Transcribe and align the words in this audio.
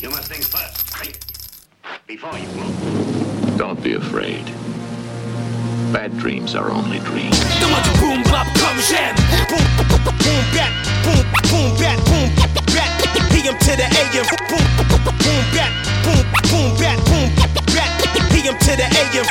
You 0.00 0.08
must 0.08 0.32
think 0.32 0.44
first, 0.44 0.96
right? 0.96 1.12
Before 2.06 2.32
you 2.38 2.48
move. 2.56 3.58
Don't 3.58 3.82
be 3.82 3.92
afraid. 3.92 4.46
Bad 5.92 6.16
dreams 6.16 6.54
are 6.54 6.70
only 6.70 7.00
dreams. 7.00 7.38
boom 8.00 8.22
bop 8.24 8.46
comme 8.56 8.80
j'aime. 8.80 9.14
Boom 9.52 9.60
boom 9.76 10.44
back, 10.56 10.72
boom 11.04 11.20
boom 11.52 11.76
back, 11.76 12.00
boom 12.08 12.32
back. 12.72 12.88
PM 13.28 13.58
to 13.60 13.76
the 13.76 13.84
AM. 14.00 14.24
Boom 14.48 14.64
boom 14.88 15.44
back, 15.52 15.72
boom 16.00 16.24
boom 16.48 16.72
back, 16.80 16.96
boom 17.04 17.28
back. 17.68 18.30
PM 18.32 18.56
to 18.56 18.72
the 18.80 18.88
AM. 19.04 19.26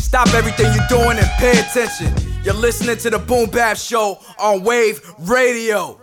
Stop 0.00 0.32
everything 0.32 0.72
you're 0.72 0.88
doing 0.88 1.18
and 1.18 1.28
pay 1.36 1.58
attention. 1.60 2.10
You're 2.42 2.54
listening 2.54 2.96
to 2.98 3.10
the 3.10 3.18
Boom 3.18 3.50
Bap 3.50 3.76
Show 3.76 4.18
on 4.38 4.64
Wave 4.64 5.02
Radio. 5.18 6.00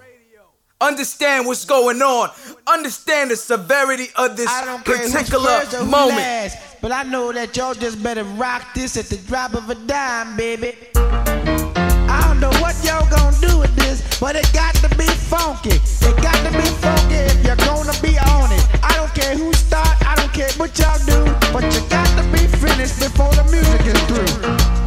Understand 0.84 1.48
what's 1.48 1.64
going 1.64 2.02
on. 2.02 2.30
Understand 2.68 3.32
the 3.32 3.38
severity 3.38 4.08
of 4.18 4.36
this 4.36 4.50
I 4.50 4.66
don't 4.66 4.84
care 4.84 4.98
who's 4.98 5.14
particular 5.14 5.60
first 5.62 5.74
or 5.76 5.78
who 5.78 5.86
moment. 5.86 6.18
last, 6.18 6.58
but 6.82 6.92
I 6.92 7.04
know 7.04 7.32
that 7.32 7.56
y'all 7.56 7.74
just 7.74 8.04
better 8.04 8.26
rock 8.26 8.74
this 8.76 8.98
at 8.98 9.06
the 9.06 9.16
drop 9.16 9.54
of 9.54 9.70
a 9.70 9.76
dime, 9.76 10.36
baby. 10.36 10.76
I 10.94 12.22
don't 12.28 12.42
know 12.42 12.52
what 12.60 12.76
y'all 12.84 13.10
gonna 13.10 13.38
do 13.40 13.60
with 13.60 13.74
this, 13.78 14.20
but 14.20 14.36
it 14.36 14.52
got 14.52 14.76
to 14.76 14.90
be 14.98 15.08
funky. 15.08 15.70
It 15.72 16.22
got 16.22 16.36
to 16.44 16.52
be 16.52 16.68
funky 16.84 17.16
if 17.32 17.46
you're 17.46 17.56
gonna 17.64 17.96
be 18.02 18.20
on 18.20 18.52
it. 18.52 18.68
I 18.84 18.92
don't 18.98 19.16
care 19.16 19.38
who 19.38 19.54
start, 19.54 19.96
I 20.06 20.16
don't 20.18 20.34
care 20.34 20.52
what 20.58 20.78
y'all 20.78 21.00
do, 21.06 21.24
but 21.54 21.64
you 21.74 21.80
got 21.88 22.12
to 22.20 22.24
be 22.34 22.46
finished 22.60 23.00
before 23.00 23.32
the 23.32 23.46
music 23.46 23.88
is 23.88 24.02
through. 24.12 24.83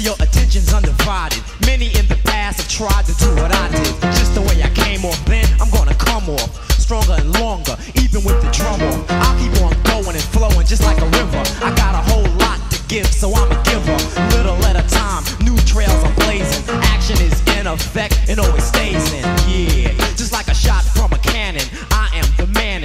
So 0.00 0.04
your 0.08 0.16
attention's 0.20 0.72
undivided. 0.72 1.42
Many 1.66 1.86
in 1.98 2.06
the 2.08 2.18
past 2.24 2.60
have 2.60 2.68
tried 2.68 3.04
to 3.06 3.14
do 3.16 3.28
what 3.36 3.54
I 3.54 3.68
did. 3.68 3.94
Just 4.16 4.34
the 4.34 4.42
way 4.42 4.62
I 4.62 4.70
came 4.70 5.04
off 5.04 5.22
then, 5.26 5.46
I'm 5.60 5.70
gonna 5.70 5.94
come 5.94 6.28
off 6.30 6.50
stronger 6.78 7.14
and 7.18 7.32
longer, 7.40 7.76
even 7.94 8.24
with 8.24 8.40
the 8.40 8.50
off. 8.50 9.04
I'll 9.08 9.36
keep 9.38 9.54
on 9.62 9.72
going 9.84 10.16
and 10.16 10.26
flowing 10.34 10.66
just 10.66 10.82
like 10.82 10.98
a 11.00 11.06
river. 11.06 11.42
I 11.64 11.70
got 11.76 11.94
a 11.94 12.02
whole 12.10 12.28
lot 12.38 12.58
to 12.70 12.78
give, 12.88 13.06
so 13.06 13.32
I'm 13.34 13.50
a 13.50 13.60
giver. 13.64 13.96
Little 14.36 14.56
at 14.66 14.76
a 14.76 14.86
time, 14.88 15.22
new 15.44 15.56
trails 15.64 16.02
are 16.04 16.14
blazing. 16.24 16.62
Action 16.94 17.20
is 17.20 17.36
in 17.56 17.66
effect 17.66 18.18
and 18.28 18.40
always 18.40 18.64
stays 18.64 19.12
in. 19.12 19.24
Yeah, 19.48 19.92
just 20.16 20.32
like 20.32 20.48
a 20.48 20.54
shot 20.54 20.84
from 20.84 21.12
a 21.12 21.18
cannon. 21.18 21.66
I 21.90 22.08
am 22.14 22.39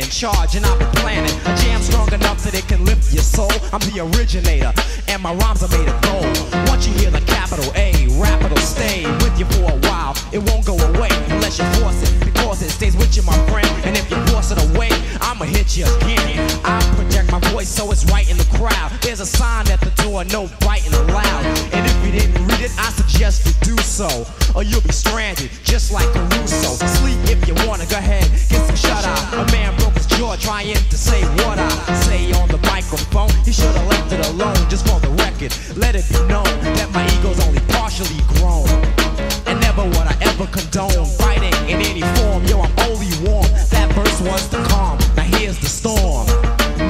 in 0.05 0.11
charge, 0.11 0.55
and 0.55 0.65
I've 0.65 0.77
been 0.77 0.91
planning 1.01 1.33
a 1.49 1.55
jam 1.57 1.81
strong 1.81 2.11
enough 2.13 2.43
that 2.43 2.53
it 2.53 2.67
can 2.67 2.85
lift 2.85 3.11
your 3.11 3.23
soul. 3.23 3.51
I'm 3.73 3.81
the 3.89 4.05
originator, 4.05 4.71
and 5.09 5.21
my 5.21 5.33
rhymes 5.33 5.63
are 5.63 5.71
made 5.73 5.89
of 5.89 5.97
gold. 6.05 6.29
Once 6.69 6.85
you 6.87 6.93
hear 7.01 7.09
the 7.09 7.21
capital 7.25 7.65
A, 7.73 7.89
rap 8.21 8.39
it'll 8.45 8.57
stay 8.57 9.05
with 9.25 9.33
you 9.39 9.45
for 9.57 9.65
a 9.73 9.77
while. 9.89 10.13
It 10.31 10.39
won't 10.45 10.65
go 10.65 10.77
away 10.93 11.09
unless 11.33 11.57
you 11.57 11.65
force 11.81 11.97
it, 12.05 12.11
because 12.23 12.61
it 12.61 12.69
stays 12.69 12.95
with 12.95 13.17
you, 13.17 13.23
my 13.23 13.37
friend. 13.49 13.67
And 13.85 13.97
if 13.97 14.09
you 14.11 14.17
force 14.29 14.51
it 14.51 14.61
away, 14.69 14.89
I'ma 15.21 15.45
hit 15.45 15.75
you 15.75 15.85
again. 15.97 16.37
I 16.63 16.77
project 16.95 17.31
my 17.31 17.39
voice 17.49 17.69
so 17.69 17.89
it's 17.91 18.05
right 18.11 18.29
in 18.29 18.37
the 18.37 18.49
crowd. 18.57 18.91
There's 19.01 19.21
a 19.21 19.25
sign 19.25 19.67
at 19.71 19.81
the 19.81 19.93
door, 20.03 20.23
no 20.25 20.49
biting 20.61 20.93
allowed. 20.93 21.45
And 21.73 21.81
if 21.81 21.97
you 22.05 22.11
didn't 22.11 22.45
read 22.45 22.61
it, 22.61 22.71
I 22.77 22.93
suggest 22.93 23.47
you 23.47 23.53
do 23.73 23.77
so, 23.81 24.09
or 24.53 24.61
you'll 24.61 24.85
be 24.85 24.93
stranded, 24.93 25.49
just 25.63 25.91
like 25.91 26.05
Caruso. 26.13 26.77
Sleep 27.01 27.17
if 27.25 27.47
you 27.47 27.55
wanna, 27.65 27.85
go 27.87 27.97
trying 30.45 30.75
to 30.75 30.97
say 30.97 31.23
what 31.41 31.57
I 31.57 31.69
say 32.05 32.31
on 32.33 32.47
the 32.49 32.59
microphone. 32.69 33.31
He 33.43 33.51
should've 33.51 33.87
left 33.87 34.13
it 34.13 34.21
alone, 34.29 34.55
just 34.69 34.85
for 34.87 34.99
the 34.99 35.09
record. 35.25 35.51
Let 35.75 35.95
it 35.95 36.05
be 36.07 36.21
known 36.29 36.45
that 36.77 36.89
my 36.93 37.03
ego's 37.17 37.41
only 37.47 37.61
partially 37.73 38.21
grown. 38.37 38.69
And 39.49 39.59
never 39.59 39.83
would 39.83 40.05
I 40.05 40.15
ever 40.21 40.45
condone 40.45 41.05
fighting 41.17 41.55
in 41.67 41.81
any 41.81 42.05
form. 42.17 42.45
Yo, 42.45 42.61
I'm 42.61 42.75
only 42.85 43.09
warm. 43.25 43.49
That 43.73 43.89
verse 43.97 44.21
was 44.21 44.47
the 44.49 44.61
calm. 44.69 44.99
Now 45.17 45.23
here's 45.23 45.57
the 45.57 45.65
storm. 45.65 46.27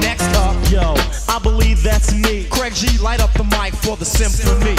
Next 0.04 0.28
up, 0.36 0.56
yo, 0.70 0.92
I 1.26 1.38
believe 1.42 1.82
that's 1.82 2.12
me. 2.12 2.44
Craig 2.50 2.74
G, 2.74 2.98
light 2.98 3.20
up 3.20 3.32
the 3.32 3.44
mic 3.44 3.72
for 3.72 3.96
the 3.96 4.04
symphony. 4.04 4.76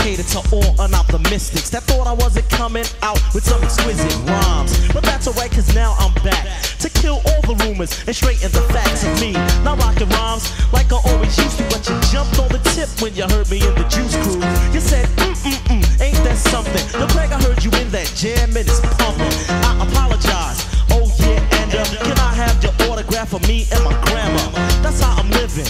Dedicated 0.00 0.32
to 0.32 0.38
all 0.56 0.72
unoptimistics 0.80 1.68
that 1.76 1.82
thought 1.84 2.06
I 2.06 2.14
wasn't 2.14 2.48
coming 2.48 2.86
out 3.02 3.20
with 3.34 3.44
some 3.44 3.62
exquisite 3.62 4.08
rhymes. 4.24 4.72
But 4.94 5.04
that's 5.04 5.28
alright, 5.28 5.50
cause 5.50 5.74
now 5.74 5.94
I'm 5.98 6.14
back 6.24 6.48
to 6.80 6.88
kill 6.88 7.20
all 7.28 7.42
the 7.44 7.52
rumors 7.64 7.92
and 8.08 8.16
straighten 8.16 8.50
the 8.50 8.64
facts 8.72 9.04
of 9.04 9.12
me. 9.20 9.32
Now 9.60 9.76
rocking 9.76 10.08
rhymes 10.08 10.48
like 10.72 10.90
I 10.90 10.96
always 11.04 11.36
used 11.36 11.58
to, 11.58 11.64
but 11.68 11.84
you 11.84 12.00
jumped 12.08 12.40
on 12.40 12.48
the 12.48 12.64
tip 12.72 12.88
when 13.04 13.12
you 13.12 13.28
heard 13.28 13.50
me 13.50 13.60
in 13.60 13.74
the 13.76 13.84
juice 13.92 14.16
crew. 14.24 14.40
You 14.72 14.80
said, 14.80 15.04
mm 15.20 15.36
mm 15.36 15.60
mm, 15.68 15.84
ain't 16.00 16.20
that 16.24 16.38
something? 16.38 16.84
Yo, 16.96 17.06
Craig, 17.12 17.28
I 17.28 17.36
heard 17.44 17.60
you 17.60 17.70
in 17.76 17.92
that 17.92 18.08
jam 18.16 18.56
and 18.56 18.64
it's 18.64 18.80
pumping. 18.96 19.28
I 19.52 19.84
apologize. 19.84 20.64
Oh 20.96 21.04
yeah, 21.20 21.60
and 21.60 21.76
uh, 21.76 21.84
can 22.00 22.16
I 22.16 22.32
have 22.40 22.56
your 22.64 22.72
autograph 22.88 23.36
for 23.36 23.40
me 23.44 23.68
and 23.68 23.84
my 23.84 23.92
grandma? 24.08 24.48
That's 24.80 25.04
how 25.04 25.20
I'm 25.20 25.28
living. 25.28 25.68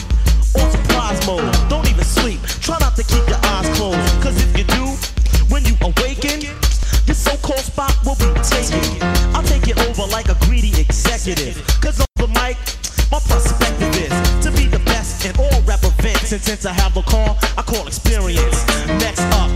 Since 16.51 16.67
I 16.67 16.73
have 16.73 16.97
a 16.97 17.03
call, 17.03 17.39
I 17.57 17.63
call 17.63 17.87
experience. 17.87 18.67
Next 18.99 19.23
up, 19.39 19.55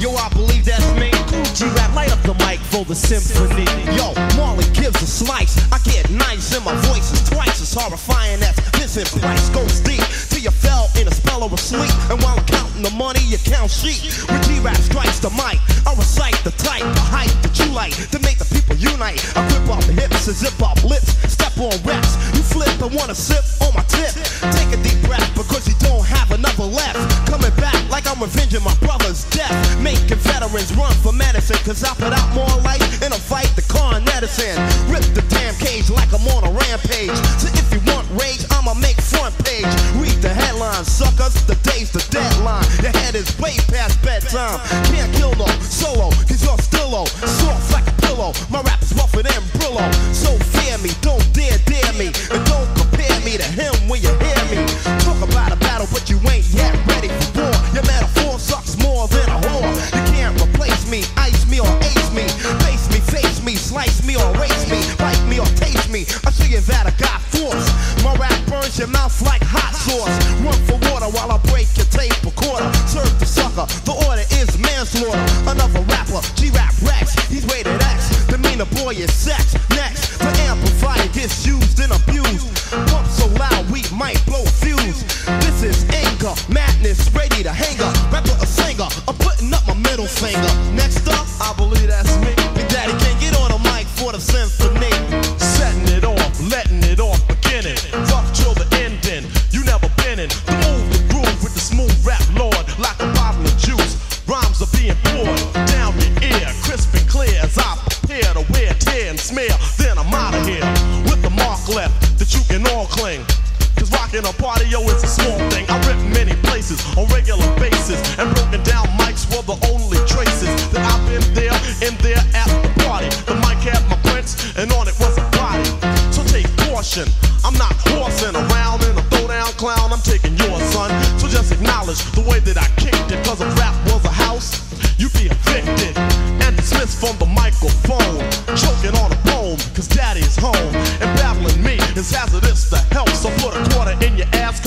yo, 0.00 0.08
I 0.16 0.32
believe 0.32 0.64
that's 0.64 0.88
me. 0.96 1.12
G-Rap, 1.52 1.92
light 1.92 2.08
up 2.16 2.22
the 2.24 2.32
mic 2.40 2.56
for 2.72 2.82
the 2.88 2.96
symphony. 2.96 3.68
Yo, 3.92 4.16
Marley 4.40 4.64
gives 4.72 4.96
a 5.04 5.06
slice. 5.06 5.60
I 5.68 5.76
get 5.84 6.08
nice 6.08 6.56
and 6.56 6.64
my 6.64 6.72
voice 6.88 7.12
is 7.12 7.28
twice 7.28 7.60
as 7.60 7.68
horrifying 7.76 8.40
as 8.40 8.56
Vincent 8.72 9.12
Price 9.20 9.50
goes 9.50 9.80
deep 9.84 10.00
till 10.32 10.40
you 10.40 10.50
fell 10.50 10.88
in 10.96 11.08
a 11.08 11.12
spell 11.12 11.44
of 11.44 11.52
a 11.52 11.58
sleep. 11.60 11.92
And 12.08 12.16
while 12.24 12.40
I'm 12.40 12.46
counting 12.48 12.88
the 12.88 12.94
money, 12.96 13.20
you 13.28 13.36
count 13.44 13.70
sheep. 13.70 14.00
When 14.32 14.40
G-Rap 14.48 14.80
strikes 14.80 15.20
the 15.20 15.28
mic, 15.36 15.60
I 15.84 15.92
recite 15.92 16.40
the 16.40 16.56
type 16.56 16.88
of 16.88 17.04
hype 17.12 17.36
that 17.44 17.52
you 17.60 17.68
like 17.76 17.92
to 18.16 18.18
make 18.24 18.40
the 18.40 18.48
people 18.48 18.80
unite. 18.80 19.20
I 19.36 19.44
grip 19.52 19.68
off 19.76 19.84
the 19.84 19.92
hips 19.92 20.24
and 20.24 20.36
zip 20.40 20.56
off 20.64 20.80
lips, 20.88 21.20
step 21.28 21.52
on 21.60 21.76
reps. 21.84 22.16
You 22.32 22.40
flip 22.40 22.72
and 22.80 22.96
wanna 22.96 23.14
sip 23.14 23.44
on 23.60 23.76
my 23.76 23.84
tip. 23.92 24.16
Veterans 30.70 30.76
run 30.76 30.92
for 31.02 31.12
medicine, 31.12 31.56
cause 31.64 31.82
I 31.84 31.94
put 31.94 32.12
out 32.12 32.34
more 32.34 32.62
light 32.62 32.82
in 33.02 33.12
a 33.12 33.18
fight 33.18 33.48
than 33.56 33.64
Con 33.68 34.08
Edison. 34.08 34.56
Rip 34.90 35.02
the 35.14 35.24
damn 35.28 35.54
cage 35.54 35.90
like 35.90 36.12
I'm 36.12 36.26
on 36.28 36.44
a 36.44 36.50
rampage. 36.50 37.16
So 37.38 37.59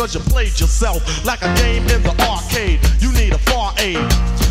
cause 0.04 0.16
you 0.16 0.22
played 0.34 0.60
yourself. 0.60 1.00
Like 1.24 1.42
a 1.44 1.54
game 1.56 1.84
in 1.88 2.04
the 2.04 2.12
arcade, 2.28 2.80
you 3.00 3.10
need 3.14 3.32
a 3.32 3.38
far 3.38 3.74
aid. 3.80 4.04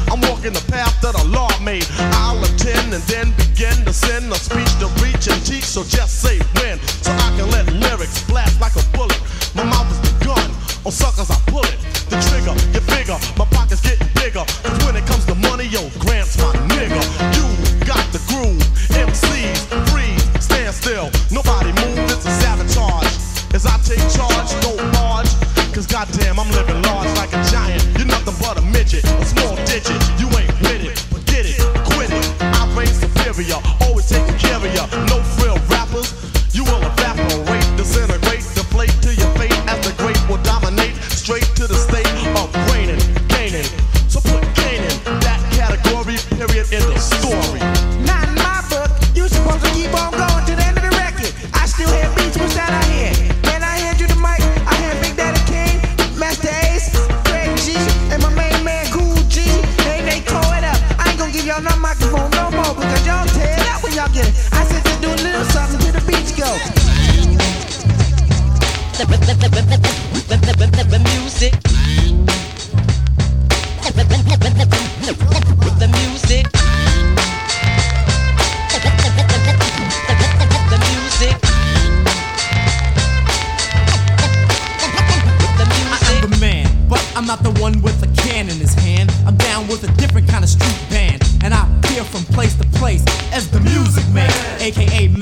I'm 0.09 0.21
walking 0.29 0.53
the 0.57 0.65
path 0.73 0.97
that 1.03 1.15
Allah 1.15 1.53
made. 1.61 1.85
I'll 2.17 2.41
attend 2.41 2.89
and 2.95 3.05
then 3.05 3.37
begin 3.37 3.85
to 3.85 3.93
send 3.93 4.33
a 4.33 4.37
speech 4.37 4.73
to 4.81 4.89
reach 5.05 5.29
and 5.29 5.41
teach. 5.45 5.65
So 5.65 5.85
just 5.85 6.23
say 6.23 6.39
when, 6.57 6.62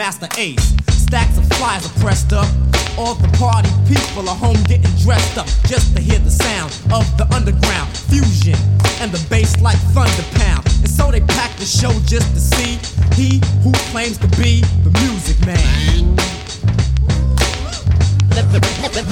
Masta 0.01 0.31
Ace. 0.39 0.75
Stacks 0.89 1.37
of 1.37 1.47
flyers 1.59 1.85
are 1.85 2.01
pressed 2.01 2.33
up. 2.33 2.49
All 2.97 3.15
the 3.17 3.29
party 3.37 3.69
people 3.87 4.27
are 4.31 4.35
home 4.35 4.57
getting 4.63 4.91
dressed 5.05 5.37
up 5.37 5.47
just 5.69 5.95
to 5.95 6.01
hear 6.01 6.19
the 6.21 6.31
sound 6.31 6.73
of 6.91 7.05
the 7.19 7.29
underground 7.37 7.95
fusion 8.09 8.57
and 9.03 9.13
the 9.13 9.23
bass 9.29 9.61
like 9.61 9.77
thunder 9.93 10.25
pound. 10.41 10.65
And 10.81 10.89
so 10.89 11.11
they 11.11 11.21
pack 11.21 11.55
the 11.59 11.67
show 11.67 11.93
just 12.09 12.33
to 12.33 12.41
see 12.41 12.81
he 13.13 13.43
who 13.63 13.73
claims 13.93 14.17
to 14.25 14.29
be 14.41 14.63
the 14.85 14.91
music 15.05 15.37
man. 15.45 16.17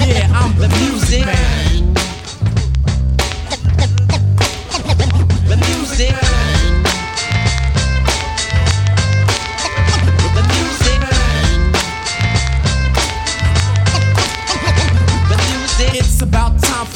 Yeah, 0.09 0.25
I'm 0.33 0.57
the 0.57 0.69
music 0.81 1.23
man. 1.23 1.93
The 5.49 5.57
music. 5.69 6.38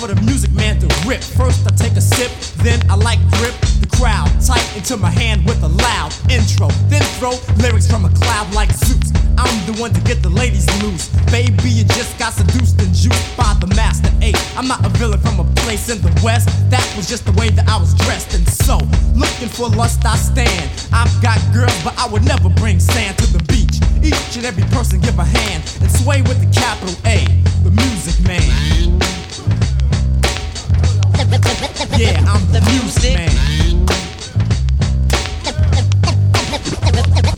For 0.04 0.14
the 0.14 0.22
music 0.24 0.52
man 0.52 0.78
to 0.82 0.88
rip. 1.08 1.24
First 1.24 1.66
I 1.66 1.72
take 1.72 1.96
a 1.96 2.02
sip, 2.02 2.28
then 2.60 2.84
I 2.92 2.96
like 2.96 3.20
grip 3.40 3.56
the 3.80 3.88
crowd 3.96 4.28
tight 4.44 4.68
into 4.76 4.98
my 4.98 5.10
hand 5.10 5.46
with 5.46 5.64
a 5.64 5.72
loud 5.80 6.12
intro. 6.28 6.68
Then 6.92 7.00
throw 7.24 7.40
lyrics 7.64 7.88
from 7.88 8.04
a 8.04 8.10
cloud 8.10 8.54
like 8.54 8.70
Zeus. 8.72 9.16
I'm 9.40 9.56
the 9.64 9.80
one 9.80 9.94
to 9.94 10.02
get 10.02 10.22
the 10.22 10.28
ladies 10.28 10.68
loose. 10.84 11.08
Baby, 11.32 11.70
you 11.70 11.86
just 11.96 12.20
got 12.20 12.34
seduced 12.34 12.82
and 12.84 12.92
juiced 12.94 13.38
by 13.38 13.56
the 13.64 13.68
Masta 13.80 14.12
Ace. 14.20 14.36
I'm 14.58 14.68
not 14.68 14.86
a 14.86 14.90
villain 15.00 15.22
from 15.22 15.40
a 15.40 15.48
place 15.64 15.88
in 15.88 16.02
the 16.02 16.12
west. 16.22 16.52
That 16.70 16.84
was 16.98 17.08
just 17.08 17.24
the 17.24 17.32
way 17.40 17.48
that 17.56 17.70
I 17.70 17.80
was 17.80 17.96
dressed. 18.04 18.36
And 18.36 18.44
so, 18.44 18.84
looking 19.16 19.48
for 19.48 19.70
lust, 19.70 20.04
I 20.04 20.18
stand. 20.18 20.68
I've 20.92 21.16
got 21.24 21.40
girls, 21.56 21.80
but 21.80 21.96
I 21.98 22.12
would 22.12 22.26
never 22.26 22.50
bring 22.50 22.82
sand 22.82 23.18
to 23.20 23.28
the 23.32 23.42
beach. 23.48 23.80
Each 24.04 24.36
and 24.36 24.44
every 24.44 24.68
person 24.76 25.00
give 25.00 25.18
a 25.18 25.24
hand 25.24 25.64
and 25.80 25.90
sway 25.90 26.20
with 26.24 26.44
the 26.44 26.52
capital 26.52 26.92
A, 27.08 27.24
the 27.64 27.72
music 27.72 28.20
man. 28.28 29.13
Yeah, 31.98 32.22
I'm 32.30 32.46
the 32.52 32.62
music 32.70 33.16
man. 33.16 33.30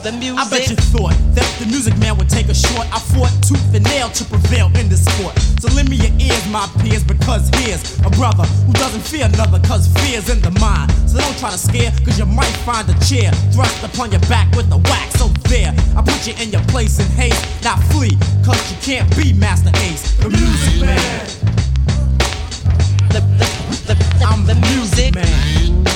The 0.03 0.11
music. 0.11 0.37
I 0.37 0.49
bet 0.49 0.69
you 0.69 0.75
thought 0.75 1.15
that 1.33 1.47
the 1.59 1.65
music 1.65 1.97
man 1.97 2.17
would 2.17 2.29
take 2.29 2.49
a 2.49 2.53
short. 2.53 2.85
I 2.93 2.99
fought 2.99 3.31
tooth 3.41 3.73
and 3.73 3.83
nail 3.85 4.09
to 4.09 4.23
prevail 4.25 4.67
in 4.77 4.89
this 4.89 5.05
sport. 5.05 5.33
So 5.59 5.67
lend 5.73 5.89
me 5.89 5.95
your 5.95 6.11
ears, 6.19 6.45
my 6.51 6.67
peers, 6.83 7.03
because 7.03 7.49
here's 7.55 7.81
a 8.05 8.09
brother 8.11 8.43
who 8.67 8.73
doesn't 8.73 9.01
fear 9.01 9.25
another, 9.25 9.59
cause 9.65 9.87
fear's 10.03 10.29
in 10.29 10.41
the 10.41 10.51
mind. 10.59 10.91
So 11.09 11.17
don't 11.17 11.37
try 11.39 11.49
to 11.51 11.57
scare, 11.57 11.91
cause 12.03 12.19
you 12.19 12.25
might 12.25 12.53
find 12.67 12.85
a 12.89 12.93
chair 12.99 13.31
thrust 13.55 13.81
upon 13.81 14.11
your 14.11 14.21
back 14.27 14.53
with 14.55 14.69
the 14.69 14.77
wax. 14.77 15.17
So 15.17 15.29
there, 15.49 15.73
I 15.95 16.03
put 16.03 16.27
you 16.27 16.35
in 16.37 16.51
your 16.51 16.63
place 16.67 16.99
in 16.99 17.07
haste. 17.15 17.41
Now 17.63 17.77
flee, 17.89 18.13
cause 18.43 18.61
you 18.69 18.77
can't 18.83 19.09
be 19.15 19.33
Masta 19.33 19.71
Ace, 19.87 20.13
the 20.19 20.29
music 20.29 20.81
man. 20.83 21.25
The, 23.09 23.21
the, 23.21 23.21
the, 23.39 23.64
the, 23.85 24.25
I'm 24.25 24.45
the 24.45 24.55
music 24.55 25.15
man. 25.15 25.94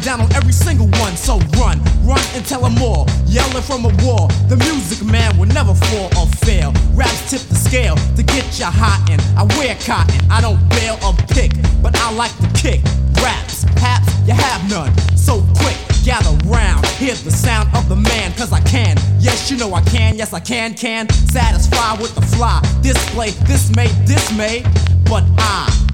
Down 0.00 0.20
on 0.20 0.32
every 0.32 0.52
single 0.52 0.88
one. 1.00 1.16
So 1.16 1.38
run, 1.58 1.80
run 2.04 2.20
and 2.34 2.44
tell 2.44 2.62
them 2.62 2.76
all, 2.82 3.06
yelling 3.26 3.62
from 3.62 3.84
a 3.84 3.92
wall. 4.04 4.28
The 4.48 4.56
music 4.56 5.04
man 5.04 5.36
will 5.38 5.48
never 5.48 5.74
fall 5.74 6.10
or 6.18 6.26
fail. 6.44 6.72
Raps 6.94 7.30
tip 7.30 7.42
the 7.42 7.54
scale 7.54 7.96
to 8.16 8.22
get 8.22 8.58
you 8.58 8.66
hot, 8.66 9.06
and 9.10 9.20
I 9.36 9.44
wear 9.58 9.76
cotton. 9.86 10.20
I 10.30 10.40
don't 10.40 10.60
bail 10.70 10.98
or 11.04 11.14
pick, 11.28 11.52
but 11.82 11.96
I 11.96 12.12
like 12.12 12.34
to 12.38 12.48
kick. 12.54 12.82
Raps, 13.22 13.62
haps, 13.78 14.08
you 14.26 14.34
have 14.34 14.68
none. 14.70 14.92
So 15.16 15.44
quick, 15.58 15.76
gather 16.04 16.34
round, 16.46 16.84
hear 16.98 17.14
the 17.14 17.30
sound 17.30 17.68
of 17.74 17.88
the 17.88 17.96
man, 17.96 18.32
cause 18.34 18.52
I 18.52 18.60
can. 18.60 18.96
Yes, 19.18 19.50
you 19.50 19.56
know 19.56 19.74
I 19.74 19.82
can, 19.82 20.16
yes, 20.16 20.32
I 20.32 20.40
can, 20.40 20.74
can. 20.74 21.08
Satisfy 21.10 22.00
with 22.00 22.14
the 22.14 22.22
fly, 22.22 22.60
display, 22.82 23.30
this 23.46 23.74
may, 23.74 23.88
dismay, 24.06 24.62
but 25.04 25.24
I 25.38 25.85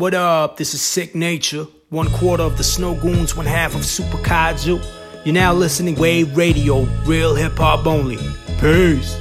What 0.00 0.14
up? 0.14 0.56
This 0.56 0.72
is 0.72 0.80
Sicknature. 0.80 1.68
One 1.90 2.08
quarter 2.08 2.42
of 2.42 2.56
the 2.56 2.62
Snowgoons, 2.62 3.36
one 3.36 3.44
half 3.44 3.74
of 3.74 3.84
Super 3.84 4.16
Kaiju. 4.16 4.82
You're 5.26 5.34
now 5.34 5.52
listening 5.52 5.94
Wave 5.96 6.34
Radio, 6.38 6.84
real 7.04 7.34
hip 7.34 7.58
hop 7.58 7.86
only. 7.86 8.16
Peace. 8.60 9.19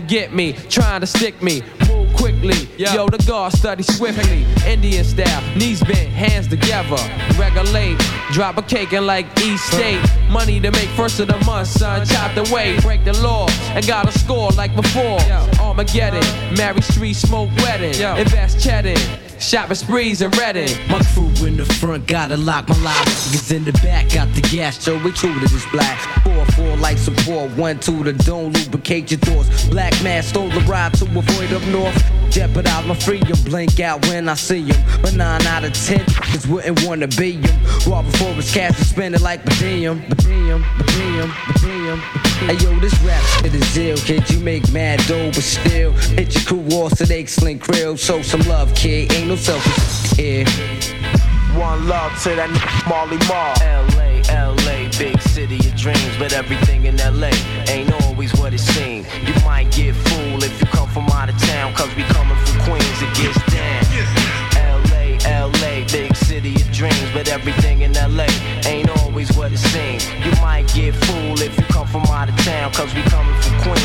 To 0.00 0.06
get 0.06 0.32
me, 0.32 0.52
trying 0.68 1.00
to 1.00 1.06
stick 1.06 1.42
me, 1.42 1.62
move 1.88 2.12
quickly, 2.14 2.68
yo 2.76 3.06
the 3.08 3.22
guard 3.26 3.52
study 3.52 3.82
swiftly, 3.82 4.44
Indian 4.66 5.04
style, 5.04 5.42
knees 5.56 5.82
bent, 5.82 6.08
hands 6.08 6.48
together, 6.48 6.96
regulate, 7.38 7.98
drop 8.32 8.56
a 8.56 8.62
cake 8.62 8.92
and 8.92 9.06
like 9.06 9.26
East 9.40 9.66
State, 9.66 10.00
money 10.30 10.60
to 10.60 10.70
make 10.70 10.88
first 10.90 11.20
of 11.20 11.28
the 11.28 11.38
month, 11.44 11.68
son, 11.68 12.06
chopped 12.06 12.38
away, 12.38 12.78
break 12.80 13.04
the 13.04 13.12
law, 13.22 13.48
and 13.74 13.86
got 13.86 14.08
a 14.08 14.18
score 14.18 14.50
like 14.50 14.74
before, 14.74 15.20
Armageddon, 15.60 16.24
Mary 16.56 16.80
Street 16.80 17.14
smoke 17.14 17.50
wedding, 17.58 17.94
invest 18.18 18.62
cheddar. 18.62 18.94
Shopping 19.40 19.74
sprees 19.74 20.20
and 20.20 20.36
ready. 20.36 20.66
My 20.90 21.02
crew 21.14 21.32
in 21.46 21.56
the 21.56 21.64
front 21.64 22.06
gotta 22.06 22.36
lock 22.36 22.68
my 22.68 22.76
lock. 22.82 23.06
Niggas 23.06 23.56
in 23.56 23.64
the 23.64 23.72
back 23.72 24.12
got 24.12 24.32
the 24.34 24.42
gas, 24.42 24.78
so 24.78 24.98
we 25.02 25.12
true 25.12 25.32
to 25.32 25.40
this 25.40 25.64
black. 25.72 25.98
Four, 26.22 26.44
four 26.52 26.76
light 26.76 26.98
support, 26.98 27.50
one, 27.56 27.80
two, 27.80 28.04
the 28.04 28.12
don't 28.12 28.52
lubricate 28.52 29.10
your 29.10 29.20
doors. 29.20 29.48
Black 29.70 29.94
man 30.02 30.22
stole 30.22 30.50
the 30.50 30.60
ride 30.60 30.92
to 30.94 31.06
avoid 31.06 31.52
up 31.54 31.62
north. 31.68 32.19
Jeopardize 32.30 32.86
my 32.86 32.94
freedom, 32.94 33.36
blink 33.44 33.80
out 33.80 34.06
when 34.06 34.28
I 34.28 34.34
see 34.34 34.62
him. 34.62 34.76
But 35.02 35.14
nine 35.14 35.44
out 35.46 35.64
of 35.64 35.72
ten 35.72 36.00
niggas 36.00 36.46
wouldn't 36.48 36.84
wanna 36.86 37.08
be 37.08 37.32
him. 37.32 37.56
Raw 37.86 38.02
before 38.02 38.32
his 38.34 38.52
cash 38.52 38.76
and 38.78 38.86
spend 38.86 39.14
it 39.14 39.20
like 39.20 39.44
per 39.44 39.54
diem, 39.56 40.00
per 40.00 40.14
diem. 40.14 40.62
Hey 42.46 42.54
yo, 42.56 42.78
this 42.80 42.98
rap 43.02 43.22
shit 43.42 43.54
is 43.54 43.76
ill, 43.76 43.96
kid. 43.98 44.30
You 44.30 44.38
make 44.40 44.70
mad 44.72 45.00
dough, 45.06 45.26
but 45.28 45.42
still 45.42 45.92
hit 45.92 46.34
your 46.34 46.44
crew 46.44 46.66
off 46.78 47.00
an 47.00 47.12
excellent 47.12 47.60
grill. 47.60 47.96
Show 47.96 48.22
some 48.22 48.40
love, 48.42 48.74
kid. 48.74 49.12
Ain't 49.12 49.28
no 49.28 49.36
selfish 49.36 50.16
here. 50.16 50.44
One 51.58 51.88
love 51.88 52.12
to 52.22 52.30
that 52.36 52.48
n- 52.48 52.88
Marley 52.88 53.18
Marl. 53.26 53.54
LA, 53.60 54.22
LA, 54.32 54.88
big 54.96 55.20
city 55.20 55.56
of 55.56 55.76
dreams, 55.76 56.16
but 56.18 56.32
everything 56.32 56.86
in 56.86 56.96
LA 56.96 57.30
ain't 57.68 57.92
always 58.04 58.32
what 58.34 58.54
it 58.54 58.60
seems. 58.60 59.06
You 59.26 59.34
cause 61.74 61.94
we 61.94 62.02
coming 62.04 62.36
from 62.44 62.60
Queens, 62.66 63.02
it 63.02 63.12
gets 63.14 63.38
down. 63.52 63.82
LA, 64.90 65.18
LA, 65.26 65.84
big 65.90 66.14
city 66.16 66.54
of 66.54 66.70
dreams, 66.72 67.10
but 67.12 67.28
everything 67.28 67.82
in 67.82 67.92
LA 67.92 68.26
ain't 68.66 68.88
always 69.00 69.30
what 69.36 69.52
it 69.52 69.58
seems. 69.58 70.08
You 70.24 70.32
might 70.40 70.66
get 70.74 70.94
fooled 70.94 71.40
if 71.40 71.56
you 71.56 71.64
come 71.66 71.86
from 71.86 72.02
out 72.06 72.28
of 72.28 72.36
town, 72.38 72.72
cause 72.72 72.94
we 72.94 73.02
coming 73.02 73.34
from 73.42 73.60
Queens. 73.62 73.79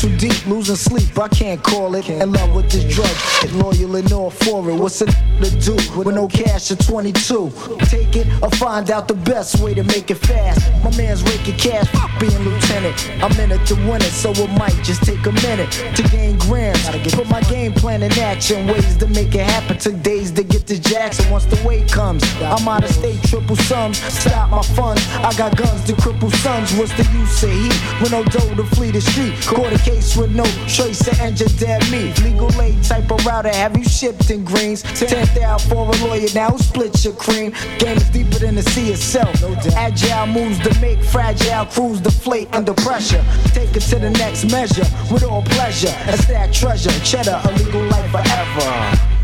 Too 0.00 0.16
deep, 0.16 0.46
losing 0.46 0.76
sleep, 0.76 1.18
I 1.18 1.28
can't 1.28 1.62
call 1.62 1.94
it. 1.94 2.08
In 2.08 2.32
love 2.32 2.54
with 2.54 2.70
this 2.70 2.84
drug, 2.84 3.06
shit, 3.06 3.52
loyal 3.52 3.96
and 3.96 4.10
all 4.12 4.30
for 4.30 4.70
it. 4.70 4.74
What's 4.74 5.02
a 5.02 5.04
to 5.04 5.50
do 5.60 5.74
with 5.94 6.06
no 6.14 6.26
cash 6.26 6.70
at 6.70 6.80
22? 6.80 7.52
Take 7.80 8.16
it 8.16 8.26
or 8.42 8.50
find 8.52 8.90
out 8.90 9.08
the 9.08 9.14
best 9.14 9.60
way 9.60 9.74
to 9.74 9.82
make 9.84 10.10
it 10.10 10.16
fast. 10.16 10.60
My 10.82 10.96
man's 10.96 11.22
raking 11.24 11.58
cash, 11.58 11.86
being 12.18 12.38
lieutenant. 12.38 12.96
I'm 13.22 13.32
in 13.40 13.52
it 13.52 13.66
to 13.66 13.74
win 13.74 14.00
it, 14.00 14.12
so 14.12 14.30
it 14.30 14.50
might 14.58 14.76
just 14.82 15.02
take 15.02 15.24
a 15.26 15.32
minute 15.32 15.70
to 15.94 16.02
gain 16.04 16.38
grams. 16.38 16.82
Put 17.12 17.28
my 17.28 17.42
game 17.42 17.72
plan 17.72 18.02
in 18.02 18.12
action, 18.12 18.66
ways 18.68 18.96
to 18.98 19.06
make 19.08 19.34
it 19.34 19.44
happen. 19.44 19.78
Took 19.78 20.02
days 20.02 20.30
to 20.32 20.42
get 20.42 20.66
to 20.68 20.80
Jackson. 20.80 21.30
Once 21.30 21.44
the 21.44 21.60
weight 21.66 21.92
comes, 21.92 22.22
I'm 22.40 22.66
out 22.66 22.84
of 22.84 22.90
state, 22.90 23.22
triple 23.24 23.56
sums. 23.56 23.98
Stop 23.98 24.48
my 24.48 24.62
funds. 24.62 25.06
I 25.08 25.32
got 25.36 25.56
guns 25.56 25.84
to 25.84 25.92
cripple 25.92 26.32
sons. 26.36 26.72
What's 26.74 26.92
the 26.96 27.04
use 27.12 27.42
of 27.42 27.50
heat? 27.50 28.00
With 28.00 28.12
no 28.12 28.24
dough 28.24 28.54
to 28.54 28.64
flee 28.74 28.92
the 28.92 29.02
street. 29.02 29.34
A 29.50 29.78
case 29.90 30.16
with 30.16 30.34
no 30.34 30.44
choice 30.66 30.98
to 31.04 31.12
end 31.22 31.40
your 31.40 31.48
dead 31.58 31.82
meat. 31.90 32.20
Legal 32.22 32.50
aid 32.60 32.82
type 32.84 33.10
of 33.10 33.24
router, 33.26 33.52
have 33.62 33.76
you 33.76 33.84
shipped 33.84 34.30
in 34.30 34.44
greens? 34.44 34.82
Tenth 34.82 35.36
out 35.38 35.60
for 35.62 35.88
a 35.92 35.96
lawyer 36.04 36.28
now, 36.34 36.56
split 36.56 37.04
your 37.04 37.14
cream. 37.14 37.52
Game 37.78 37.96
is 37.96 38.08
deeper 38.10 38.38
than 38.38 38.54
the 38.54 38.62
sea 38.62 38.92
itself. 38.92 39.34
Agile 39.76 40.26
moves 40.26 40.58
to 40.60 40.80
make 40.80 41.02
fragile 41.02 41.66
crews 41.66 42.00
deflate 42.00 42.48
under 42.54 42.74
pressure. 42.74 43.24
Take 43.58 43.74
it 43.76 43.84
to 43.90 43.98
the 43.98 44.10
next 44.10 44.50
measure 44.50 44.86
with 45.12 45.24
all 45.24 45.42
pleasure. 45.42 45.94
A 46.06 46.16
stack 46.16 46.52
treasure, 46.52 46.96
cheddar, 47.04 47.40
a 47.44 47.52
legal 47.58 47.82
life 47.84 48.10
forever. 48.10 48.70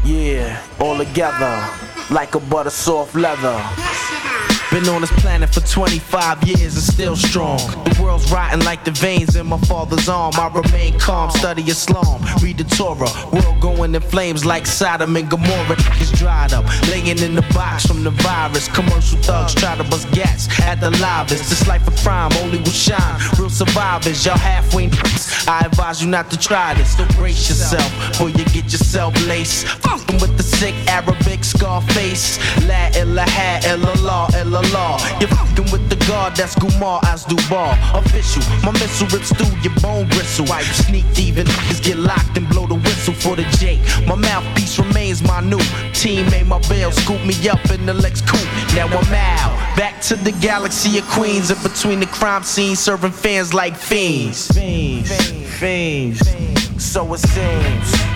Yeah, 0.05 0.63
all 0.81 0.97
together, 0.97 1.55
like 2.11 2.35
a 2.35 2.41
butter 2.41 2.71
soft 2.71 3.15
leather. 3.15 3.96
Been 4.77 4.91
on 4.91 5.01
this 5.01 5.13
planet 5.23 5.49
for 5.49 5.61
25 5.61 6.45
years 6.45 6.75
and 6.75 6.85
still 6.85 7.17
strong. 7.17 7.57
The 7.57 7.99
world's 8.03 8.31
rotting 8.31 8.63
like 8.63 8.85
the 8.85 8.91
veins 8.91 9.35
in 9.35 9.47
my 9.47 9.57
father's 9.61 10.07
arm. 10.07 10.35
I 10.37 10.49
remain 10.49 10.99
calm, 10.99 11.31
study 11.31 11.63
Islam, 11.63 12.23
read 12.43 12.59
the 12.59 12.65
Torah. 12.65 13.09
World 13.33 13.59
going 13.59 13.95
in 13.95 14.03
flames 14.03 14.45
like 14.45 14.67
Sodom 14.67 15.17
and 15.17 15.31
Gomorrah. 15.31 15.79
Is 15.99 16.13
dried 16.13 16.53
up, 16.53 16.67
laying 16.91 17.07
in 17.07 17.35
the 17.35 17.47
box 17.55 17.87
from 17.87 18.05
the 18.05 18.11
virus. 18.11 18.69
Commercial 18.69 19.19
thugs 19.21 19.55
try 19.55 19.79
to 19.79 19.85
bust 19.85 20.11
gats 20.13 20.47
at 20.61 20.79
the 20.79 20.91
livest. 20.91 21.49
This 21.49 21.67
life 21.67 21.89
of 21.89 21.97
crime 21.97 22.31
only 22.43 22.59
will 22.59 22.67
shine. 22.67 23.19
Real 23.39 23.49
survivors, 23.49 24.27
y'all 24.27 24.37
halfway. 24.37 24.91
I 25.49 25.63
advise 25.65 26.03
you 26.03 26.09
not 26.11 26.31
to 26.33 26.39
try 26.39 26.75
this. 26.75 26.99
So 26.99 27.07
brace 27.17 27.49
yourself 27.49 27.91
before 28.11 28.29
you 28.29 28.45
get 28.53 28.71
yourself 28.71 29.15
laced. 29.27 29.69
Fucking 29.69 30.21
with 30.21 30.37
the 30.37 30.43
sick 30.43 30.75
Arabic 30.87 31.45
scar 31.45 31.81
face. 31.97 32.37
La 32.67 32.89
ilaha 32.89 33.61
illallah 33.65 34.29
illallah. 34.33 34.66
You're 35.21 35.29
fucking 35.29 35.71
with 35.73 35.89
the 35.89 35.97
guard 36.07 36.37
that's 36.37 36.55
Gumar 36.57 37.01
as 37.05 37.25
Dubar. 37.25 37.73
Official, 37.95 38.43
my 38.65 38.73
missile 38.73 39.07
rips 39.09 39.33
through 39.33 39.57
your 39.61 39.75
bone 39.81 40.09
bristle. 40.09 40.51
I 40.53 40.63
sneak 40.63 41.05
thieving 41.15 41.47
niggas 41.47 41.83
get 41.83 41.97
locked 41.97 42.37
and 42.37 42.49
blow 42.49 42.67
the 42.67 42.75
whistle 42.75 43.15
for 43.15 43.37
the 43.37 43.45
J. 43.59 43.81
My 44.07 44.15
mouthpiece 44.15 44.79
remains 44.79 45.23
my 45.23 45.41
new 45.41 45.59
team 45.93 46.27
teammate. 46.27 46.47
My 46.47 46.59
bail 46.69 46.91
scoop 46.93 47.25
me 47.25 47.35
up 47.49 47.65
in 47.71 47.87
the 47.87 47.95
Lex 47.95 48.21
coupe. 48.21 48.41
Now 48.75 48.87
I'm 48.87 49.15
out. 49.15 49.77
Back 49.77 50.01
to 50.03 50.17
the 50.17 50.33
galaxy 50.33 50.99
of 50.99 51.07
Queens. 51.09 51.51
In 51.51 51.63
between 51.63 52.01
the 52.01 52.07
crime 52.07 52.43
scene, 52.43 52.77
serving 52.77 53.13
fans 53.13 53.55
like 53.55 53.77
fiends. 53.77 54.49
Fiends, 54.49 55.31
fiends. 55.59 56.85
So 56.85 57.15
it 57.15 57.19
seems. 57.21 58.16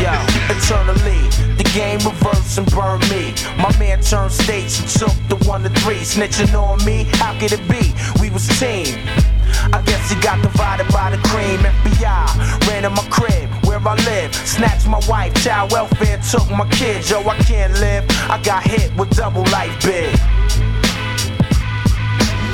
Yo, 0.00 0.10
eternally, 0.50 1.22
the 1.56 1.70
game 1.72 1.98
reverse 2.00 2.58
and 2.58 2.70
burn 2.72 2.98
me. 3.10 3.32
My 3.56 3.70
man 3.78 4.02
turned 4.02 4.32
states 4.32 4.80
and 4.80 4.88
took 4.88 5.28
the 5.28 5.36
one 5.46 5.62
to 5.62 5.70
three. 5.70 6.02
Snitching 6.02 6.52
on 6.54 6.84
me, 6.84 7.04
how 7.14 7.38
could 7.38 7.52
it 7.52 7.62
be? 7.68 7.94
We 8.20 8.30
was 8.30 8.46
team. 8.58 8.98
I 9.72 9.80
guess 9.86 10.10
he 10.10 10.20
got 10.20 10.42
divided 10.42 10.88
by 10.92 11.10
the 11.10 11.18
cream. 11.28 11.60
FBI 11.60 12.68
ran 12.68 12.84
in 12.84 12.92
my 12.92 13.06
crib 13.08 13.48
where 13.64 13.78
I 13.78 13.94
live. 14.04 14.34
Snatched 14.34 14.88
my 14.88 15.00
wife, 15.08 15.32
child 15.42 15.70
welfare, 15.70 16.18
took 16.30 16.50
my 16.50 16.68
kids. 16.70 17.10
Yo, 17.10 17.20
I 17.20 17.36
can't 17.38 17.72
live. 17.74 18.04
I 18.28 18.42
got 18.42 18.64
hit 18.64 18.94
with 18.96 19.10
double 19.10 19.44
life 19.44 19.80
big. 19.84 20.18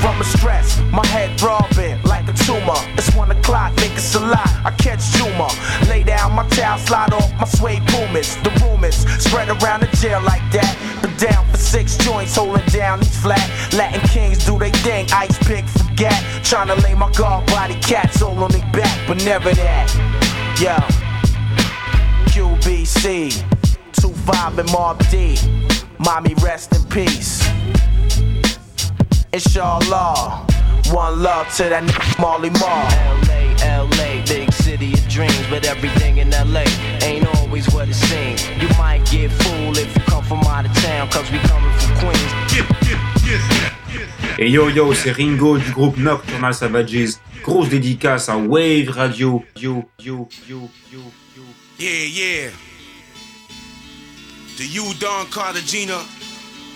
From 0.01 0.19
the 0.19 0.25
stress, 0.25 0.81
my 0.91 1.07
head 1.09 1.39
throbbing 1.39 2.03
like 2.05 2.27
a 2.27 2.33
tumor. 2.33 2.81
It's 2.97 3.15
one 3.15 3.31
o'clock, 3.31 3.75
think 3.75 3.93
it's 3.93 4.15
a 4.15 4.21
lot. 4.21 4.49
I 4.65 4.71
catch 4.79 5.03
Juma. 5.13 5.49
Lay 5.91 6.03
down 6.03 6.33
my 6.33 6.49
towel, 6.49 6.79
slide 6.79 7.13
off 7.13 7.31
my 7.39 7.45
suede 7.45 7.87
pumas. 7.89 8.37
The 8.37 8.51
rumors 8.63 8.97
spread 9.23 9.49
around 9.51 9.81
the 9.81 9.97
jail 9.97 10.23
like 10.23 10.41
that. 10.53 10.73
Been 11.03 11.15
down 11.17 11.45
for 11.51 11.59
six 11.59 11.99
joints, 11.99 12.35
holding 12.35 12.65
down 12.69 13.01
each 13.03 13.09
flat. 13.09 13.47
Latin 13.75 14.01
kings 14.09 14.43
do 14.47 14.59
they 14.59 14.71
thing, 14.71 15.07
ice 15.13 15.37
pick, 15.47 15.67
forget. 15.67 16.17
Trying 16.45 16.69
to 16.69 16.77
lay 16.77 16.95
my 16.95 17.13
guard 17.13 17.45
body 17.47 17.75
cats 17.75 18.23
all 18.23 18.43
on 18.43 18.51
their 18.53 18.73
back, 18.73 19.07
but 19.07 19.23
never 19.25 19.53
that. 19.53 19.87
Yo, 20.59 20.77
QBC, 22.33 23.33
2-5 23.93 24.59
and 24.61 24.73
Mob 24.73 24.99
D. 25.11 25.37
Mommy, 25.99 26.35
rest 26.43 26.75
in 26.75 26.83
peace. 26.85 27.47
Inshallah, 29.33 30.45
one 30.90 31.23
love 31.23 31.47
to 31.55 31.62
that 31.62 31.85
nigga 31.85 32.21
Marley 32.21 32.51
Marl. 32.51 32.83
LA, 33.31 33.87
LA, 33.87 34.25
big 34.27 34.53
city 34.53 34.93
of 34.93 35.09
dreams, 35.09 35.47
but 35.49 35.64
everything 35.66 36.19
in 36.19 36.31
LA 36.31 36.64
ain't 37.03 37.27
always 37.37 37.73
what 37.73 37.88
it 37.88 37.95
seems. 37.95 38.49
You 38.61 38.69
might 38.77 39.07
get 39.09 39.31
fooled 39.31 39.79
if 39.79 39.95
you 39.95 40.03
come 40.03 40.25
from 40.25 40.40
out 40.40 40.66
of 40.66 40.75
town, 40.83 41.09
cause 41.11 41.31
we 41.31 41.38
coming 41.38 41.73
from 41.79 42.11
Queens. 42.11 42.33
Et 44.38 44.49
yo 44.51 44.69
yo, 44.69 44.93
c'est 44.95 45.12
Ringo 45.12 45.59
du 45.59 45.71
groupe 45.71 45.97
Nocturnal 45.97 46.53
Savages. 46.53 47.21
Grosse 47.45 47.69
dédicace 47.69 48.29
à 48.29 48.37
Wave 48.37 48.88
Radio. 48.90 49.45
Yo 49.55 49.85
yo 50.03 50.29
yo 50.49 50.69
yo 50.90 51.03
yo. 51.37 51.43
Yeah, 51.79 52.07
yeah. 52.07 52.51
Do 54.57 54.66
you, 54.66 54.93
Don 54.99 55.25
Cartagena, 55.31 56.01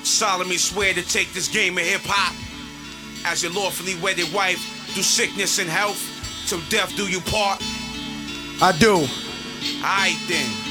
solemnly 0.07 0.59
swear 0.59 0.95
to 0.95 1.03
take 1.03 1.33
this 1.33 1.49
game 1.49 1.79
of 1.79 1.85
hip 1.85 2.03
hop 2.05 2.35
as 3.27 3.43
your 3.43 3.53
lawfully 3.53 3.95
wedded 4.01 4.33
wife 4.33 4.59
through 4.93 5.03
sickness 5.03 5.59
and 5.59 5.69
health, 5.69 6.01
till 6.47 6.61
death 6.69 6.95
do 6.97 7.09
you 7.09 7.21
part? 7.21 7.62
I 8.62 8.77
do. 8.79 9.07
Alright 9.83 10.19
then. 10.29 10.63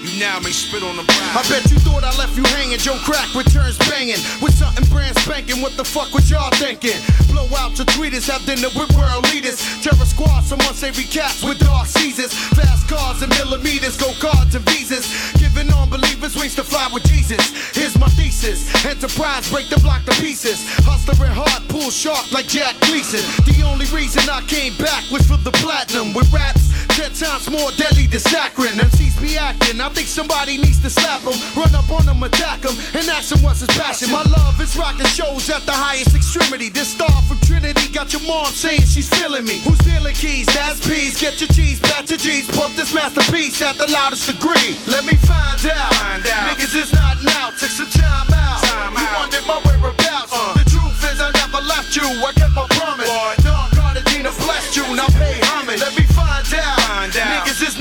You 0.00 0.18
now 0.18 0.40
may 0.40 0.50
spit 0.50 0.82
on 0.82 0.96
the 0.96 1.04
brow. 1.04 1.36
I 1.36 1.44
bet 1.52 1.68
you 1.68 1.76
thought 1.84 2.04
I 2.04 2.12
left 2.16 2.32
you 2.32 2.44
hanging. 2.56 2.78
Joe 2.80 2.96
Crack 3.04 3.28
returns 3.36 3.76
banging 3.84 4.16
with 4.40 4.56
something 4.56 4.88
brand 4.88 5.12
spanking. 5.20 5.60
What 5.60 5.76
the 5.76 5.84
fuck 5.84 6.08
was 6.16 6.30
y'all 6.30 6.48
thinking? 6.56 6.96
Blow 7.28 7.44
out 7.60 7.76
your 7.76 7.84
tweeters, 7.92 8.24
have 8.32 8.40
dinner 8.48 8.72
with 8.72 8.88
world 8.96 9.28
leaders. 9.28 9.60
Terror 9.84 10.08
squad, 10.08 10.40
someone 10.48 10.72
say 10.72 10.88
cats 11.04 11.44
with 11.44 11.60
dark 11.60 11.86
seasons. 11.86 12.32
Fast 12.56 12.88
cars 12.88 13.20
and 13.20 13.28
millimeters, 13.36 14.00
go 14.00 14.08
cards 14.16 14.54
and 14.54 14.64
visas. 14.72 15.04
Giving 15.36 15.68
unbelievers 15.68 16.32
wings 16.34 16.54
to 16.56 16.64
fly 16.64 16.88
with 16.92 17.04
Jesus. 17.04 17.52
Here's 17.76 17.98
my 17.98 18.08
thesis: 18.16 18.72
Enterprise 18.86 19.52
break 19.52 19.68
the 19.68 19.78
block 19.84 20.04
to 20.08 20.16
pieces. 20.16 20.64
Hustling 20.88 21.28
hard, 21.28 21.68
pull 21.68 21.90
sharp 21.90 22.32
like 22.32 22.48
Jack 22.48 22.80
Gleason. 22.88 23.20
The 23.44 23.68
only 23.68 23.84
reason 23.92 24.24
I 24.32 24.40
came 24.48 24.72
back 24.80 25.04
was 25.12 25.28
for 25.28 25.36
the 25.36 25.52
platinum 25.60 26.14
with 26.14 26.32
raps. 26.32 26.72
Ten 26.96 27.12
times 27.12 27.48
more 27.50 27.70
deadly 27.76 28.06
than 28.06 28.20
saccharin. 28.20 28.80
MCs 28.80 29.20
be 29.20 29.36
acting. 29.36 29.80
I 29.80 29.89
think 29.94 30.08
somebody 30.08 30.56
needs 30.56 30.80
to 30.82 30.90
slap 30.90 31.22
him, 31.22 31.36
run 31.56 31.74
up 31.74 31.90
on 31.90 32.06
him, 32.06 32.22
attack 32.22 32.62
him, 32.62 32.74
and 32.94 33.08
ask 33.10 33.34
him 33.34 33.42
what's 33.42 33.60
his 33.60 33.70
passion. 33.76 34.10
My 34.10 34.22
love 34.22 34.60
is 34.60 34.76
rocking 34.76 35.06
shows 35.06 35.50
at 35.50 35.66
the 35.66 35.72
highest 35.72 36.14
extremity. 36.14 36.68
This 36.68 36.88
star 36.94 37.10
from 37.26 37.38
Trinity 37.40 37.88
got 37.92 38.12
your 38.12 38.22
mom 38.22 38.46
saying 38.52 38.86
she's 38.86 39.08
feeling 39.08 39.44
me. 39.44 39.58
Who's 39.66 39.78
dealing 39.82 40.14
keys? 40.14 40.46
That's 40.46 40.80
peas. 40.86 41.18
Get 41.20 41.40
your 41.40 41.50
cheese, 41.50 41.80
bat 41.80 42.08
your 42.08 42.18
G's. 42.18 42.46
Pump 42.54 42.76
this 42.76 42.94
masterpiece 42.94 43.60
at 43.62 43.76
the 43.76 43.90
loudest 43.90 44.26
degree. 44.30 44.78
Let 44.86 45.04
me 45.04 45.16
find 45.26 45.58
out. 45.66 45.92
Niggas 46.22 46.74
is 46.76 46.92
not 46.92 47.18
now. 47.24 47.50
Take 47.58 47.74
some 47.74 47.90
time 47.90 48.30
out. 48.30 48.62
you 48.94 49.06
wondered 49.16 49.46
my 49.46 49.58
whereabouts. 49.64 50.32
The 50.60 50.66
truth 50.70 51.00
is 51.10 51.18
I 51.20 51.30
never 51.34 51.64
left 51.66 51.96
you. 51.96 52.04
I 52.04 52.32
kept 52.36 52.54
my 52.54 52.66
promise. 52.78 53.10
Don 53.42 53.68
Cartagena 53.74 54.30
blessed 54.44 54.76
you. 54.76 54.84
Now 54.94 55.08
pay 55.18 55.40
homage. 55.50 55.80
Let 55.80 55.96
me 55.96 56.04
find 56.04 56.46
out. 56.54 57.10
Niggas 57.10 57.60
is 57.66 57.79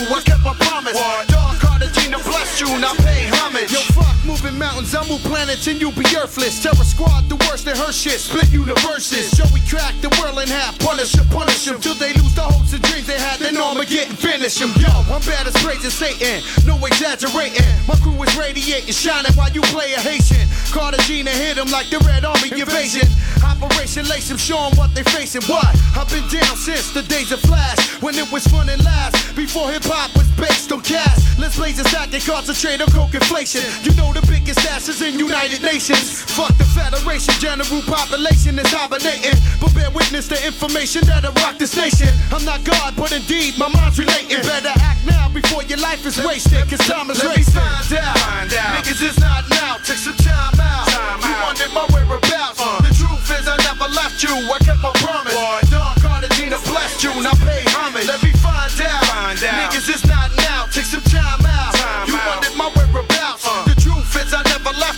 you. 0.00 0.14
I 0.14 0.20
kept 0.22 0.42
my 0.44 0.54
promise. 0.54 0.98
Don 1.28 1.56
Cartagena 1.58 2.18
blessed 2.18 2.60
you. 2.60 2.78
Now 2.78 2.94
pay 2.94 3.23
mountains. 4.54 4.94
I 4.94 5.02
move 5.08 5.20
planets 5.24 5.66
and 5.66 5.80
you 5.80 5.90
be 5.92 6.06
earthless. 6.16 6.62
Terror 6.62 6.86
squad, 6.86 7.28
the 7.28 7.36
worst 7.50 7.66
in 7.66 7.76
her 7.76 7.92
shit. 7.92 8.20
Split 8.20 8.50
universes. 8.52 9.32
Joey 9.32 9.60
crack 9.68 9.94
the 10.00 10.10
world 10.20 10.38
in 10.38 10.48
half. 10.48 10.78
Punish 10.78 11.12
them, 11.12 11.26
punish 11.28 11.64
them. 11.64 11.80
Till 11.80 11.94
they 11.94 12.14
lose 12.14 12.34
the 12.34 12.42
hopes 12.42 12.72
and 12.72 12.82
dreams 12.82 13.06
they 13.06 13.18
had. 13.18 13.40
Then 13.40 13.56
I'ma 13.56 13.82
Armageddon 13.82 14.14
finish 14.16 14.54
them. 14.58 14.70
Yo, 14.78 14.88
I'm 15.10 15.20
bad 15.26 15.46
as 15.50 15.56
praising 15.58 15.90
Satan. 15.90 16.42
No 16.66 16.78
exaggerating. 16.86 17.66
My 17.88 17.96
crew 17.98 18.22
is 18.22 18.30
radiating, 18.36 18.94
shining 18.94 19.34
while 19.34 19.50
you 19.50 19.62
play 19.74 19.92
a 19.94 20.00
Haitian. 20.00 20.46
Cartagena 20.70 21.30
hit 21.30 21.58
'em 21.58 21.64
them 21.64 21.72
like 21.72 21.90
the 21.90 21.98
Red 22.00 22.24
Army 22.24 22.50
invasion. 22.52 23.08
Operation 23.42 24.06
Lace 24.08 24.28
them, 24.28 24.38
show 24.38 24.66
'em 24.66 24.76
what 24.76 24.94
they 24.94 25.02
facing. 25.02 25.42
What? 25.42 25.74
I've 25.96 26.08
been 26.08 26.26
down 26.28 26.56
since 26.56 26.90
the 26.90 27.02
days 27.02 27.32
of 27.32 27.40
Flash, 27.40 27.78
when 28.00 28.14
it 28.16 28.30
was 28.30 28.46
fun 28.46 28.68
and 28.68 28.82
last. 28.84 29.16
Before 29.34 29.70
hip 29.70 29.84
hop 29.84 30.14
was 30.16 30.26
based 30.36 30.72
on 30.72 30.80
cash. 30.80 31.18
Let's 31.38 31.56
blaze 31.56 31.78
a 31.78 31.88
stack 31.88 32.12
and 32.12 32.24
concentrate 32.24 32.80
on 32.80 32.88
coke 32.88 33.14
inflation. 33.14 33.64
You 33.82 33.92
know 33.94 34.12
the 34.12 34.22
biggest 34.44 34.68
asses 34.68 35.00
in 35.00 35.18
United 35.18 35.62
Nations. 35.62 36.20
Fuck 36.36 36.52
the 36.58 36.64
Federation, 36.76 37.32
general 37.40 37.80
population 37.88 38.58
is 38.58 38.68
hibernating. 38.68 39.32
But 39.60 39.72
bear 39.74 39.90
witness 39.90 40.28
to 40.28 40.36
information 40.44 41.00
that'll 41.08 41.32
rock 41.40 41.56
this 41.56 41.72
nation. 41.76 42.12
I'm 42.30 42.44
not 42.44 42.62
God, 42.64 42.92
but 42.96 43.12
indeed 43.12 43.56
my 43.56 43.68
mind's 43.72 43.98
relating. 43.98 44.44
Better 44.44 44.74
act 44.84 45.06
now 45.06 45.32
before 45.32 45.62
your 45.64 45.78
life 45.80 46.04
is 46.04 46.20
wasted, 46.20 46.60
cause 46.68 46.84
time 46.84 47.08
is 47.08 47.24
Let 47.24 47.32
me 47.32 47.40
racing. 47.40 47.56
find 47.56 48.04
out. 48.04 48.18
Find 48.20 48.52
out. 48.52 48.84
Niggas 48.84 49.00
is 49.00 49.16
not 49.18 49.48
now, 49.48 49.80
take 49.80 49.96
some 49.96 50.18
time 50.20 50.60
out. 50.60 50.92
you 51.24 51.32
wanted 51.40 51.72
my 51.72 51.88
whereabouts. 51.88 52.60
Uh. 52.60 52.84
The 52.84 52.92
truth 52.92 53.24
is 53.32 53.48
I 53.48 53.56
never 53.64 53.88
left 53.96 54.20
you, 54.20 54.34
I 54.52 54.58
kept 54.60 54.84
my 54.84 54.92
promise. 55.00 55.32
Don 55.72 55.96
Cartagena 56.04 56.60
blessed 56.68 57.00
you, 57.00 57.16
now 57.24 57.32
pay 57.40 57.64
homage. 57.72 58.04
Let 58.04 58.20
me 58.20 58.32
find 58.44 58.68
out. 58.84 59.04
Find 59.08 59.40
out. 59.40 59.72
Niggas 59.72 59.88
is 59.88 60.03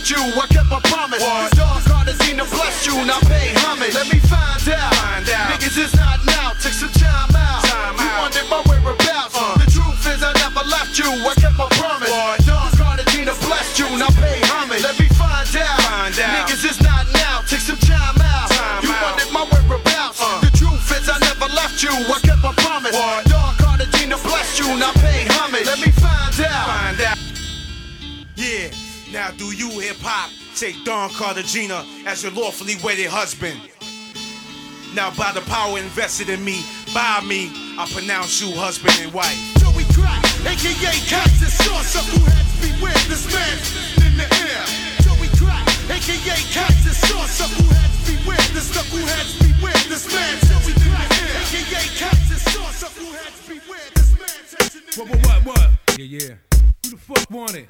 you, 0.09 0.23
I 0.39 0.47
kept 0.47 0.69
my 0.69 0.79
promise. 0.87 1.19
Don 1.19 1.81
Cartagena 1.83 2.45
blessed 2.47 2.87
you, 2.87 2.95
now 3.03 3.19
pay 3.27 3.51
homage. 3.59 3.93
Let 3.93 4.07
me 4.07 4.19
find 4.23 4.63
out. 4.71 4.93
Find 4.95 5.27
out. 5.27 5.51
Niggas 5.51 5.75
is 5.75 5.93
not 5.95 6.23
now, 6.23 6.53
take 6.63 6.75
some 6.75 6.91
time 6.95 7.35
out. 7.35 7.63
you 7.99 8.07
wanted 8.15 8.47
my 8.47 8.63
whereabouts. 8.63 9.35
The 9.35 9.67
truth 9.67 10.07
is 10.07 10.23
I 10.23 10.31
never 10.39 10.63
left 10.63 10.95
you, 10.95 11.11
I 11.11 11.33
kept 11.35 11.57
my 11.59 11.67
promise. 11.75 12.11
Don 12.47 12.71
Cartagena 12.79 13.35
blessed 13.43 13.79
you, 13.79 13.87
now 13.99 14.07
pay 14.15 14.39
homage. 14.47 14.83
Let 14.83 14.95
me 14.99 15.07
find 15.11 15.43
out. 15.59 15.75
Find 15.83 16.15
out. 16.15 16.47
Niggas 16.47 16.63
is 16.63 16.79
not 16.79 17.03
now, 17.11 17.43
take 17.43 17.63
some 17.63 17.79
time 17.83 18.15
out. 18.23 18.47
you 18.83 18.91
wanted 19.03 19.27
my 19.35 19.43
whereabouts. 19.43 20.23
The 20.39 20.51
truth 20.55 20.87
is 20.95 21.09
I 21.11 21.19
never 21.19 21.51
left 21.51 21.83
you, 21.83 21.91
I 21.91 22.19
kept 22.23 22.41
my 22.43 22.53
promise. 22.63 22.95
Don 22.95 23.26
now 29.17 29.31
do 29.31 29.49
you 29.49 29.73
hip 29.81 29.97
hop 29.97 30.29
take 30.53 30.77
Don 30.85 31.09
Cartagena 31.09 31.81
as 32.05 32.21
your 32.21 32.31
lawfully 32.37 32.77
wedded 32.85 33.09
husband? 33.09 33.57
Now 34.93 35.09
by 35.17 35.33
the 35.33 35.41
power 35.49 35.73
invested 35.81 36.29
in 36.29 36.45
me, 36.45 36.61
by 36.93 37.25
me, 37.25 37.49
I 37.81 37.89
pronounce 37.89 38.37
you 38.37 38.53
husband 38.53 38.93
and 39.01 39.09
wife. 39.09 39.33
Joey 39.57 39.89
Crack, 39.97 40.21
aka 40.45 40.93
Cactus 41.09 41.57
Sauce, 41.65 41.97
up 41.97 42.05
who 42.13 42.21
heads 42.29 42.53
beware 42.61 43.01
this 43.09 43.25
man 43.33 43.57
in 44.05 44.21
the 44.21 44.29
air. 44.45 44.63
Joey 45.01 45.33
Crack, 45.33 45.65
aka 45.89 46.37
Cactus 46.53 47.01
Sauce, 47.09 47.41
up 47.41 47.49
who 47.57 47.65
heads 47.73 47.97
beware 48.05 48.45
this 48.53 48.69
knuckle 48.69 49.01
heads 49.01 49.33
beware 49.41 49.81
this 49.89 50.05
man. 50.13 50.37
Joey 50.45 50.77
Crack, 50.85 51.09
aka 51.41 51.81
Cactus 51.97 52.45
Sauce, 52.53 52.85
up 52.85 52.93
who 52.93 53.09
heads 53.17 53.41
beware 53.49 53.89
this 53.97 54.13
man. 54.13 54.29
What, 54.93 55.09
what, 55.09 55.25
what, 55.25 55.57
what? 55.57 55.97
Yeah, 55.97 56.05
yeah. 56.05 56.33
Who 56.85 56.93
the 56.93 57.01
fuck 57.01 57.25
want 57.33 57.57
it? 57.57 57.65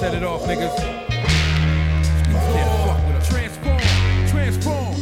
Set 0.00 0.14
it 0.14 0.22
off, 0.22 0.42
niggas. 0.46 0.70
Transform, 3.26 3.80
transform. 4.28 4.94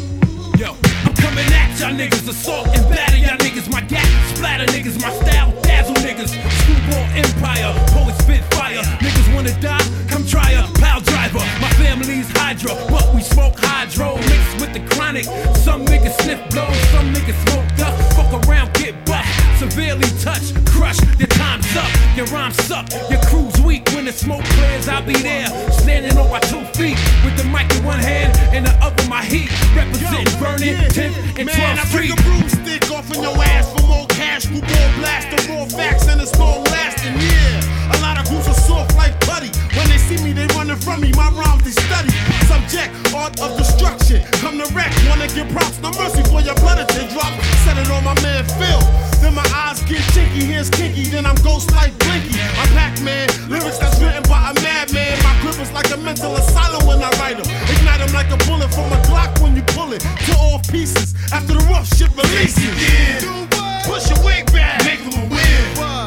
Yo, 0.56 0.74
I'm 1.04 1.14
coming 1.16 1.44
at 1.52 1.78
y'all 1.78 1.92
niggas, 1.92 2.26
assault 2.26 2.68
and 2.68 2.88
batter 2.88 3.18
y'all 3.18 3.36
niggas. 3.36 3.70
My 3.70 3.82
gat 3.82 4.06
splatter 4.34 4.64
niggas, 4.72 4.98
my 5.02 5.12
style 5.12 5.52
dazzle 5.60 5.94
niggas. 5.96 6.30
Screwball 6.62 7.04
empire, 7.12 7.74
poet 7.92 8.14
spit 8.22 8.42
fire. 8.54 8.82
Niggas 9.04 9.34
wanna 9.34 9.52
die? 9.60 9.84
Come 10.08 10.24
try 10.26 10.52
a 10.52 10.66
pal 10.80 11.02
driver. 11.02 11.44
My 11.60 11.68
family's 11.76 12.30
Hydra, 12.30 12.74
but 12.88 13.14
we 13.14 13.20
smoke 13.20 13.58
hydro 13.58 14.16
mixed 14.16 14.60
with 14.60 14.72
the 14.72 14.80
chronic. 14.94 15.24
Some 15.56 15.84
niggas 15.84 16.16
sniff 16.22 16.40
blow, 16.48 16.72
some 16.92 17.12
niggas 17.12 17.36
smoke 17.46 17.68
duck. 17.76 17.94
Fuck 18.16 18.48
around, 18.48 18.72
get 18.72 18.94
bust. 19.04 19.13
Severely 19.58 20.08
touch, 20.20 20.54
crush, 20.66 20.98
your 21.18 21.28
time's 21.28 21.76
up. 21.76 21.90
Your 22.16 22.26
rhymes 22.26 22.56
suck, 22.64 22.90
your 23.10 23.20
crew's 23.22 23.58
weak. 23.62 23.88
When 23.94 24.04
the 24.04 24.12
smoke 24.12 24.44
clears, 24.44 24.88
I'll 24.88 25.06
be 25.06 25.14
there. 25.14 25.46
Standing 25.72 26.16
on 26.18 26.30
my 26.30 26.40
two 26.40 26.64
feet 26.78 26.98
with 27.24 27.36
the 27.36 27.44
mic 27.44 27.70
in 27.76 27.84
one 27.84 27.98
hand 27.98 28.36
and 28.54 28.66
the 28.66 28.74
other 28.82 29.08
my 29.08 29.24
heat. 29.24 29.50
Represent 29.74 30.26
burning 30.38 30.76
10th 30.90 31.38
and 31.38 31.48
12th 31.48 31.54
Street. 31.54 31.58
Man, 31.58 31.78
I 31.78 31.84
bring 31.92 32.10
a 32.12 32.16
broomstick 32.16 32.90
off 32.90 33.14
in 33.14 33.22
your 33.22 33.36
ass 33.36 33.72
for 33.72 33.86
more 33.86 34.06
cash, 34.24 34.46
for 34.46 34.64
more 34.64 34.90
blast, 34.98 35.28
the 35.30 35.38
raw 35.52 35.64
facts, 35.68 36.08
and 36.08 36.20
it's 36.20 36.32
long 36.38 36.64
lasting. 36.72 37.14
Yeah, 37.20 37.94
a 37.94 37.96
lot 38.00 38.16
of 38.16 38.24
goofs 38.32 38.48
are 38.48 38.60
soft 38.68 38.96
like 38.96 39.14
putty. 39.28 39.50
When 39.76 39.86
they 39.92 39.98
see 39.98 40.18
me, 40.24 40.32
they 40.32 40.46
running 40.56 40.80
from 40.80 41.00
me. 41.00 41.12
My 41.12 41.28
rhymes 41.36 41.62
they 41.64 41.76
study. 41.76 42.10
Subject, 42.48 42.90
art 43.12 43.36
of 43.40 43.56
destruction. 43.60 44.24
Come 44.40 44.56
to 44.58 44.68
wreck, 44.74 44.92
wanna 45.08 45.28
give 45.28 45.48
props, 45.52 45.78
no 45.84 45.90
mercy 46.00 46.22
for 46.32 46.40
your 46.40 46.56
blood 46.62 46.78
if 46.80 46.88
they 46.96 47.06
drop. 47.12 47.32
Set 47.64 47.76
it 47.76 47.90
on 47.90 48.02
my 48.04 48.16
man 48.24 48.44
Phil. 48.56 48.80
Then 49.20 49.34
my 49.34 49.46
eyes 49.52 49.80
get 49.84 50.00
chinky, 50.12 50.44
here's 50.44 50.70
kinky, 50.70 51.04
then 51.04 51.24
I'm 51.26 51.36
ghost 51.44 51.72
like 51.72 51.92
Blinky. 52.04 52.36
I'm 52.60 52.68
Pac-Man, 52.76 53.28
lyrics 53.48 53.78
that's 53.78 54.00
written 54.00 54.22
by 54.24 54.50
a 54.50 54.54
madman. 54.64 55.16
My 55.22 55.34
grip 55.40 55.58
is 55.60 55.72
like 55.72 55.90
a 55.92 55.96
mental 55.96 56.36
asylum 56.36 56.86
when 56.86 57.02
I 57.02 57.10
write 57.20 57.36
them. 57.40 57.48
Ignite 57.72 58.00
them 58.00 58.12
like 58.12 58.30
a 58.32 58.38
bullet 58.48 58.72
from 58.72 58.92
a 58.92 59.00
Glock 59.08 59.40
when 59.42 59.56
you 59.56 59.64
pull 59.76 59.92
it 59.92 60.00
to 60.00 60.32
all 60.38 60.60
pieces. 60.70 61.14
After 61.32 61.54
the 61.54 61.64
rough 61.72 61.88
shit 61.96 62.10
releases. 62.16 63.43
Push 63.86 64.08
your 64.08 64.24
wig 64.24 64.50
back, 64.50 64.82
make 64.86 65.04
them 65.04 65.22
a 65.22 65.28
win. 65.28 66.03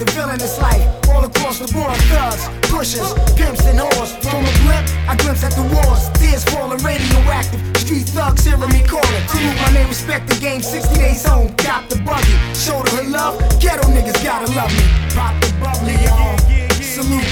The 0.00 0.10
villain 0.12 0.40
is 0.40 0.58
life. 0.58 0.80
All 1.12 1.22
across 1.22 1.60
the 1.60 1.68
board, 1.72 1.94
thugs, 2.08 2.48
pushers, 2.72 3.12
pimps, 3.36 3.60
and 3.68 3.78
whores. 3.78 4.16
From 4.24 4.40
a 4.40 4.52
blimp, 4.64 4.88
I 5.06 5.14
glimpse 5.20 5.44
at 5.44 5.52
the 5.52 5.66
wars. 5.68 6.08
Tears 6.16 6.42
falling 6.48 6.80
radioactive. 6.82 7.60
Street 7.76 8.08
thugs 8.08 8.44
hearing 8.44 8.72
me 8.72 8.80
calling. 8.82 9.22
Salute 9.28 9.60
my 9.60 9.70
name, 9.76 9.88
respect 9.88 10.26
the 10.26 10.40
game. 10.40 10.62
60 10.62 10.96
days 10.96 11.24
home, 11.24 11.52
got 11.60 11.88
the 11.90 12.00
buggy. 12.00 12.34
Shoulder 12.56 12.90
her 12.96 13.04
love, 13.04 13.36
ghetto 13.60 13.84
niggas 13.92 14.24
gotta 14.24 14.48
love 14.56 14.72
me. 14.72 14.84
Pop 15.12 15.36
the 15.44 15.52
bubbly, 15.60 15.94
y'all. 16.00 16.40
Salute 16.80 17.28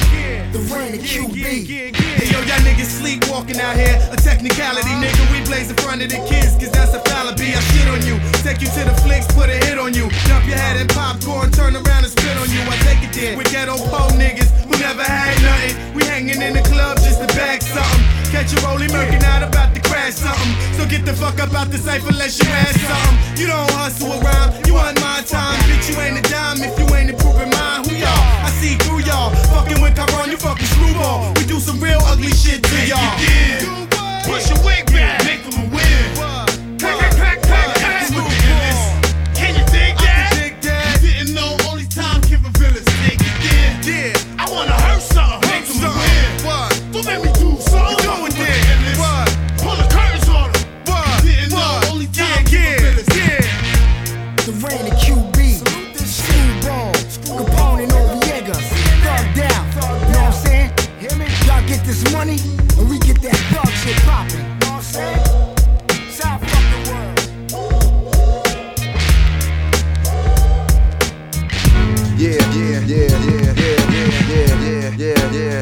the 0.52 0.60
rain 0.68 0.92
of 0.94 1.00
QB. 1.00 1.42
Hey 1.96 2.28
yo, 2.28 2.38
y'all 2.44 2.60
niggas 2.68 2.92
sleepwalking 3.00 3.58
out 3.60 3.76
here. 3.76 3.96
A 4.12 4.16
technicality, 4.16 4.92
nigga. 5.00 5.24
We 5.32 5.44
blaze 5.48 5.70
in 5.70 5.76
front 5.76 6.02
of 6.02 6.10
the 6.10 6.20
kids, 6.28 6.52
cause 6.60 6.70
that's 6.70 6.92
a 6.92 7.00
fallacy. 7.00 7.56
I 7.56 7.60
shit 7.72 7.88
on 7.88 8.04
you. 8.04 8.20
Take 8.44 8.60
you 8.60 8.68
to 8.68 8.84
the 8.84 8.94
flicks, 9.02 9.26
put 9.32 9.48
a 9.48 9.56
hit 9.64 9.78
on 9.78 9.94
you. 9.94 10.10
Dump 10.28 10.46
your 10.46 10.58
head 10.58 10.80
in 10.80 10.86
popcorn, 10.88 11.50
turn 11.50 11.74
around 11.74 12.04
and 12.04 12.12
spit 12.12 12.27
on 12.48 12.54
you. 12.54 12.62
I 12.64 12.76
take 12.84 13.02
it 13.04 13.12
there. 13.12 13.36
With 13.36 13.50
ghetto 13.52 13.76
po 13.76 14.08
niggas 14.16 14.50
who 14.64 14.74
never 14.80 15.02
had 15.02 15.36
nothing. 15.42 15.94
We 15.94 16.04
hanging 16.04 16.40
in 16.40 16.54
the 16.54 16.62
club 16.62 16.96
just 16.98 17.20
to 17.20 17.26
bag 17.36 17.62
something. 17.62 18.04
Catch 18.32 18.52
a 18.56 18.60
rolling 18.66 18.90
murking 18.90 19.22
out 19.24 19.42
about 19.42 19.74
to 19.74 19.80
crash 19.80 20.14
something. 20.14 20.52
So 20.76 20.86
get 20.88 21.04
the 21.04 21.12
fuck 21.12 21.38
up 21.40 21.52
out 21.54 21.70
the 21.70 21.78
safe 21.78 22.06
unless 22.08 22.38
you 22.40 22.48
ask 22.48 22.78
something. 22.80 23.16
You 23.40 23.46
don't 23.48 23.70
hustle 23.72 24.12
around, 24.20 24.66
you 24.66 24.74
want 24.74 25.00
my 25.00 25.22
time. 25.26 25.58
Bitch, 25.68 25.88
you 25.90 25.96
ain't 26.00 26.18
a 26.18 26.24
dime 26.28 26.60
if 26.60 26.78
you 26.78 26.86
ain't 26.94 27.10
improving 27.10 27.50
mine. 27.50 27.84
Who 27.84 27.94
y'all? 27.96 28.44
I 28.44 28.50
see 28.60 28.76
through 28.84 29.04
y'all. 29.04 29.30
Fucking 29.52 29.80
with 29.80 29.96
Caron, 29.96 30.30
you 30.30 30.36
fucking 30.36 30.66
screwball. 30.66 31.32
We 31.36 31.44
do 31.44 31.60
some 31.60 31.80
real 31.80 32.00
ugly 32.04 32.32
shit 32.32 32.62
to 32.62 32.78
y'all. 32.86 33.12
Push 34.24 34.50
your 34.50 34.60
wig 34.64 34.84
back, 34.92 35.24
make 35.24 35.42
them 35.44 35.72
a 35.72 36.37
wanna 44.58 44.72
hurt 44.72 44.87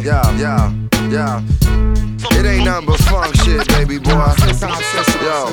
yeah, 0.02 0.38
yeah, 0.38 0.72
yeah. 1.10 1.42
It 2.32 2.44
ain't 2.44 2.64
nothing 2.64 2.86
but 2.86 3.00
funk 3.00 3.34
shit, 3.36 3.66
baby 3.68 3.98
boy. 3.98 4.12
Yo, 5.22 5.46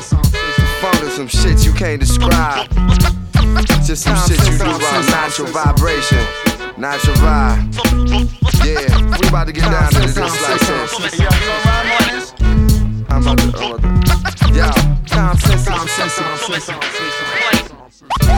funk 0.81 1.03
is 1.03 1.13
some 1.13 1.27
shit 1.27 1.65
you 1.65 1.73
can't 1.73 1.99
describe. 1.99 2.69
Just 3.85 4.03
some 4.03 4.17
shit 4.27 4.39
you 4.49 4.57
do 4.57 4.65
by 4.65 5.03
natural 5.09 5.47
vibration, 5.47 6.25
natural 6.77 7.15
vibe. 7.17 7.73
Yeah, 8.65 9.17
we 9.19 9.27
about 9.27 9.47
to 9.47 9.53
get 9.53 9.69
down 9.69 9.91
to 9.91 9.99
this 9.99 10.17
like 10.17 10.59
this. 10.59 12.33
I'm 13.09 13.21
about 13.21 13.37
to, 13.37 13.47
I'm 14.41 14.55
yo. 14.55 14.69
Time 15.05 15.37
sense, 15.37 15.65
time 15.65 15.87
sense, 15.87 16.15
time 16.17 16.37
sense. 16.37 16.65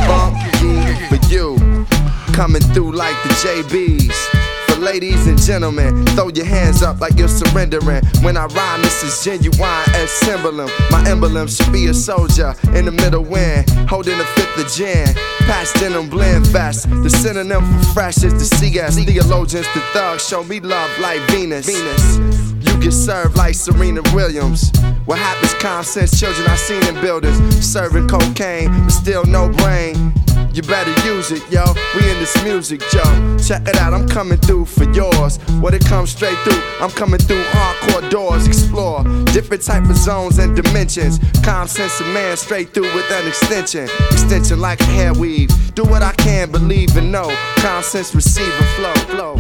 Funky 0.06 1.08
for 1.08 1.20
you, 1.32 1.86
coming 2.34 2.62
through 2.62 2.92
like 2.92 3.16
the 3.24 3.30
JBs. 3.30 4.45
Ladies 4.86 5.26
and 5.26 5.42
gentlemen, 5.42 6.06
throw 6.14 6.30
your 6.30 6.46
hands 6.46 6.84
up 6.84 7.02
like 7.02 7.18
you're 7.18 7.28
surrendering. 7.28 8.06
When 8.22 8.38
I 8.38 8.46
rhyme, 8.46 8.84
this 8.84 9.04
is 9.04 9.24
genuine 9.24 9.84
as 9.96 10.22
emblem. 10.30 10.70
My 10.92 11.04
emblem 11.10 11.48
should 11.48 11.74
be 11.74 11.88
a 11.88 11.94
soldier 11.94 12.54
in 12.76 12.86
the 12.86 12.92
middle 12.92 13.24
wind, 13.24 13.68
holding 13.90 14.20
a 14.20 14.24
fifth 14.24 14.64
of 14.64 14.72
gin. 14.72 15.08
Past 15.48 15.74
denim 15.78 16.08
blend 16.08 16.46
vest. 16.46 16.88
The 17.02 17.10
synonym 17.10 17.64
for 17.64 17.94
fresh 17.96 18.24
is 18.24 18.34
the 18.34 18.46
CS. 18.46 19.04
Theologians, 19.04 19.66
the 19.74 19.80
thugs 19.92 20.28
show 20.28 20.44
me 20.44 20.60
love 20.60 20.92
like 21.00 21.20
Venus. 21.32 21.66
Venus. 21.66 22.18
You 22.62 22.80
can 22.80 22.92
serve 22.92 23.36
like 23.36 23.56
Serena 23.56 24.04
Williams. 24.14 24.72
What 25.06 25.18
happens, 25.18 25.56
calm 25.56 25.84
sense 25.84 26.20
children 26.20 26.48
I 26.48 26.56
seen 26.58 26.86
in 26.86 27.02
buildings 27.02 27.66
serving 27.66 28.08
cocaine, 28.08 28.70
but 28.84 28.92
still 28.92 29.26
no 29.26 29.50
brain. 29.50 30.14
You 30.56 30.62
better 30.62 30.92
use 31.06 31.32
it, 31.32 31.44
yo. 31.52 31.66
We 31.96 32.10
in 32.10 32.18
this 32.20 32.42
music, 32.42 32.82
yo. 32.94 33.04
Check 33.38 33.68
it 33.68 33.76
out, 33.76 33.94
I'm 33.94 34.08
coming 34.08 34.38
through 34.38 34.64
for 34.64 34.86
yours. 34.92 35.36
What 35.60 35.74
it 35.74 35.84
comes 35.84 36.12
straight 36.12 36.38
through, 36.46 36.62
I'm 36.80 36.92
coming 36.92 37.20
through 37.20 37.44
hardcore 37.44 38.10
doors. 38.10 38.48
Explore 38.48 39.04
different 39.34 39.64
type 39.64 39.84
of 39.90 39.98
zones 39.98 40.40
and 40.40 40.56
dimensions. 40.56 41.20
Calm 41.44 41.68
sense 41.68 42.00
of 42.00 42.08
man 42.08 42.38
straight 42.38 42.74
through 42.74 42.90
with 42.96 43.12
an 43.12 43.28
extension. 43.28 43.90
Extension 44.12 44.62
like 44.62 44.80
a 44.80 44.86
hair 44.86 45.14
weave. 45.14 45.50
Do 45.76 45.84
what 45.84 46.02
I 46.02 46.14
can, 46.14 46.50
believe 46.52 46.96
and 46.96 47.12
know. 47.12 47.36
Calm 47.58 47.84
sense 47.84 48.16
receive 48.16 48.48
and 48.48 48.70
flow, 48.78 48.94
flow. 49.12 49.36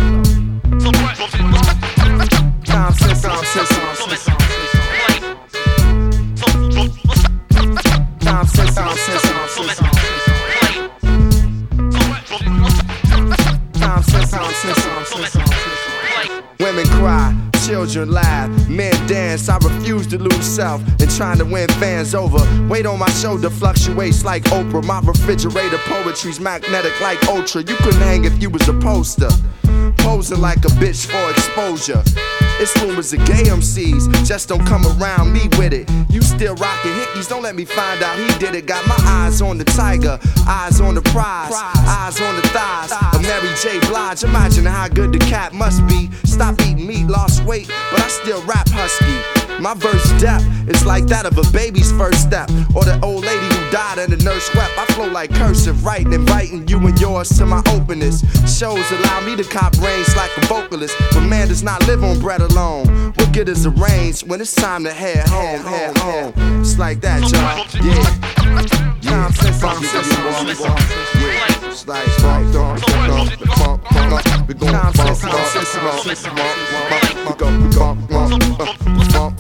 Calm 2.66 2.94
sense, 2.94 3.22
calm 3.24 3.46
sense. 3.46 3.70
Calm 3.70 3.96
sense, 3.96 4.26
calm 8.20 8.48
sense, 8.48 8.76
calm 8.76 8.98
sense. 8.98 9.25
Calm 13.86 14.02
sense, 14.02 14.32
calm 14.32 14.52
sense, 14.52 14.84
calm 14.84 15.06
sense. 15.06 15.38
Women 16.60 16.88
cry, 16.88 17.38
children 17.68 18.10
laugh, 18.10 18.50
men 18.68 18.92
dance. 19.06 19.48
I 19.48 19.58
refuse 19.58 20.08
to 20.08 20.18
lose 20.18 20.44
self 20.44 20.82
and 21.00 21.12
trying 21.12 21.38
to 21.38 21.46
win 21.46 21.70
fans 21.74 22.16
over. 22.16 22.40
Weight 22.68 22.88
on 22.88 22.98
my 22.98 23.10
shoulder 23.12 23.52
fluctuates 23.52 24.26
like 24.26 24.42
Oprah. 24.46 24.84
My 24.84 25.02
refrigerator 25.02 25.78
poetry's 25.86 26.40
magnetic 26.40 27.00
like 27.00 27.24
Ultra. 27.28 27.62
You 27.62 27.76
couldn't 27.76 28.02
hang 28.02 28.26
if 28.26 28.42
you 28.42 28.50
was 28.50 28.68
a 28.68 28.74
poster. 28.74 29.30
Posing 29.98 30.42
like 30.42 30.66
a 30.66 30.70
bitch 30.80 31.06
for 31.06 31.30
exposure. 31.30 32.02
It's 32.58 32.76
rumors 32.82 33.12
of 33.12 33.20
gay 33.26 33.44
MCs, 33.44 34.26
just 34.26 34.48
don't 34.48 34.66
come 34.66 34.86
around 34.86 35.34
me 35.34 35.50
with 35.58 35.74
it. 35.74 35.90
You 36.10 36.22
still 36.22 36.56
rocking 36.56 36.92
hickeys, 36.92 37.28
don't 37.28 37.44
let 37.44 37.56
me 37.56 37.66
find 37.66 38.02
out 38.02 38.18
he 38.18 38.28
did 38.40 38.56
it. 38.56 38.66
Got 38.66 38.88
my 38.88 38.96
eyes 39.00 39.42
on 39.42 39.58
the 39.58 39.66
tiger, 39.66 40.18
eyes 40.48 40.80
on 40.80 40.96
the 40.96 41.02
prize, 41.02 41.52
eyes 41.54 42.22
on 42.22 42.36
the 42.38 42.48
thighs 42.50 42.94
of 43.14 43.22
Mary 43.22 43.50
J. 43.62 43.80
Blige. 43.88 44.24
Imagine 44.24 44.66
how 44.66 44.88
good 44.88 45.12
the 45.12 45.20
cat 45.20 45.54
must 45.54 45.86
be. 45.88 46.10
Stop 46.24 46.60
eating 46.62 46.88
meat, 46.88 47.08
lost 47.08 47.44
weight, 47.44 47.68
but 47.92 48.02
I 48.02 48.08
still 48.08 48.42
rap 48.46 48.70
husky. 48.70 49.35
My 49.60 49.74
verse 49.74 50.12
depth 50.22 50.46
is 50.68 50.86
like 50.86 51.06
that 51.08 51.26
of 51.26 51.38
a 51.38 51.52
baby's 51.52 51.92
first 51.94 52.22
step, 52.22 52.50
or 52.76 52.84
the 52.84 53.00
old 53.04 53.24
lady 53.24 53.46
who 53.46 53.72
died 53.72 53.98
and 53.98 54.12
the 54.12 54.24
nurse 54.24 54.54
wept. 54.54 54.78
I 54.78 54.86
flow 54.94 55.08
like 55.08 55.34
cursive, 55.34 55.84
writing, 55.84 56.14
inviting 56.14 56.68
you 56.68 56.78
and 56.80 57.00
yours 57.00 57.30
to 57.38 57.46
my 57.46 57.62
openness. 57.72 58.24
Shows 58.58 58.92
allow 58.92 59.22
me 59.22 59.36
to 59.36 59.44
cop 59.44 59.78
range 59.80 60.16
like 60.16 60.32
a 60.38 60.46
vocalist, 60.48 60.96
but 61.12 61.22
man 61.22 61.48
does 61.48 61.64
not 61.64 61.86
live 61.88 62.04
on 62.04 62.20
bread 62.20 62.42
alone. 62.42 63.14
Good 63.34 63.50
is 63.50 63.66
arranged 63.66 64.30
when 64.30 64.40
it's 64.40 64.56
time 64.56 64.86
to 64.86 64.94
head 64.94 65.28
home, 65.28 65.60
head 65.60 65.98
home? 65.98 66.32
It's 66.62 66.80
like 66.80 67.02
that, 67.02 67.22
y'all. 67.22 67.66
Yeah. 67.86 69.30
Funk 69.60 69.84
it, 69.84 70.06
you 70.08 70.24
want, 70.24 70.48
yeah. 71.20 71.68
It's 71.68 71.86
like. 71.86 72.06
Calm 72.06 72.54
sense, 72.54 72.78
calm 72.82 73.28
sense, 73.28 73.46
calm 73.46 73.76
sense, 73.76 74.06
calm 74.06 74.06
sense. 74.06 74.06
Calm 74.06 74.42
sense, 74.96 74.96
calm 74.96 75.06
sense, 75.06 75.22
calm 75.22 75.46
sense, 75.46 75.66
calm 75.66 75.86
sense. 75.86 75.86
Calm 75.86 76.06
sense, 76.06 76.26
calm 76.26 76.26
sense, 76.26 76.26
calm 77.56 77.96
sense, 77.96 77.96
calm 77.96 77.98
sense. 77.98 78.06
Calm 78.06 78.06
sense, 78.06 78.06
calm 78.06 78.06
sense, 78.06 78.06
calm 78.06 78.06
sense, 78.06 78.06
calm 78.06 78.06
sense. 78.06 78.06
Hey 78.06 78.06
yo, 78.06 78.06
calm 78.06 78.15
down, 78.30 79.36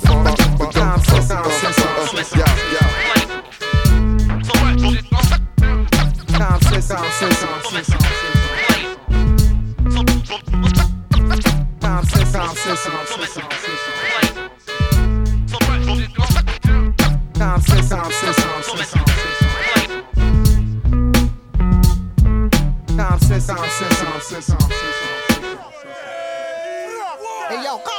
fall 27.79 27.94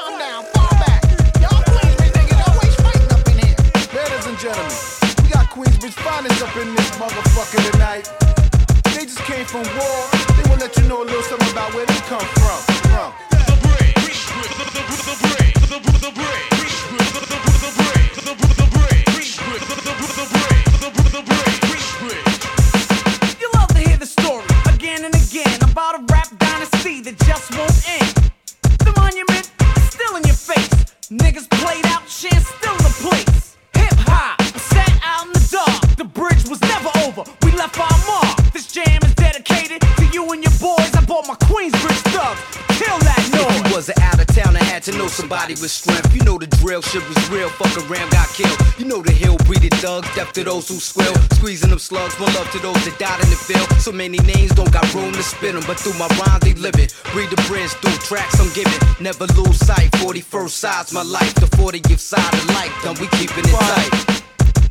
Queensbridge 5.56 5.94
finest 6.04 6.42
up 6.42 6.54
in 6.58 6.74
this 6.74 6.90
motherfucker 6.98 7.72
tonight. 7.72 8.12
They 8.94 9.06
just 9.06 9.20
came 9.20 9.46
from 9.46 9.62
war. 9.78 10.04
They 10.36 10.50
will 10.50 10.58
let 10.58 10.76
you 10.76 10.86
know 10.86 11.02
a 11.02 11.06
little 11.06 11.22
something 11.22 11.50
about 11.50 11.72
where 11.72 11.86
they 11.86 11.94
come 12.00 12.20
from. 12.20 12.60
from. 12.84 13.14
You 23.40 23.50
love 23.54 23.68
to 23.68 23.78
hear 23.78 23.96
the 23.96 24.04
story 24.04 24.44
again 24.68 25.06
and 25.06 25.14
again 25.14 25.58
about 25.62 25.94
a 25.94 26.04
rap 26.12 26.28
dynasty 26.36 27.00
that 27.00 27.18
just 27.20 27.56
won't 27.56 27.88
end. 27.88 28.05
Town, 45.08 45.30
I 45.32 45.36
had 45.36 45.48
to 45.48 45.54
know 45.54 45.54
somebody 45.54 45.54
with 45.54 45.70
strength. 45.70 46.14
You 46.14 46.22
know 46.24 46.38
the 46.38 46.46
drill, 46.46 46.82
shit 46.82 47.06
was 47.08 47.30
real. 47.30 47.48
Fuck 47.48 47.76
around, 47.88 48.10
got 48.10 48.28
killed. 48.28 48.58
You 48.78 48.84
know 48.84 49.02
the 49.02 49.12
hill 49.12 49.36
breeded 49.46 49.74
thugs, 49.74 50.08
death 50.14 50.32
to 50.34 50.44
those 50.44 50.68
who 50.68 50.78
squill. 50.80 51.14
Squeezing 51.32 51.70
them 51.70 51.78
slugs, 51.78 52.18
one 52.20 52.32
love 52.34 52.50
to 52.52 52.58
those 52.58 52.84
that 52.84 52.98
died 52.98 53.20
in 53.22 53.30
the 53.30 53.36
field. 53.36 53.68
So 53.80 53.92
many 53.92 54.18
names 54.18 54.52
don't 54.52 54.72
got 54.72 54.86
room 54.94 55.12
to 55.12 55.22
spit 55.22 55.54
'em, 55.54 55.62
but 55.66 55.78
through 55.78 55.98
my 55.98 56.08
rhymes 56.18 56.40
they 56.40 56.54
live 56.54 56.78
it. 56.78 56.94
Breed 57.12 57.30
the 57.30 57.40
bridge 57.48 57.72
through 57.82 57.98
tracks 58.08 58.40
I'm 58.40 58.52
giving. 58.52 58.80
Never 59.00 59.26
lose 59.38 59.58
sight. 59.58 59.90
41st 59.96 60.56
side's 60.56 60.92
my 60.92 61.02
life. 61.02 61.34
The 61.34 61.48
40th 61.56 62.00
side 62.00 62.34
of 62.34 62.46
life, 62.50 62.72
done 62.82 62.96
we 63.00 63.06
keeping 63.18 63.44
it 63.44 63.54
tight. 63.54 63.92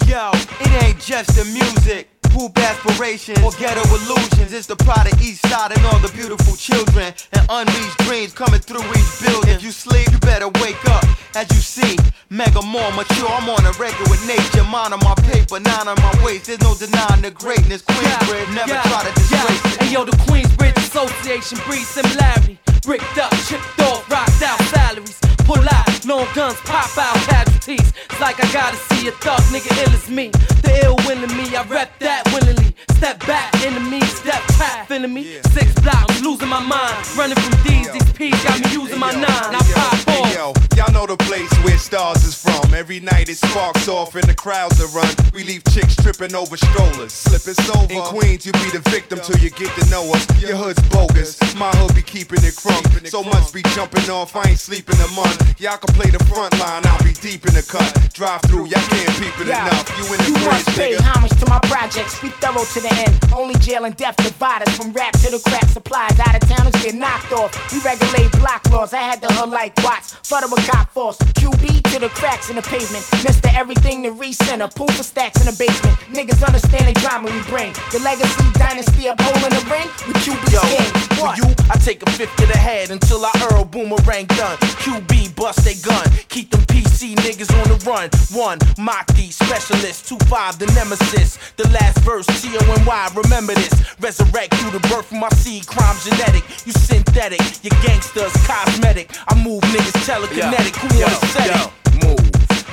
Yo, 0.07 0.31
it 0.59 0.83
ain't 0.83 0.99
just 0.99 1.35
the 1.35 1.45
music. 1.45 2.14
Poop 2.35 2.57
aspirations 2.57 3.39
or 3.39 3.51
ghetto 3.55 3.79
illusions. 3.95 4.51
It's 4.51 4.67
the 4.67 4.75
pride 4.75 5.07
of 5.07 5.15
East 5.21 5.39
Side 5.47 5.71
and 5.71 5.79
all 5.85 5.99
the 5.99 6.11
beautiful 6.11 6.57
children 6.57 7.13
and 7.31 7.43
unreached 7.47 7.97
dreams 8.03 8.33
coming 8.33 8.59
through 8.59 8.83
each 8.91 9.11
building. 9.23 9.55
If 9.55 9.63
you 9.63 9.71
sleep, 9.71 10.11
you 10.11 10.19
better 10.19 10.49
wake 10.59 10.83
up. 10.91 11.05
As 11.33 11.47
you 11.55 11.63
see, 11.63 11.95
mega 12.29 12.61
more 12.61 12.91
mature. 12.91 13.31
I'm 13.31 13.47
on 13.47 13.63
a 13.63 13.71
record 13.79 14.11
with 14.11 14.19
nature. 14.27 14.67
Mine 14.67 14.91
on 14.91 14.99
my 14.99 15.15
paper, 15.31 15.63
nine 15.63 15.87
on 15.87 15.95
my 15.95 16.11
waist. 16.25 16.51
There's 16.51 16.59
no 16.59 16.75
denying 16.75 17.23
the 17.23 17.31
greatness. 17.31 17.81
Queensbridge 17.83 18.51
never 18.53 18.75
yeah, 18.75 18.83
try 18.83 19.07
to 19.07 19.15
disgrace 19.15 19.63
it. 19.71 19.83
Hey 19.87 19.93
yo, 19.95 20.03
the 20.03 20.11
Queensbridge 20.27 20.75
Association 20.75 21.57
breeds 21.63 21.87
similarity. 21.87 22.59
Bricked 22.83 23.17
up, 23.17 23.31
chipped 23.47 23.79
off, 23.79 24.11
rocked 24.11 24.43
out 24.43 24.59
salaries. 24.75 25.24
Pull 25.45 25.63
out, 25.69 26.05
long 26.05 26.27
guns, 26.33 26.59
pop 26.61 26.97
out 26.97 27.15
casualties. 27.29 27.93
It's 28.09 28.19
like 28.19 28.43
I 28.43 28.51
gotta 28.51 28.77
see 28.77 29.07
a 29.07 29.11
thug 29.11 29.41
nigga 29.53 29.71
ill 29.83 29.93
as 29.93 30.09
me. 30.09 30.29
The 30.63 30.81
ill 30.83 30.95
me, 31.35 31.55
I 31.55 31.63
rep 31.63 31.99
that 31.99 32.23
willingly. 32.33 32.75
Step 32.97 33.19
back, 33.27 33.53
enemy, 33.65 34.01
step 34.01 34.41
back, 34.57 34.87
feeling 34.87 35.13
me. 35.13 35.39
Six 35.51 35.73
blocks, 35.81 36.21
losing 36.21 36.49
my 36.49 36.61
mind. 36.61 36.95
Running 37.17 37.37
from 37.37 37.53
D's, 37.63 37.91
these 37.91 38.11
P's 38.13 38.43
got 38.43 38.59
me 38.63 38.71
using 38.71 38.99
my 38.99 39.11
nine. 39.11 39.25
I 39.27 39.59
pop 39.73 39.95
Hey 40.09 40.33
yo, 40.33 40.53
y'all 40.75 40.91
know 40.93 41.05
the 41.05 41.17
place 41.17 41.51
where 41.63 41.77
stars 41.77 42.23
is 42.23 42.35
from. 42.41 42.73
Every 42.73 42.99
night 42.99 43.29
it 43.29 43.37
sparks 43.37 43.87
off 43.87 44.15
and 44.15 44.23
the 44.23 44.33
crowds 44.33 44.81
are 44.81 44.87
run. 44.97 45.13
We 45.33 45.43
leave 45.43 45.63
chicks 45.71 45.95
tripping 45.95 46.33
over 46.35 46.57
strollers. 46.57 47.13
Slip 47.13 47.47
it's 47.47 47.69
over. 47.69 47.91
In 47.91 48.01
Queens, 48.03 48.45
you 48.45 48.51
be 48.53 48.69
the 48.71 48.83
victim 48.89 49.19
till 49.19 49.37
you 49.39 49.49
get 49.49 49.71
to 49.79 49.89
know 49.89 50.11
us. 50.13 50.25
Your 50.41 50.55
hood's 50.55 50.81
bogus. 50.89 51.37
My 51.55 51.71
hood 51.71 51.95
be 51.95 52.01
keeping 52.01 52.43
it 52.43 52.55
crunk. 52.55 52.83
So 53.07 53.23
much 53.23 53.53
be 53.53 53.61
jumping 53.75 54.09
off, 54.09 54.35
I 54.35 54.49
ain't 54.49 54.59
sleeping 54.59 54.99
a 54.99 55.07
month. 55.13 55.34
Y'all 55.57 55.77
can 55.77 55.93
play 55.95 56.09
the 56.11 56.23
front 56.25 56.51
line, 56.59 56.83
I'll 56.85 57.03
be 57.03 57.13
deep 57.13 57.45
in 57.47 57.53
the 57.53 57.63
cut. 57.63 57.87
Drive 58.13 58.41
through, 58.43 58.65
y'all 58.67 58.81
can't 58.91 59.09
peep 59.19 59.35
it 59.41 59.47
Yeah. 59.47 59.67
enough. 59.67 59.87
You 59.97 60.05
in 60.13 60.17
the 60.19 60.25
You 60.29 60.45
must 60.45 60.67
pay 60.75 60.95
homage 60.95 61.35
to 61.39 61.45
my 61.49 61.59
projects. 61.63 62.19
Be 62.19 62.29
thorough 62.41 62.63
to 62.65 62.79
the 62.79 62.91
end. 63.05 63.13
Only 63.33 63.55
jail 63.59 63.85
and 63.85 63.95
death 63.95 64.15
divide 64.17 64.67
us 64.67 64.75
from 64.77 64.91
rap 64.93 65.13
to 65.23 65.31
the 65.31 65.39
crack 65.39 65.67
supplies. 65.69 66.19
Out 66.19 66.35
of 66.35 66.47
towners 66.49 66.75
get 66.83 66.95
knocked 66.95 67.31
off. 67.33 67.51
We 67.71 67.79
regulate 67.79 68.31
block 68.33 68.69
laws. 68.71 68.93
I 68.93 68.99
had 69.01 69.21
the 69.21 69.31
hood 69.33 69.49
like 69.49 69.73
Watts. 69.83 70.15
Federal 70.23 70.57
cop 70.67 70.91
force. 70.93 71.17
QB 71.39 71.84
to 71.95 72.01
the 72.01 72.09
cracks 72.09 72.49
in 72.49 72.57
the 72.57 72.61
pavement. 72.61 73.07
Mister 73.23 73.47
everything 73.55 74.03
to 74.03 74.11
recenter. 74.11 74.67
Pool 74.75 74.87
for 74.87 75.03
stacks 75.03 75.39
in 75.39 75.47
the 75.47 75.55
basement. 75.55 75.95
Niggas 76.11 76.43
understand 76.45 76.91
the 76.91 76.99
drama 76.99 77.31
we 77.31 77.41
bring. 77.47 77.71
The 77.91 77.99
legacy 78.03 78.43
dynasty 78.59 79.07
up 79.07 79.19
hole 79.21 79.39
in 79.39 79.51
the 79.55 79.63
ring 79.71 79.87
with 80.03 80.19
QB 80.19 80.43
Yo, 80.51 80.59
king. 80.67 80.91
for 81.15 81.31
you, 81.39 81.47
I 81.71 81.79
take 81.79 82.03
a 82.03 82.09
fifth 82.11 82.35
to 82.37 82.45
the 82.47 82.57
head 82.57 82.91
until 82.91 83.23
I 83.23 83.31
Earl 83.47 83.63
Boomerang 83.63 84.27
done. 84.35 84.57
QB 84.83 85.35
bust 85.35 85.63
they 85.63 85.75
gun, 85.75 86.03
keep 86.27 86.51
them 86.51 86.61
PC 86.67 87.15
niggas 87.15 87.51
on 87.63 87.67
the 87.71 87.79
run. 87.87 88.09
One, 88.35 88.59
Maki 88.75 89.31
specialist, 89.31 90.07
two 90.09 90.19
five 90.27 90.59
the 90.59 90.67
nemesis. 90.75 91.39
The 91.55 91.67
last 91.69 91.99
verse, 91.99 92.27
T 92.41 92.51
O 92.59 92.73
N 92.75 92.85
Y, 92.85 93.09
remember 93.15 93.53
this. 93.53 93.71
Resurrect 94.01 94.51
you 94.59 94.71
the 94.71 94.83
birth 94.91 95.11
of 95.11 95.17
my 95.17 95.29
seed, 95.29 95.65
crime 95.67 95.95
genetic. 96.03 96.43
You 96.65 96.73
synthetic, 96.73 97.39
your 97.63 97.75
gangsters 97.81 98.35
cosmetic. 98.43 99.11
I 99.29 99.35
move 99.41 99.63
niggas 99.71 99.95
telekinetic. 100.03 100.75
Who 100.75 100.99
wanna 100.99 101.15
set 101.31 101.55
it? 101.55 101.84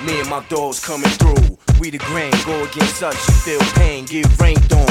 Me 0.04 0.18
and 0.18 0.28
my 0.28 0.44
dogs 0.48 0.84
coming 0.84 1.10
through. 1.10 1.58
We 1.78 1.90
the 1.90 1.98
grain, 1.98 2.32
go 2.44 2.64
against 2.64 3.02
us, 3.02 3.14
you 3.28 3.34
feel 3.34 3.60
pain, 3.74 4.04
get 4.04 4.26
rained 4.40 4.72
on. 4.72 4.88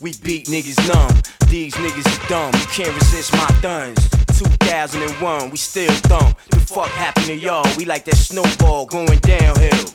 We 0.00 0.14
beat 0.22 0.46
niggas 0.46 0.80
numb. 0.88 1.20
These 1.50 1.74
niggas 1.74 2.06
is 2.06 2.28
dumb, 2.28 2.52
you 2.54 2.66
can't 2.72 2.94
resist 2.94 3.32
my 3.32 3.46
thuns. 3.60 3.98
2001, 4.38 5.50
we 5.50 5.56
still 5.58 5.92
thump. 6.08 6.38
The 6.50 6.60
fuck 6.60 6.88
happened 6.88 7.26
to 7.26 7.34
y'all? 7.34 7.66
We 7.76 7.84
like 7.84 8.04
that 8.06 8.16
snowball 8.16 8.86
going 8.86 9.18
downhill. 9.18 9.94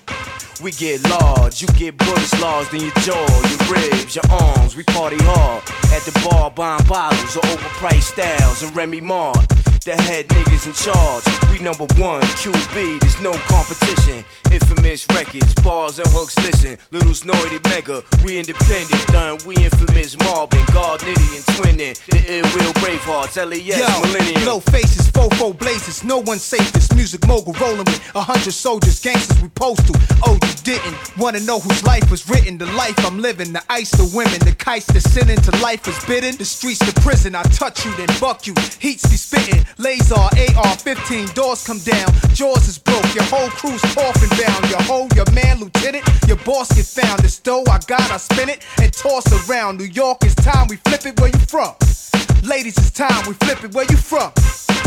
We 0.62 0.72
get 0.72 1.04
large, 1.10 1.62
you 1.62 1.68
get 1.70 1.98
bullets 1.98 2.40
lodged 2.40 2.74
in 2.74 2.82
your 2.82 2.92
jaw, 3.02 3.26
your 3.50 3.74
ribs, 3.74 4.16
your 4.16 4.26
arms. 4.30 4.76
We 4.76 4.84
party 4.84 5.18
hard 5.22 5.64
at 5.94 6.04
the 6.04 6.28
bar, 6.30 6.52
buying 6.52 6.86
bottles 6.86 7.36
of 7.36 7.42
overpriced 7.44 8.14
styles 8.14 8.62
and 8.62 8.76
Remy 8.76 9.02
Mart. 9.02 9.59
The 9.90 9.96
head 10.04 10.28
niggas 10.28 10.68
in 10.68 10.74
charge. 10.74 11.26
We 11.50 11.58
number 11.66 11.86
one, 11.98 12.22
QB, 12.38 13.00
there's 13.00 13.20
no 13.22 13.34
competition. 13.50 14.24
Infamous 14.52 15.08
records, 15.10 15.52
bars 15.64 15.98
and 15.98 16.08
hooks, 16.10 16.38
listen. 16.46 16.78
Little 16.92 17.16
Snorty 17.16 17.58
Mega, 17.70 18.04
we 18.24 18.38
independent, 18.38 19.08
done. 19.08 19.40
We 19.48 19.56
infamous 19.56 20.16
Marvin, 20.20 20.64
God 20.74 21.00
Nitty 21.00 21.38
and 21.38 21.46
Twinning. 21.58 21.96
The 22.06 22.22
ill 22.38 22.46
will 22.54 22.74
Bravehearts, 22.74 23.38
LAS, 23.38 23.66
Yo, 23.66 24.02
Millennium. 24.02 24.46
no 24.46 24.60
faces, 24.60 25.10
fofo 25.10 25.58
blazes, 25.58 26.04
no 26.04 26.20
one 26.22 26.38
safe. 26.38 26.72
This 26.72 26.94
music 26.94 27.26
mogul 27.28 27.54
rolling 27.54 27.86
with 27.86 28.12
a 28.14 28.22
hundred 28.22 28.54
soldiers, 28.54 29.00
gangsters 29.00 29.42
we 29.42 29.50
post 29.50 29.88
to. 29.88 29.94
Oh, 30.26 30.34
you 30.34 30.54
didn't 30.64 31.18
wanna 31.18 31.40
know 31.40 31.60
whose 31.60 31.84
life 31.84 32.12
was 32.12 32.30
written? 32.30 32.60
The 32.60 32.68
life 32.74 32.98
I'm 33.06 33.20
living, 33.20 33.54
the 33.54 33.64
ice, 33.70 33.90
the 33.90 34.06
women, 34.16 34.40
the 34.40 34.54
kites, 34.54 34.86
the 34.86 35.02
sin 35.02 35.30
into 35.30 35.50
life 35.64 35.88
is 35.88 35.98
bidden. 36.06 36.36
The 36.38 36.46
streets, 36.46 36.80
the 36.80 36.94
prison, 37.02 37.34
I 37.34 37.42
touch 37.44 37.86
you, 37.86 37.96
then 37.96 38.10
buck 38.20 38.46
you. 38.46 38.54
Heats 38.80 39.08
be 39.08 39.18
spitting, 39.18 39.66
laser, 39.80 40.16
AR 40.16 40.76
15, 40.78 41.28
doors 41.34 41.66
come 41.66 41.80
down, 41.80 42.08
jaws 42.34 42.68
is 42.68 42.78
broke, 42.78 43.16
your 43.16 43.24
whole 43.26 43.50
crew's 43.50 43.82
coffin 43.96 44.30
bound. 44.38 44.70
Your 44.70 44.82
hoe, 44.84 45.08
your 45.16 45.30
man, 45.32 45.60
lieutenant, 45.60 46.06
your 46.28 46.38
boss 46.38 46.70
get 46.76 46.86
found. 46.86 47.22
This 47.22 47.40
dough 47.40 47.64
I 47.70 47.80
got, 47.88 48.12
I 48.12 48.18
spin 48.18 48.50
it 48.50 48.66
and 48.82 48.94
toss 48.94 49.26
around. 49.50 49.78
New 49.78 49.86
York, 49.86 50.20
it's 50.24 50.36
time 50.36 50.68
we 50.68 50.76
flip 50.78 51.06
it. 51.06 51.20
Where 51.20 51.30
you 51.30 51.40
from? 51.40 51.74
Ladies, 52.44 52.78
it's 52.78 52.92
time 52.92 53.28
we 53.28 53.34
flip 53.34 53.64
it. 53.64 53.74
Where 53.74 53.86
you 53.90 53.98
from? 53.98 54.32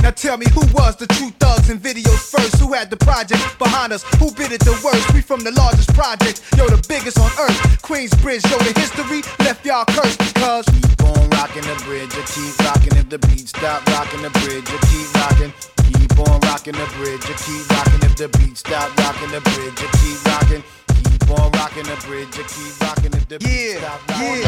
Now 0.03 0.11
tell 0.11 0.37
me 0.37 0.47
who 0.51 0.67
was 0.75 0.97
the 0.97 1.07
true 1.07 1.31
thugs 1.39 1.71
in 1.71 1.79
videos 1.79 2.19
first? 2.27 2.59
Who 2.59 2.73
had 2.73 2.91
the 2.91 2.97
project 2.97 3.39
behind 3.57 3.93
us? 3.93 4.03
Who 4.19 4.33
bid 4.33 4.51
it 4.51 4.59
the 4.61 4.75
worst? 4.83 5.15
We 5.15 5.23
from 5.23 5.47
the 5.47 5.53
largest 5.53 5.95
project, 5.95 6.43
yo, 6.59 6.67
the 6.67 6.83
biggest 6.89 7.21
on 7.21 7.31
earth. 7.39 7.55
Queensbridge, 7.87 8.43
yo, 8.51 8.59
the 8.59 8.75
history 8.75 9.23
left 9.47 9.65
y'all 9.65 9.85
cursed 9.95 10.19
because 10.19 10.67
Keep 10.67 11.07
on 11.07 11.31
rocking 11.31 11.63
the 11.63 11.79
bridge, 11.87 12.11
you 12.19 12.25
keep 12.35 12.59
rocking 12.67 12.99
if 12.99 13.09
the 13.11 13.19
beat 13.31 13.47
stop 13.47 13.87
rocking 13.95 14.23
the 14.23 14.31
bridge, 14.43 14.67
you 14.67 14.79
keep 14.91 15.07
rocking. 15.15 15.53
Keep 15.87 16.19
on 16.19 16.41
rocking 16.51 16.75
the 16.75 16.87
bridge, 16.99 17.23
you 17.31 17.37
keep 17.39 17.63
rocking 17.71 18.03
if 18.03 18.17
the 18.17 18.27
beat 18.39 18.59
stop 18.59 18.91
rocking 18.99 19.31
the 19.31 19.41
bridge, 19.55 19.79
you 19.79 19.89
keep 20.03 20.19
rocking. 20.27 20.82
On 21.31 21.51
rocking 21.53 21.85
the 21.85 21.97
bridge, 22.07 22.37
you 22.37 22.45
keep 22.45 22.81
rocking 22.81 23.11
the 23.11 23.21
stop 23.21 24.01
Yeah, 24.11 24.43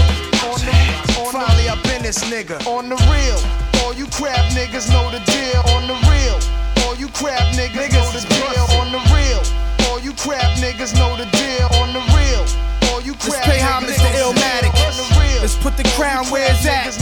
on 0.48 0.58
the, 0.60 1.30
finally 1.32 1.68
up 1.68 1.84
in 1.94 2.02
this 2.02 2.22
nigga. 2.24 2.64
On 2.66 2.88
the 2.88 2.96
real, 3.10 3.38
all 3.82 3.94
you 3.94 4.06
crap 4.06 4.44
niggas 4.52 4.90
know 4.90 5.10
the 5.10 5.20
deal. 5.24 5.62
On 5.74 5.86
the 5.86 5.96
real, 6.10 6.38
all 6.84 6.94
you 6.96 7.08
crap 7.08 7.54
niggas, 7.54 7.92
know 7.92 8.10
the 8.12 8.22
deal. 8.28 8.64
On 8.78 8.92
the 8.92 9.02
real, 9.14 9.42
all 9.88 10.00
you 10.00 10.12
crap 10.14 10.56
niggas 10.58 10.94
know 10.94 11.16
the 11.16 11.26
deal. 11.36 11.68
On 11.80 11.92
the 11.92 12.02
real, 12.14 12.44
all 12.90 13.00
you 13.00 13.14
crap 13.14 13.46
Let's 13.46 13.46
pay 13.46 13.60
homage 13.60 13.96
to 13.96 14.10
Illmatic. 14.20 14.72
Let's 15.40 15.56
put 15.56 15.76
the 15.76 15.84
crown 15.96 16.26
where 16.30 16.50
it's 16.50 16.66
at. 16.66 16.92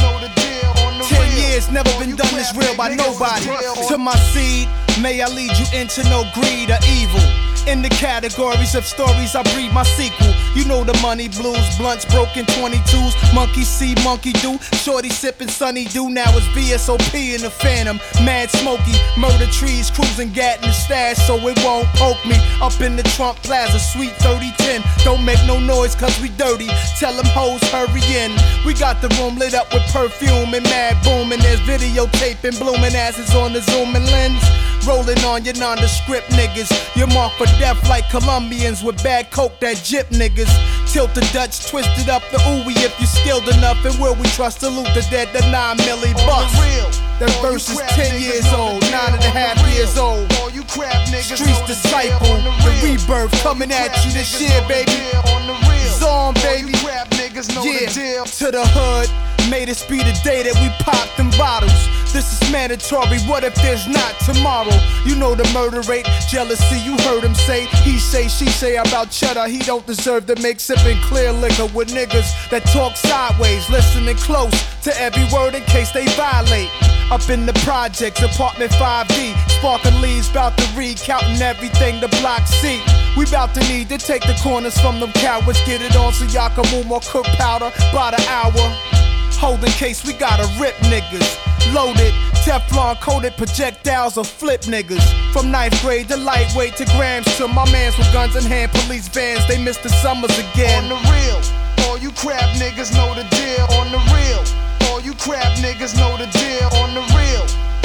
Ten 1.09 1.37
years, 1.37 1.71
never 1.71 1.91
been 1.99 2.17
done 2.17 2.35
this 2.35 2.55
real 2.57 2.77
by 2.77 2.95
nobody. 2.95 3.47
To 3.89 3.99
my 3.99 4.17
seed, 4.33 4.69
may 5.01 5.21
I 5.21 5.29
lead 5.29 5.53
you 5.59 5.67
into 5.79 6.03
no 6.05 6.25
greed 6.35 6.71
or 6.71 6.79
evil. 6.89 7.23
In 7.69 7.83
the 7.83 7.91
categories 7.91 8.75
of 8.75 8.85
stories, 8.85 9.37
I 9.37 9.43
breed 9.55 9.73
my 9.73 9.85
sequel. 9.85 10.35
You 10.55 10.67
know 10.67 10.85
the 10.85 10.93
money 11.01 11.29
blues, 11.29 11.65
blunts, 11.79 12.05
broken 12.05 12.45
22s, 12.45 13.35
monkey 13.35 13.65
see, 13.65 13.95
monkey 14.05 14.33
do. 14.45 14.59
Shorty 14.77 15.09
sipping 15.09 15.49
sunny 15.49 15.85
do. 15.87 16.11
Now 16.11 16.29
it's 16.37 16.47
BSOP 16.49 17.35
in 17.35 17.41
the 17.41 17.51
phantom. 17.51 17.99
Mad 18.25 18.51
smoky, 18.51 18.93
murder 19.17 19.47
trees, 19.47 19.91
cruising, 19.91 20.31
gat 20.33 20.61
in 20.63 20.69
the 20.69 20.73
stash, 20.73 21.17
so 21.27 21.37
it 21.49 21.59
won't 21.65 21.89
poke 21.97 22.23
me. 22.27 22.37
Up 22.61 22.79
in 22.81 22.97
the 22.97 23.03
Trump 23.17 23.39
Plaza, 23.39 23.79
sweet 23.79 24.13
3010. 24.21 24.83
Don't 25.05 25.25
make 25.25 25.41
no 25.47 25.59
noise, 25.59 25.95
cause 25.95 26.19
we 26.21 26.29
dirty. 26.37 26.69
Tell 26.99 27.15
them 27.17 27.27
hoes, 27.33 27.63
hurry 27.73 28.05
in. 28.13 28.33
We 28.67 28.75
got 28.75 29.01
the 29.01 29.09
room 29.21 29.37
lit 29.37 29.55
up 29.55 29.73
with 29.73 29.83
perfume 29.93 30.53
and 30.53 30.65
mad 30.65 31.03
boom, 31.03 31.33
and 31.33 31.41
there's 31.41 31.61
videotaping, 31.61 32.59
blooming 32.59 32.95
asses 32.95 33.35
on 33.35 33.53
the 33.53 33.63
zooming 33.63 34.05
lens. 34.05 34.43
Rolling 34.87 35.19
on 35.25 35.45
your 35.45 35.55
nondescript 35.55 36.29
niggas. 36.31 36.71
You're 36.97 37.07
marked 37.09 37.37
for 37.37 37.47
death 37.61 37.89
like 37.89 38.09
Colombians 38.11 38.83
with 38.83 39.03
bad 39.03 39.31
coke 39.31 39.59
that 39.61 39.77
jip 39.85 40.09
niggas. 40.11 40.51
Tilt 40.93 41.15
the 41.15 41.23
Dutch, 41.33 41.71
twisted 41.71 42.09
up 42.09 42.23
the 42.33 42.39
ooey 42.39 42.75
if 42.83 42.93
you're 42.99 43.07
skilled 43.07 43.49
enough. 43.49 43.85
And 43.85 43.99
will 44.01 44.15
we 44.17 44.27
trust 44.35 44.61
to 44.61 44.69
loot 44.69 44.89
the 44.95 45.07
dead, 45.11 45.29
the 45.33 45.41
9 45.51 45.77
milli 45.79 46.13
bust? 46.27 46.55
That 47.21 47.31
verse 47.41 47.71
is 47.71 47.79
10 47.95 48.21
years 48.21 48.47
old, 48.53 48.83
nine 48.91 49.15
and 49.15 49.23
a 49.23 49.31
half 49.31 49.57
years 49.73 49.97
old. 49.97 50.27
You 50.53 50.65
crap 50.65 51.07
niggas. 51.09 51.39
Streets 51.39 51.63
disciple, 51.67 52.37
the 52.43 52.81
rebirth 52.83 53.33
coming 53.43 53.71
at 53.71 53.95
you 54.05 54.11
this 54.13 54.41
year, 54.41 54.61
baby. 54.69 54.91
Zone, 55.99 56.35
baby. 56.43 56.73
Yeah, 56.83 58.25
to 58.25 58.51
the 58.51 58.65
hood. 58.67 59.09
May 59.51 59.65
this 59.65 59.85
be 59.85 59.99
the 59.99 60.15
day 60.25 60.43
that 60.43 60.55
we 60.61 60.69
pop 60.85 61.09
them 61.17 61.31
bottles. 61.39 61.72
This 62.13 62.43
is 62.43 62.53
mandatory. 62.53 63.19
What 63.21 63.43
if 63.43 63.55
there's 63.57 63.89
not 63.89 64.13
tomorrow? 64.21 64.77
You 65.07 65.17
know 65.17 65.35
the 65.35 65.49
murder 65.55 65.81
rate, 65.89 66.05
jealousy. 66.29 66.77
You 66.85 66.95
heard 67.09 67.25
him 67.25 67.35
say, 67.35 67.65
he 67.83 67.99
say, 67.99 68.29
she 68.29 68.47
say 68.47 68.77
about 68.77 69.11
cheddar. 69.11 69.49
He 69.49 69.61
don't 69.61 69.87
deserve 69.87 70.27
to 70.27 70.37
make 70.43 70.61
sipping 70.61 71.01
clear 71.01 71.33
liquor 71.33 71.67
with 71.75 71.89
niggas 71.89 72.51
that 72.51 72.65
talk 72.67 72.97
sideways, 72.97 73.69
listening 73.71 74.17
close 74.17 74.53
to 74.83 74.93
every 75.01 75.25
word 75.33 75.55
in 75.55 75.63
case 75.65 75.91
they 75.93 76.05
violate. 76.09 76.69
Up 77.11 77.29
in 77.31 77.47
the 77.47 77.55
projects, 77.65 78.21
apartment 78.21 78.73
5D, 78.73 79.33
sparking 79.49 79.99
leaves, 80.03 80.29
bout 80.29 80.57
to 80.59 80.69
read, 80.77 80.99
counting 80.99 81.41
everything 81.41 81.99
the 82.01 82.09
block 82.21 82.47
see. 82.47 82.83
We 83.17 83.25
bout 83.25 83.55
to 83.55 83.61
need 83.73 83.89
to 83.89 83.97
take 83.97 84.23
the 84.23 84.39
corners 84.43 84.79
from 84.79 85.01
them 85.01 85.13
cowards, 85.13 85.65
get 85.65 85.81
it 85.81 85.97
on 85.97 86.13
so 86.13 86.27
y'all 86.27 86.51
can 86.51 86.71
move 86.77 86.87
more 86.87 87.01
cook 87.05 87.27
powder 87.41 87.73
by 87.93 88.11
the 88.11 88.23
hour. 88.29 88.53
Holding 89.41 89.73
case, 89.73 90.05
we 90.07 90.13
gotta 90.13 90.45
rip 90.61 90.75
niggas. 90.93 91.52
Loaded, 91.71 92.13
Teflon 92.45 93.01
coated 93.01 93.37
projectiles 93.37 94.19
or 94.19 94.25
flip 94.25 94.63
niggas. 94.63 95.05
From 95.33 95.51
ninth 95.51 95.81
grade 95.81 96.09
to 96.09 96.17
lightweight 96.17 96.77
to 96.77 96.85
grams 96.97 97.27
to 97.37 97.47
my 97.49 97.65
mans 97.71 97.97
with 97.97 98.13
guns 98.13 98.37
in 98.37 98.43
hand, 98.43 98.73
police 98.73 99.09
vans, 99.09 99.47
they 99.49 99.63
missed 99.63 99.83
the 99.83 99.89
summers 99.89 100.37
again. 100.39 100.85
On 100.85 100.89
the 100.91 101.01
real, 101.11 101.41
all 101.87 101.99
you 101.99 102.11
crap 102.13 102.49
niggas 102.57 102.93
know 102.93 103.15
the 103.15 103.25
deal. 103.31 103.65
On 103.79 103.91
the 103.93 104.03
real, 104.13 104.43
all 104.91 105.01
you 105.01 105.15
crap 105.15 105.57
niggas 105.59 105.97
know 105.97 106.17
the 106.19 106.27
deal. 106.35 106.69
On 106.83 106.95
the 106.95 107.05
real, 107.15 107.45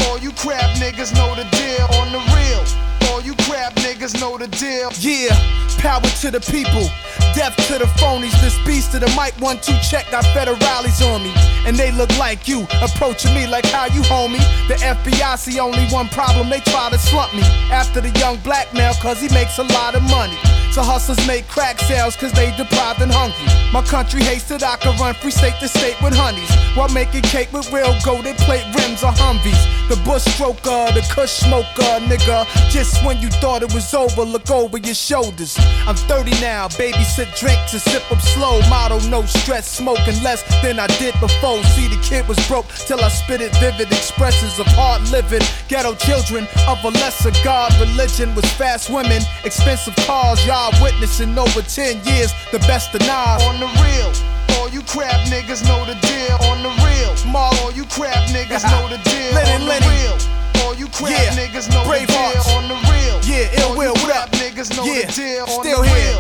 all 0.10 0.18
you 0.18 0.32
crap 0.32 0.76
niggas 0.78 1.14
know 1.14 1.36
the 1.36 1.46
deal. 1.56 1.86
On 2.02 2.12
the 2.12 2.20
real, 2.36 2.87
you 3.28 3.36
crap 3.44 3.76
niggas 3.84 4.16
know 4.22 4.38
the 4.38 4.48
deal. 4.48 4.88
Yeah, 5.04 5.36
power 5.84 6.08
to 6.24 6.32
the 6.32 6.40
people. 6.40 6.88
Death 7.36 7.56
to 7.68 7.78
the 7.78 7.90
phonies, 8.00 8.32
this 8.40 8.58
beast 8.66 8.96
of 8.96 9.02
the 9.02 9.12
mic, 9.20 9.36
one 9.44 9.60
two 9.60 9.76
check, 9.84 10.10
got 10.12 10.24
federales 10.32 11.04
on 11.04 11.22
me. 11.22 11.34
And 11.68 11.76
they 11.76 11.92
look 11.92 12.10
like 12.18 12.48
you, 12.48 12.66
approaching 12.82 13.36
me 13.36 13.46
like 13.46 13.66
how 13.66 13.86
you 13.88 14.02
homie. 14.08 14.40
The 14.70 14.76
FBI 14.80 15.38
see 15.38 15.60
only 15.60 15.86
one 15.88 16.08
problem, 16.08 16.50
they 16.50 16.62
try 16.62 16.90
to 16.90 16.98
slump 16.98 17.34
me. 17.36 17.44
After 17.70 18.00
the 18.00 18.18
young 18.18 18.38
black 18.48 18.74
male, 18.74 18.94
cause 19.02 19.20
he 19.20 19.28
makes 19.34 19.60
a 19.60 19.64
lot 19.76 19.94
of 19.94 20.04
money. 20.04 20.38
So 20.72 20.82
hustlers 20.82 21.20
make 21.28 21.48
crack 21.48 21.80
sales 21.80 22.16
cause 22.16 22.32
they 22.32 22.56
deprived 22.56 23.02
and 23.02 23.12
hungry. 23.12 23.44
My 23.74 23.82
country 23.82 24.22
hates 24.24 24.48
that 24.50 24.64
I 24.64 24.78
can 24.78 24.96
run 25.02 25.16
free 25.16 25.32
state 25.32 25.60
to 25.60 25.68
state 25.68 26.00
with 26.02 26.14
honeys. 26.16 26.48
While 26.78 26.90
making 26.94 27.24
cake 27.24 27.52
with 27.52 27.74
real 27.74 27.98
gold, 28.06 28.24
they 28.24 28.34
plate 28.46 28.64
rims 28.78 29.04
or 29.04 29.12
Humvees. 29.12 29.58
The 29.90 29.98
bush 30.06 30.24
stroker, 30.38 30.94
the 30.94 31.02
kush 31.10 31.42
smoker, 31.42 31.98
nigga. 32.06 32.46
Just 32.70 33.04
when 33.04 33.17
you 33.22 33.30
thought 33.42 33.64
it 33.64 33.74
was 33.74 33.94
over, 33.94 34.24
look 34.24 34.50
over 34.50 34.78
your 34.78 34.96
shoulders. 34.96 35.58
I'm 35.88 35.96
30 35.96 36.32
now, 36.42 36.68
babysit 36.68 37.38
drinks 37.38 37.74
and 37.74 37.82
sip 37.82 38.10
up 38.12 38.22
slow. 38.22 38.60
Motto, 38.70 39.00
no 39.10 39.24
stress, 39.26 39.68
smoking 39.70 40.22
less 40.24 40.44
than 40.62 40.80
I 40.80 40.88
did 41.00 41.14
before. 41.20 41.64
See, 41.76 41.88
the 41.88 42.00
kid 42.02 42.28
was 42.28 42.38
broke 42.48 42.68
till 42.88 43.00
I 43.02 43.10
spit 43.10 43.42
it 43.42 43.56
vivid 43.58 43.92
expressions 43.92 44.60
of 44.60 44.68
hard 44.68 45.02
living. 45.10 45.42
Ghetto 45.68 45.96
children 45.96 46.48
of 46.68 46.84
a 46.84 46.90
lesser 46.90 47.32
God. 47.44 47.74
Religion 47.80 48.34
was 48.36 48.46
fast 48.54 48.90
women, 48.90 49.22
expensive 49.44 49.96
cars. 50.08 50.46
Y'all 50.46 50.72
witnessing 50.82 51.38
over 51.38 51.62
10 51.62 52.04
years, 52.06 52.32
the 52.52 52.60
best 52.70 52.94
of 52.96 53.02
nine. 53.02 53.42
On 53.42 53.60
the 53.60 53.70
real. 53.82 54.12
All 54.58 54.70
you 54.70 54.82
crap 54.84 55.28
niggas 55.28 55.64
know 55.68 55.86
the 55.86 55.96
deal. 56.06 56.36
On 56.50 56.64
the 56.64 56.74
real. 56.86 57.16
Small, 57.16 57.54
all 57.62 57.72
you 57.72 57.86
crap 57.86 58.30
niggas 58.30 58.64
know 58.72 58.90
the 58.90 59.02
deal. 59.10 59.34
Lenny, 59.34 59.52
on 59.52 59.66
the 59.66 59.88
real. 59.90 60.37
All 60.78 60.84
you 60.84 60.90
crap 60.90 61.10
Yeah. 61.10 61.34
niggas 61.34 61.70
know 61.74 61.84
Brave 61.86 62.06
the 62.06 62.14
deal. 62.14 62.22
hearts. 62.22 62.48
On 62.54 62.68
the 62.68 62.76
real. 62.76 63.18
Yeah, 63.26 63.62
ill 63.66 63.76
will, 63.76 63.94
what 63.94 64.16
up? 64.16 64.30
niggas 64.34 64.70
know 64.78 64.86
Yeah, 64.86 65.08
the 65.08 65.12
deal. 65.12 65.44
On 65.50 65.64
still 65.66 65.82
the 65.82 65.90
here. 65.90 65.98
real. 65.98 66.18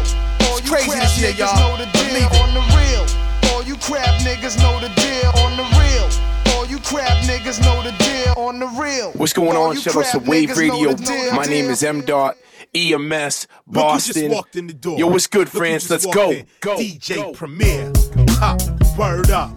All 0.49 0.57
It's 0.57 0.65
you 0.65 0.71
crazy 0.73 0.89
crap 0.89 1.01
this 1.03 1.17
year, 1.21 1.31
niggas 1.31 1.37
y'all. 1.37 1.59
know 1.59 1.77
the 1.77 1.85
deal. 1.93 2.15
it. 2.15 2.41
On 2.41 2.53
the 2.57 2.63
real. 2.73 3.53
All 3.53 3.63
you 3.63 3.75
crap 3.77 4.19
niggas 4.21 4.57
know 4.57 4.79
the 4.79 4.89
deal. 4.97 5.29
On 5.45 5.57
the 5.57 5.63
real. 5.77 6.55
All 6.57 6.65
you 6.65 6.79
crap 6.79 7.17
niggas 7.29 7.61
know 7.61 7.83
the 7.83 7.91
deal. 8.03 8.33
On 8.35 8.57
the 8.59 8.65
real. 8.81 9.11
What's 9.11 9.33
going 9.33 9.55
All 9.55 9.67
on? 9.69 9.75
you 9.75 9.81
Shout 9.81 9.95
out 9.95 10.05
to 10.11 10.19
Wave 10.27 10.57
Radio. 10.57 10.93
deal. 10.95 11.33
My 11.35 11.45
name 11.45 11.69
is 11.69 11.83
M 11.83 12.01
Dot 12.01 12.35
EMS 12.73 13.47
Look 13.67 13.93
just 13.93 14.07
Boston. 14.15 14.31
in 14.55 14.67
the 14.67 14.73
door. 14.73 14.97
Yo, 14.97 15.05
what's 15.05 15.27
good, 15.27 15.41
Look 15.41 15.49
friends? 15.49 15.87
Let's 15.87 16.07
go. 16.07 16.33
Go. 16.61 16.77
DJ 16.77 17.15
go. 17.17 17.31
Premier. 17.33 17.93
Ha, 18.39 18.57
word 18.97 19.29
up. 19.29 19.51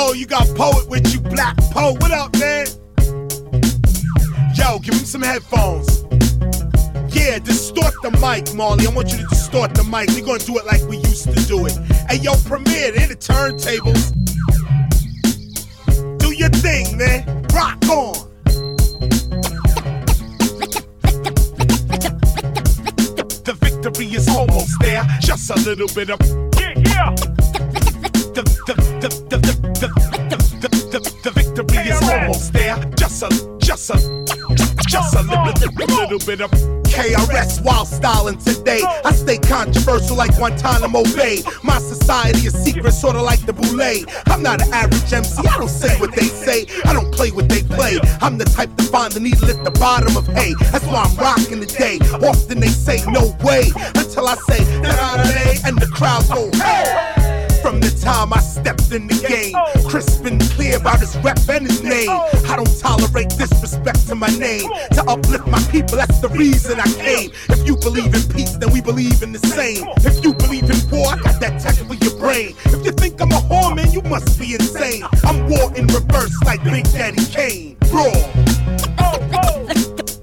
Oh, 0.00 0.12
you 0.12 0.26
got 0.26 0.46
poet 0.54 0.88
with 0.88 1.12
you, 1.12 1.18
Blaq 1.18 1.56
Poet. 1.72 2.00
What 2.00 2.12
up, 2.12 2.32
man? 2.38 2.68
Yo, 4.54 4.78
give 4.78 4.94
him 4.94 5.04
some 5.04 5.22
headphones. 5.22 6.04
Yeah, 7.12 7.40
distort 7.40 7.92
the 8.02 8.12
mic, 8.22 8.54
Marley. 8.54 8.86
I 8.86 8.90
want 8.90 9.10
you 9.10 9.18
to 9.18 9.26
distort 9.26 9.74
the 9.74 9.82
mic. 9.82 10.08
We're 10.10 10.24
gonna 10.24 10.38
do 10.38 10.56
it 10.56 10.66
like 10.66 10.82
we 10.82 10.98
used 10.98 11.24
to 11.24 11.46
do 11.46 11.66
it. 11.66 11.76
Hey, 12.08 12.18
yo, 12.18 12.36
Premier, 12.46 12.92
they're 12.92 13.08
the 13.08 13.16
turntables. 13.16 14.14
Do 16.18 16.32
your 16.32 16.50
thing, 16.50 16.96
man. 16.96 17.26
Rock 17.52 17.84
on. 17.88 18.14
The 23.42 23.56
victory 23.58 24.06
is 24.14 24.28
almost 24.28 24.78
there. 24.78 25.04
Just 25.18 25.50
a 25.50 25.56
little 25.56 25.88
bit 25.88 26.10
of 26.10 26.20
yeah, 26.54 26.74
yeah. 26.86 27.14
The 28.38 28.44
the 28.64 28.74
the 29.00 29.08
the 29.30 29.36
the, 29.38 29.67
Just 32.38 32.54
a 33.24 33.58
just 33.58 33.90
a 33.90 34.24
just 34.86 35.14
a 35.16 35.22
little, 35.22 35.44
little 35.74 36.18
bit 36.20 36.40
of 36.40 36.52
KRS 36.84 37.64
while 37.64 37.84
styling 37.84 38.38
today. 38.38 38.80
I 39.04 39.12
stay 39.12 39.38
controversial 39.38 40.16
like 40.16 40.36
Guantanamo 40.36 41.02
Bay. 41.16 41.42
My 41.64 41.78
society 41.80 42.46
is 42.46 42.54
secret, 42.54 42.92
sort 42.92 43.16
of 43.16 43.22
like 43.22 43.44
the 43.44 43.52
boule. 43.52 44.06
I'm 44.32 44.42
not 44.42 44.62
an 44.62 44.72
average 44.72 45.12
MC. 45.12 45.46
I 45.48 45.58
don't 45.58 45.68
say 45.68 45.98
what 45.98 46.14
they 46.14 46.28
say. 46.28 46.66
I 46.84 46.92
don't 46.92 47.12
play 47.12 47.32
what 47.32 47.48
they 47.48 47.64
play. 47.64 47.98
I'm 48.20 48.38
the 48.38 48.44
type 48.44 48.74
to 48.76 48.84
find 48.84 49.12
the 49.12 49.20
needle 49.20 49.50
at 49.50 49.64
the 49.64 49.72
bottom 49.72 50.16
of 50.16 50.28
hay. 50.28 50.54
That's 50.70 50.84
why 50.86 51.02
I'm 51.02 51.16
rocking 51.16 51.60
today. 51.60 51.98
Often 52.22 52.60
they 52.60 52.68
say 52.68 53.02
no 53.10 53.36
way 53.42 53.72
until 53.96 54.28
I 54.28 54.36
say 54.46 54.64
da 54.82 55.16
and 55.66 55.76
the 55.76 55.90
crowd 55.92 56.24
go 56.28 56.50
hey. 56.56 57.27
Time 58.08 58.32
I 58.32 58.40
stepped 58.40 58.90
in 58.90 59.06
the 59.06 59.20
game, 59.20 59.52
crisp 59.86 60.24
and 60.24 60.40
clear 60.56 60.78
about 60.78 61.00
his 61.00 61.14
rep 61.18 61.38
and 61.50 61.66
his 61.66 61.82
name. 61.82 62.08
I 62.08 62.56
don't 62.56 62.80
tolerate 62.80 63.28
disrespect 63.36 64.08
to 64.08 64.14
my 64.14 64.30
name. 64.38 64.64
To 64.96 65.04
uplift 65.06 65.46
my 65.46 65.60
people, 65.70 65.98
that's 65.98 66.18
the 66.20 66.30
reason 66.30 66.80
I 66.80 66.88
came. 66.94 67.30
If 67.50 67.66
you 67.66 67.76
believe 67.76 68.14
in 68.14 68.24
peace, 68.32 68.56
then 68.56 68.72
we 68.72 68.80
believe 68.80 69.22
in 69.22 69.32
the 69.32 69.38
same. 69.38 69.84
If 69.98 70.24
you 70.24 70.32
believe 70.32 70.70
in 70.70 70.80
war, 70.90 71.12
I 71.12 71.18
got 71.20 71.38
that 71.42 71.60
tech 71.60 71.76
for 71.86 71.96
your 72.00 72.16
brain. 72.16 72.56
If 72.72 72.82
you 72.82 72.92
think 72.92 73.20
I'm 73.20 73.30
a 73.30 73.44
whore, 73.44 73.76
man, 73.76 73.92
you 73.92 74.00
must 74.00 74.40
be 74.40 74.54
insane. 74.54 75.04
I'm 75.24 75.46
war 75.46 75.68
in 75.76 75.86
reverse 75.88 76.32
like 76.46 76.64
Big 76.64 76.84
Daddy 76.84 77.22
Kane. 77.26 77.76
Raw. 77.92 78.08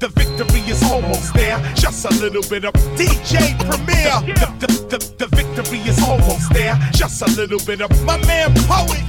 The 0.02 0.10
victory 0.10 0.62
is 0.62 0.84
almost 0.92 1.34
there. 1.36 1.58
Just 1.76 2.04
a 2.06 2.10
little 2.16 2.44
bit 2.50 2.66
of 2.66 2.74
DJ 2.98 3.58
Premier. 3.70 4.26
The, 4.34 4.50
the, 4.60 4.68
the, 4.90 5.26
the 5.26 5.28
victory 5.36 5.80
is 5.80 5.95
almost 6.06 6.54
there. 6.54 6.78
Just 6.92 7.22
a 7.22 7.30
little 7.32 7.60
bit 7.66 7.82
of 7.82 7.92
my 8.06 8.18
man 8.26 8.54
Poet. 8.68 9.04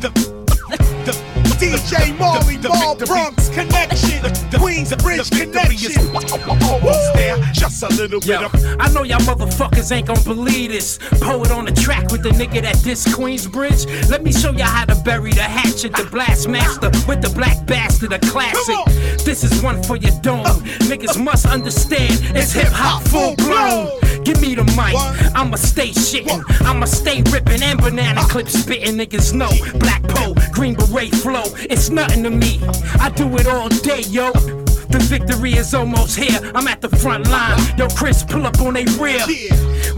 The, 0.00 0.10
the, 0.10 0.10
the, 1.04 1.36
DJ 1.56 2.16
Marley 2.18 2.58
Marl 2.58 2.96
Bronx 2.96 3.48
Connection. 3.48 4.20
Queensbridge 4.52 5.30
Connection. 5.30 6.06
Almost 6.68 7.14
there. 7.14 7.36
Just 7.52 7.82
a 7.82 7.88
little 7.88 8.20
bit 8.20 8.40
Yo, 8.40 8.44
of. 8.44 8.54
I 8.78 8.92
know 8.92 9.04
y'all 9.04 9.20
motherfuckers 9.20 9.90
ain't 9.90 10.06
gonna 10.06 10.20
believe 10.22 10.70
this. 10.70 10.98
Poet 11.20 11.50
on 11.50 11.64
the 11.64 11.72
track 11.72 12.10
with 12.12 12.22
the 12.22 12.30
nigga 12.30 12.62
that 12.62 12.82
diss 12.84 13.06
Queensbridge. 13.06 14.10
Let 14.10 14.22
me 14.22 14.32
show 14.32 14.50
you 14.50 14.64
how 14.64 14.84
to 14.84 14.94
bury 15.02 15.32
the 15.32 15.42
hatchet, 15.42 15.94
the 15.94 16.04
blast 16.04 16.48
master 16.48 16.90
with 17.08 17.22
the 17.22 17.32
black 17.34 17.64
bastard, 17.66 18.12
a 18.12 18.18
classic. 18.18 18.76
This 19.24 19.42
is 19.42 19.62
one 19.62 19.82
for 19.82 19.96
your 19.96 20.12
dome. 20.20 20.44
Uh, 20.44 20.58
Niggas 20.90 21.22
must 21.22 21.46
understand 21.46 22.20
it's 22.36 22.52
hip 22.52 22.68
hop 22.68 23.02
full 23.04 23.34
blown. 23.36 23.98
Give 24.26 24.40
me 24.40 24.56
the 24.56 24.64
mic, 24.74 24.96
I'ma 25.36 25.54
stay 25.54 25.90
shitting. 25.90 26.42
I'ma 26.66 26.86
stay 26.86 27.22
ripping 27.30 27.62
and 27.62 27.80
banana 27.80 28.22
clip 28.22 28.48
spitting. 28.48 28.96
Niggas 28.96 29.32
know 29.32 29.50
Black 29.78 30.02
Poe, 30.02 30.34
Green 30.50 30.74
Beret 30.74 31.14
flow. 31.14 31.44
It's 31.70 31.90
nothing 31.90 32.24
to 32.24 32.30
me. 32.30 32.58
I 32.98 33.10
do 33.10 33.32
it 33.36 33.46
all 33.46 33.68
day, 33.68 34.00
yo. 34.00 34.32
The 34.88 34.98
victory 34.98 35.54
is 35.54 35.74
almost 35.74 36.16
here. 36.16 36.38
I'm 36.54 36.68
at 36.68 36.80
the 36.80 36.88
front 36.88 37.28
line. 37.28 37.58
Yo, 37.76 37.88
Chris, 37.88 38.22
pull 38.24 38.46
up 38.46 38.60
on 38.60 38.74
they 38.74 38.84
rear. 38.98 39.24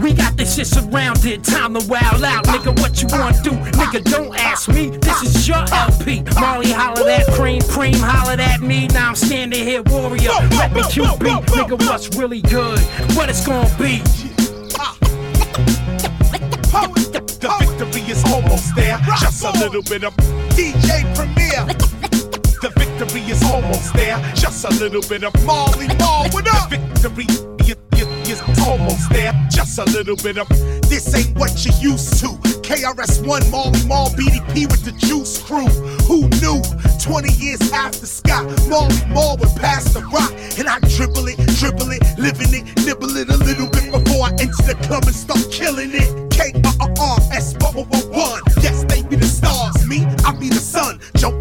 We 0.01 0.13
got 0.13 0.37
this 0.37 0.55
shit 0.55 0.67
surrounded. 0.67 1.43
Time 1.43 1.73
to 1.75 1.87
wild 1.87 2.23
out, 2.23 2.45
nigga. 2.45 2.77
What 2.79 3.01
you 3.01 3.07
want 3.11 3.37
to 3.37 3.43
do, 3.43 3.51
nigga? 3.51 4.03
Don't 4.11 4.35
ask 4.37 4.69
me. 4.69 4.89
This 4.97 5.23
is 5.23 5.47
your 5.47 5.63
LP. 5.71 6.23
Marley 6.39 6.71
hollered 6.71 7.05
that 7.05 7.27
Cream, 7.33 7.61
Cream 7.63 7.95
hollered 7.95 8.39
at 8.39 8.61
me. 8.61 8.87
Now 8.87 9.09
I'm 9.09 9.15
standing 9.15 9.63
here, 9.63 9.83
warrior. 9.83 10.31
Let 10.51 10.73
me 10.73 10.81
QB, 10.81 11.45
nigga. 11.45 11.77
What's 11.87 12.15
really 12.17 12.41
good? 12.41 12.79
What 13.15 13.29
it's 13.29 13.45
gonna 13.45 13.69
be? 13.77 14.01
The 17.39 17.55
victory 17.59 18.01
is 18.11 18.23
almost 18.25 18.75
there. 18.75 18.97
Just 19.19 19.43
a 19.43 19.51
little 19.51 19.81
bit 19.83 20.03
of 20.03 20.15
DJ 20.55 21.03
Premier. 21.15 21.98
Victory 22.99 23.21
is 23.31 23.41
almost 23.43 23.93
there. 23.93 24.19
Just 24.35 24.65
a 24.65 24.69
little 24.71 25.01
bit 25.07 25.23
of 25.23 25.33
Marley 25.45 25.87
Marl. 25.99 26.27
What 26.31 26.49
up? 26.53 26.69
Victory 26.69 27.25
is, 28.27 28.41
almost 28.67 29.09
there. 29.09 29.31
Just 29.49 29.79
a 29.79 29.85
little 29.85 30.17
bit 30.17 30.37
of 30.37 30.49
this 30.89 31.15
ain't 31.15 31.37
what 31.39 31.65
you 31.65 31.71
used 31.79 32.19
to. 32.19 32.27
KRS-One 32.59 33.49
Marley 33.51 33.85
Marl 33.87 34.09
BDP 34.09 34.69
with 34.69 34.83
the 34.83 34.91
Juice 34.99 35.41
Crew. 35.41 35.67
Who 36.11 36.27
knew? 36.43 36.61
20 36.99 37.31
years 37.41 37.71
after 37.71 38.05
Scott, 38.05 38.43
Marley 38.67 38.99
Marl 39.07 39.37
would 39.39 39.55
pass 39.55 39.93
the 39.93 40.01
rock, 40.11 40.33
and 40.59 40.67
I 40.67 40.79
dribble 40.97 41.29
it, 41.29 41.37
dribble 41.55 41.91
it, 41.91 42.03
living 42.19 42.51
it, 42.51 42.85
nibble 42.85 43.15
it 43.15 43.29
a 43.29 43.37
little 43.37 43.69
bit 43.69 43.93
before 43.93 44.27
I 44.27 44.31
enter 44.31 44.63
the 44.67 44.77
club 44.83 45.05
and 45.05 45.15
start 45.15 45.49
killing 45.49 45.91
it. 45.93 46.29
K 46.31 46.51
R 46.81 46.89
R 46.99 47.17
S 47.31 47.55
one. 47.55 48.41
Yes, 48.61 48.83
they 48.83 49.03
be 49.03 49.15
the 49.15 49.25
stars. 49.25 49.87
Me, 49.87 50.05
I 50.25 50.35
be 50.37 50.49
the 50.49 50.59
sun. 50.59 50.99
Jump 51.15 51.38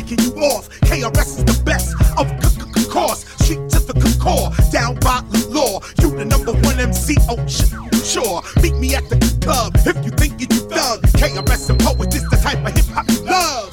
breaking, 0.00 0.24
you 0.24 0.32
off. 0.44 0.68
KRS 0.80 1.38
is 1.38 1.44
the 1.44 1.62
best 1.64 1.94
of 2.16 2.28
c- 2.44 2.60
c- 2.60 2.82
c- 2.82 2.90
cause. 2.90 3.24
Street 3.42 3.68
to 3.70 3.80
the 3.80 4.18
core, 4.22 4.50
down 4.70 4.94
by 5.00 5.22
the 5.30 5.48
law. 5.48 5.80
You 6.00 6.10
the 6.16 6.24
number 6.24 6.52
one 6.52 6.78
MC. 6.78 7.16
Oh, 7.28 7.44
sure. 7.46 8.42
Meet 8.62 8.76
me 8.76 8.94
at 8.94 9.08
the 9.08 9.18
club 9.42 9.74
if 9.86 9.96
you 10.04 10.10
think 10.12 10.40
you 10.40 10.46
thug. 10.46 11.02
KRS 11.18 11.70
and 11.70 11.80
poet 11.80 12.14
is 12.14 12.28
the 12.30 12.36
type 12.36 12.64
of 12.64 12.72
hip 12.76 12.86
hop 12.94 13.08
you 13.10 13.20
love. 13.24 13.70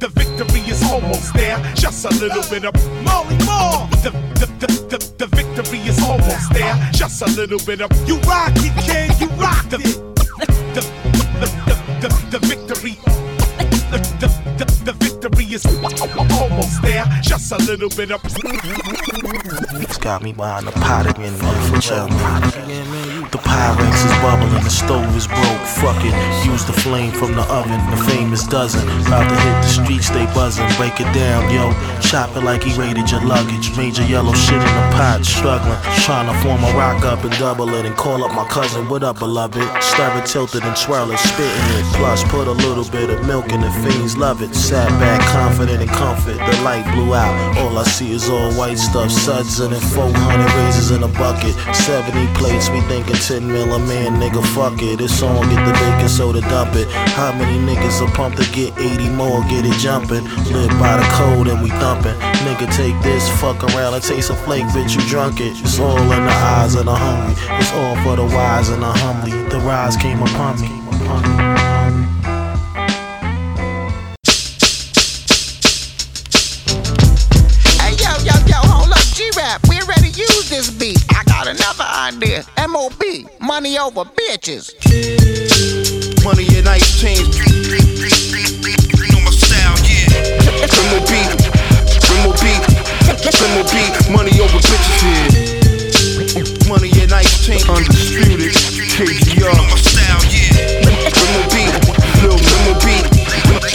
The 0.00 0.08
victory 0.08 0.60
is 0.70 0.82
almost 0.90 1.34
there. 1.34 1.58
Just 1.74 2.04
a 2.04 2.10
little 2.20 2.44
bit 2.50 2.64
of 2.64 2.74
Marley 3.04 3.36
Marl. 3.44 3.88
The, 4.02 4.10
the, 4.40 4.46
the, 4.60 4.68
the, 4.90 4.98
the 5.18 5.26
victory 5.36 5.78
is 5.80 6.02
almost 6.02 6.52
there. 6.52 6.74
Just 6.92 7.22
a 7.22 7.26
little 7.36 7.58
bit 7.66 7.80
of 7.80 7.90
you 8.08 8.16
rock 8.20 8.53
a 18.10 18.83
got 20.04 20.22
me 20.22 20.34
behind 20.34 20.66
the 20.66 20.72
pot 20.84 21.08
again, 21.08 21.32
man, 21.38 21.80
for. 21.80 21.80
The 23.32 23.40
Pyrex 23.40 24.04
is 24.04 24.12
bubbling, 24.20 24.62
the 24.62 24.68
stove 24.68 25.16
is 25.16 25.26
broke. 25.26 25.64
Fuck 25.80 26.04
it, 26.04 26.14
use 26.44 26.64
the 26.66 26.74
flame 26.74 27.10
from 27.10 27.32
the 27.32 27.42
oven, 27.48 27.80
the 27.90 27.96
famous 28.04 28.46
dozen. 28.46 28.84
About 29.06 29.26
to 29.26 29.34
hit 29.34 29.56
the 29.64 29.66
streets, 29.66 30.10
they 30.10 30.26
buzzing. 30.36 30.68
Break 30.76 31.00
it 31.00 31.10
down, 31.16 31.48
yo. 31.50 31.72
Chop 32.00 32.36
it 32.36 32.44
like 32.44 32.62
he 32.62 32.78
raided 32.78 33.10
your 33.10 33.24
luggage. 33.24 33.74
Major 33.78 34.04
yellow 34.04 34.34
shit 34.34 34.60
in 34.60 34.74
the 34.76 34.86
pot, 34.92 35.24
struggling. 35.24 35.80
Trying 36.04 36.28
to 36.28 36.36
form 36.44 36.62
a 36.62 36.70
rock 36.76 37.02
up 37.04 37.24
and 37.24 37.32
double 37.38 37.72
it 37.74 37.86
and 37.86 37.96
call 37.96 38.22
up 38.22 38.32
my 38.34 38.46
cousin. 38.48 38.88
What 38.90 39.02
up, 39.02 39.18
beloved? 39.18 39.64
Stir 39.82 40.12
it, 40.20 40.26
tilt 40.26 40.54
it, 40.54 40.64
and 40.64 40.76
twirl 40.76 41.10
it, 41.10 41.18
spitting 41.18 41.68
it. 41.80 41.84
Plus, 41.96 42.22
put 42.24 42.46
a 42.46 42.52
little 42.52 42.84
bit 42.92 43.08
of 43.08 43.26
milk 43.26 43.50
in 43.52 43.62
the 43.62 43.70
fiends, 43.82 44.16
love 44.18 44.42
it. 44.42 44.54
Sat 44.54 44.88
back, 45.00 45.20
confident 45.32 45.80
in 45.80 45.88
comfort. 45.88 46.36
The 46.36 46.60
light 46.62 46.84
blew 46.94 47.14
out. 47.14 47.34
All 47.58 47.78
I 47.78 47.84
see 47.84 48.12
is 48.12 48.28
all 48.28 48.52
white 48.52 48.78
stuff, 48.78 49.10
suds 49.10 49.60
and 49.60 49.72
then 49.72 49.80
400 49.94 50.10
razors 50.58 50.90
in 50.90 51.02
a 51.02 51.08
bucket. 51.08 51.54
70 51.72 52.26
plates, 52.34 52.68
we 52.68 52.80
thinking 52.90 53.14
10 53.14 53.46
mil 53.46 53.72
a 53.74 53.78
man, 53.78 54.20
nigga, 54.20 54.42
fuck 54.54 54.82
it. 54.82 54.98
This 54.98 55.16
song 55.18 55.48
get 55.48 55.64
the 55.64 55.72
baking 55.72 56.08
soda, 56.08 56.40
dump 56.42 56.74
it. 56.74 56.90
How 57.14 57.32
many 57.32 57.58
niggas 57.62 58.02
are 58.02 58.10
pumped 58.12 58.38
to 58.42 58.46
get 58.50 58.76
80 58.78 59.08
more, 59.10 59.40
get 59.46 59.64
it 59.64 59.78
jumping? 59.78 60.24
Live 60.50 60.74
by 60.82 60.98
the 60.98 61.06
code 61.14 61.46
and 61.46 61.62
we 61.62 61.70
thumping. 61.70 62.18
Nigga, 62.42 62.66
take 62.74 63.00
this, 63.02 63.28
fuck 63.40 63.62
around 63.62 63.94
and 63.94 64.02
taste 64.02 64.30
a 64.30 64.34
flake, 64.34 64.66
bitch, 64.74 64.96
you 64.96 65.08
drunk 65.08 65.40
it. 65.40 65.54
It's 65.60 65.78
all 65.78 65.96
in 65.96 66.24
the 66.26 66.36
eyes 66.58 66.74
of 66.74 66.86
the 66.86 66.94
hungry. 66.94 67.34
It's 67.60 67.72
all 67.72 67.96
for 68.02 68.16
the 68.16 68.26
wise 68.34 68.68
and 68.68 68.82
the 68.82 68.92
humbly. 68.92 69.32
The 69.48 69.60
rise 69.60 69.96
came 69.96 70.20
upon 70.20 70.60
me. 70.60 70.70
Upon 70.90 71.54
me. 71.54 71.63
Idea. 82.24 82.44
M.O.B. 82.56 83.26
Money 83.40 83.78
over 83.78 84.04
bitches. 84.04 84.72
Money 86.24 86.46
and 86.56 86.68
ice 86.68 86.86
style. 86.86 87.24
Criminal 90.64 91.04
beat, 91.04 91.30
criminal 92.06 92.32
beat. 92.40 93.92
Money 94.10 94.40
over 94.40 94.58
bitches 94.58 95.00
here. 95.04 95.28
Money 96.68 96.90
and 97.02 97.12
ice 97.12 97.44
chains. 97.44 97.68
Undisputed. 97.68 98.52
KGR. 98.94 99.52
Criminal 101.14 101.44
little 102.22 102.40
criminal 102.40 102.76
beat, 102.84 103.04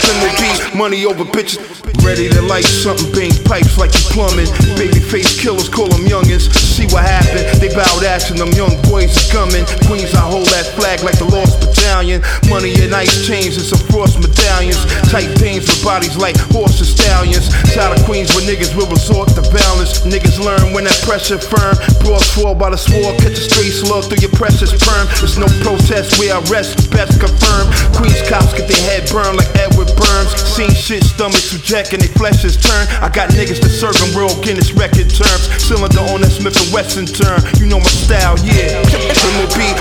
criminal. 0.02 0.76
Money 0.76 1.04
over 1.04 1.24
bitches. 1.24 1.58
Ready 2.04 2.28
to 2.30 2.42
light 2.42 2.64
something, 2.64 3.12
bang 3.12 3.44
pipes 3.44 3.78
like 3.78 3.92
you 3.92 4.00
plumbing. 4.10 4.46
Babyface 4.76 5.38
killers 5.38 5.68
call 5.68 5.88
them 5.88 6.06
youngins. 6.06 6.69
What 6.90 7.06
happened? 7.06 7.46
They 7.62 7.70
bowed 7.70 8.02
and 8.02 8.38
them 8.38 8.50
young 8.58 8.74
boys 8.90 9.14
are 9.14 9.28
coming. 9.30 9.62
Queens, 9.86 10.10
I 10.18 10.26
hold 10.26 10.50
that 10.50 10.66
flag 10.74 11.06
like 11.06 11.14
the 11.22 11.30
lost 11.30 11.62
battalion. 11.62 12.18
Money 12.50 12.74
and 12.82 12.90
ice 12.90 13.22
chains 13.22 13.54
and 13.54 13.62
some 13.62 13.78
frost 13.86 14.18
medallions. 14.18 14.82
Tight 15.06 15.30
pains 15.38 15.70
with 15.70 15.78
bodies 15.86 16.18
like 16.18 16.34
horse 16.50 16.82
and 16.82 16.90
stallions. 16.90 17.46
Side 17.70 17.94
of 17.94 18.02
Queens 18.02 18.34
where 18.34 18.42
niggas 18.42 18.74
will 18.74 18.90
resort 18.90 19.30
to 19.38 19.42
balance. 19.54 20.02
Niggas 20.02 20.42
learn 20.42 20.74
when 20.74 20.90
that 20.90 20.98
pressure 21.06 21.38
firm. 21.38 21.78
Brought 22.02 22.26
fall 22.34 22.58
by 22.58 22.74
the 22.74 22.80
sword, 22.80 23.14
catch 23.22 23.38
a 23.38 23.44
straight 23.46 23.70
slug 23.70 24.10
through 24.10 24.26
your 24.26 24.34
precious 24.34 24.74
perm. 24.74 25.06
There's 25.22 25.38
no 25.38 25.46
protest 25.62 26.18
where 26.18 26.34
I 26.34 26.42
rest, 26.50 26.90
best 26.90 27.22
confirmed. 27.22 27.70
Queens 27.94 28.18
cops 28.26 28.50
get 28.58 28.66
their 28.66 28.82
head 28.90 29.06
burned 29.06 29.38
like 29.38 29.50
Edward 29.54 29.94
Burns. 29.94 30.34
Seen 30.42 30.74
shit, 30.74 31.06
stomachs 31.06 31.54
reject 31.54 31.94
and 31.94 32.02
they 32.02 32.10
flesh 32.18 32.42
is 32.42 32.58
turned. 32.58 32.90
I 32.98 33.06
got 33.06 33.30
niggas 33.30 33.62
that 33.62 33.70
serving 33.70 34.10
world 34.18 34.42
Guinness 34.42 34.74
record 34.74 35.06
terms. 35.06 35.46
Cylinder 35.62 36.02
on 36.10 36.26
that 36.26 36.34
Smith 36.34 36.58
and 36.58 36.66
Wesson 36.74 36.79
turn. 36.88 37.44
You 37.60 37.66
know 37.66 37.76
my 37.78 37.92
style, 37.92 38.40
yeah. 38.40 38.80
Criminal 38.88 39.52
beat, 39.52 39.76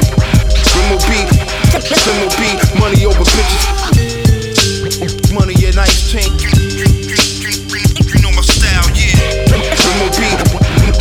criminal 0.67 0.99
beat, 1.07 1.31
criminal 1.71 2.27
beat. 2.35 2.59
Money 2.75 3.05
over 3.05 3.23
bitches. 3.23 3.63
Money 5.31 5.55
and 5.63 5.79
ice 5.79 6.11
chain. 6.11 6.27
You 8.03 8.19
know 8.19 8.31
my 8.35 8.43
style, 8.43 8.83
yeah. 8.91 9.15
Criminal 9.47 10.11
beat, 10.11 10.43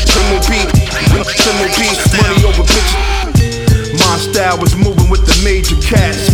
criminal 0.06 0.38
beat, 0.46 0.70
criminal 1.02 1.70
beat. 1.74 1.98
Money 2.22 2.44
over 2.46 2.62
bitches. 2.62 2.94
My 3.98 4.18
style 4.18 4.58
was 4.58 4.76
moving 4.76 5.10
with 5.10 5.26
the 5.26 5.34
major 5.42 5.74
cats. 5.82 6.27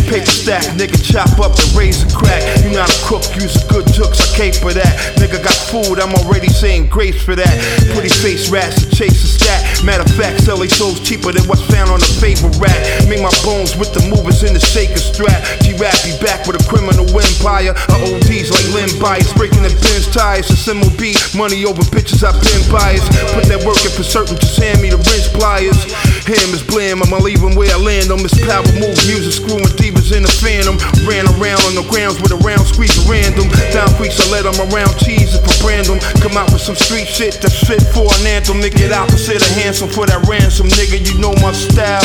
Paper 0.45 0.61
stack, 0.61 0.77
nigga 0.77 1.01
chop 1.01 1.39
up 1.41 1.57
and 1.57 1.73
raise 1.73 2.05
a 2.05 2.09
crack. 2.13 2.43
You 2.61 2.69
not 2.69 2.85
a 2.85 2.99
crook, 3.01 3.25
use 3.33 3.57
a 3.57 3.65
good 3.65 3.87
jokes, 3.89 4.21
I 4.21 4.37
caper 4.37 4.73
that. 4.73 5.17
Nigga 5.17 5.41
got 5.41 5.57
food, 5.73 5.97
I'm 5.97 6.13
already 6.21 6.49
saying 6.49 6.89
grace 6.89 7.17
for 7.17 7.33
that. 7.33 7.53
Pretty 7.97 8.13
face 8.13 8.49
rats 8.49 8.85
to 8.85 8.89
chase 8.93 9.23
a 9.25 9.27
stat. 9.27 9.83
Matter 9.83 10.05
of 10.05 10.13
fact, 10.13 10.45
sell 10.45 10.57
they 10.57 10.67
souls 10.67 11.01
cheaper 11.01 11.31
than 11.31 11.41
what's 11.49 11.65
found 11.65 11.89
on 11.89 11.97
a 11.97 12.11
favorite 12.21 12.53
rack. 12.61 12.77
Make 13.09 13.25
my 13.25 13.33
bones 13.41 13.73
with 13.73 13.93
the 13.93 14.05
movers 14.05 14.43
in 14.43 14.53
the 14.53 14.61
shaker 14.61 15.01
strap. 15.01 15.41
G-Rap 15.65 15.97
be 16.05 16.13
back 16.21 16.45
with 16.45 16.61
a 16.61 16.63
criminal 16.69 17.09
empire. 17.09 17.73
Of 17.89 18.05
ODs 18.05 18.53
like 18.53 18.67
limb 18.77 18.93
bias, 19.01 19.33
breaking 19.33 19.65
the 19.65 19.73
Benz 19.81 20.05
tires. 20.13 20.45
Symbol 20.45 20.93
B, 21.01 21.17
money 21.33 21.65
over 21.65 21.81
bitches, 21.89 22.21
I've 22.21 22.37
been 22.37 22.61
biased. 22.69 23.09
Put 23.33 23.49
that 23.49 23.65
work 23.65 23.81
in 23.81 23.89
for 23.97 24.05
certain, 24.05 24.37
just 24.37 24.61
hand 24.61 24.77
me 24.77 24.93
the 24.93 25.01
wrench 25.01 25.25
pliers. 25.33 25.77
Him 26.25 26.37
Hammers 26.37 26.65
blam, 26.69 27.01
I'ma 27.01 27.17
leave 27.17 27.41
'em 27.41 27.55
where 27.55 27.73
I 27.73 27.77
land 27.77 28.11
on 28.11 28.19
It's 28.25 28.37
power 28.45 28.65
move 28.77 28.97
music, 29.05 29.33
screwing 29.33 29.69
divas 29.77 30.11
in 30.11 30.23
the 30.23 30.34
phantom. 30.41 30.77
Ran 31.07 31.25
around 31.37 31.61
on 31.67 31.75
the 31.75 31.85
grounds 31.89 32.19
with 32.21 32.31
a 32.31 32.39
round 32.43 32.65
squeeze 32.67 32.97
random. 33.07 33.47
Down 33.71 33.89
creeks, 33.95 34.19
I 34.19 34.29
let 34.31 34.45
'em 34.45 34.59
around 34.71 34.93
cheese 34.99 35.35
for 35.35 35.67
random. 35.67 35.99
Come 36.21 36.37
out 36.37 36.51
with 36.51 36.61
some 36.61 36.75
street 36.75 37.07
shit 37.07 37.41
that's 37.41 37.59
fit 37.67 37.81
for 37.93 38.07
an 38.19 38.27
anthem. 38.27 38.61
Nigga, 38.61 38.77
get 38.77 38.91
opposite 38.91 39.41
of 39.41 39.51
handsome 39.57 39.89
for 39.89 40.05
that 40.05 40.25
ransom. 40.27 40.67
Nigga, 40.69 40.99
you 41.07 41.17
know 41.19 41.33
my 41.41 41.53
style. 41.53 42.03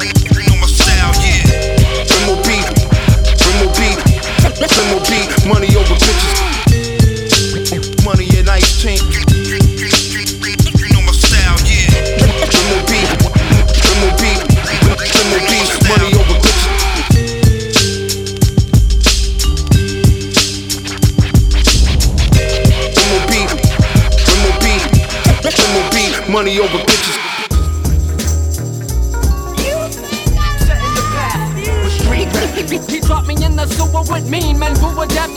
You 0.00 0.42
know 0.48 0.56
my 0.60 0.66
style, 0.66 1.12
yeah. 1.22 1.42
Money 5.46 5.74
over 5.74 5.94
bitches. 5.94 6.40
Money 8.04 8.28
and 8.38 8.48
ice 8.48 8.80
chain. 8.80 9.31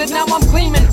Who 0.08 0.14
now 0.14 0.26
I'm 0.28 0.42
gleaming. 0.42 0.86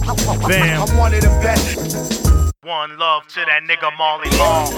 Damn. 0.48 0.82
I'm 0.82 0.96
one 0.96 1.14
of 1.14 1.20
the 1.20 1.28
best. 1.42 2.52
One 2.62 2.98
love 2.98 3.26
to 3.28 3.40
that 3.44 3.62
nigga 3.64 3.96
Marley 3.98 4.30
Marl. 4.38 4.68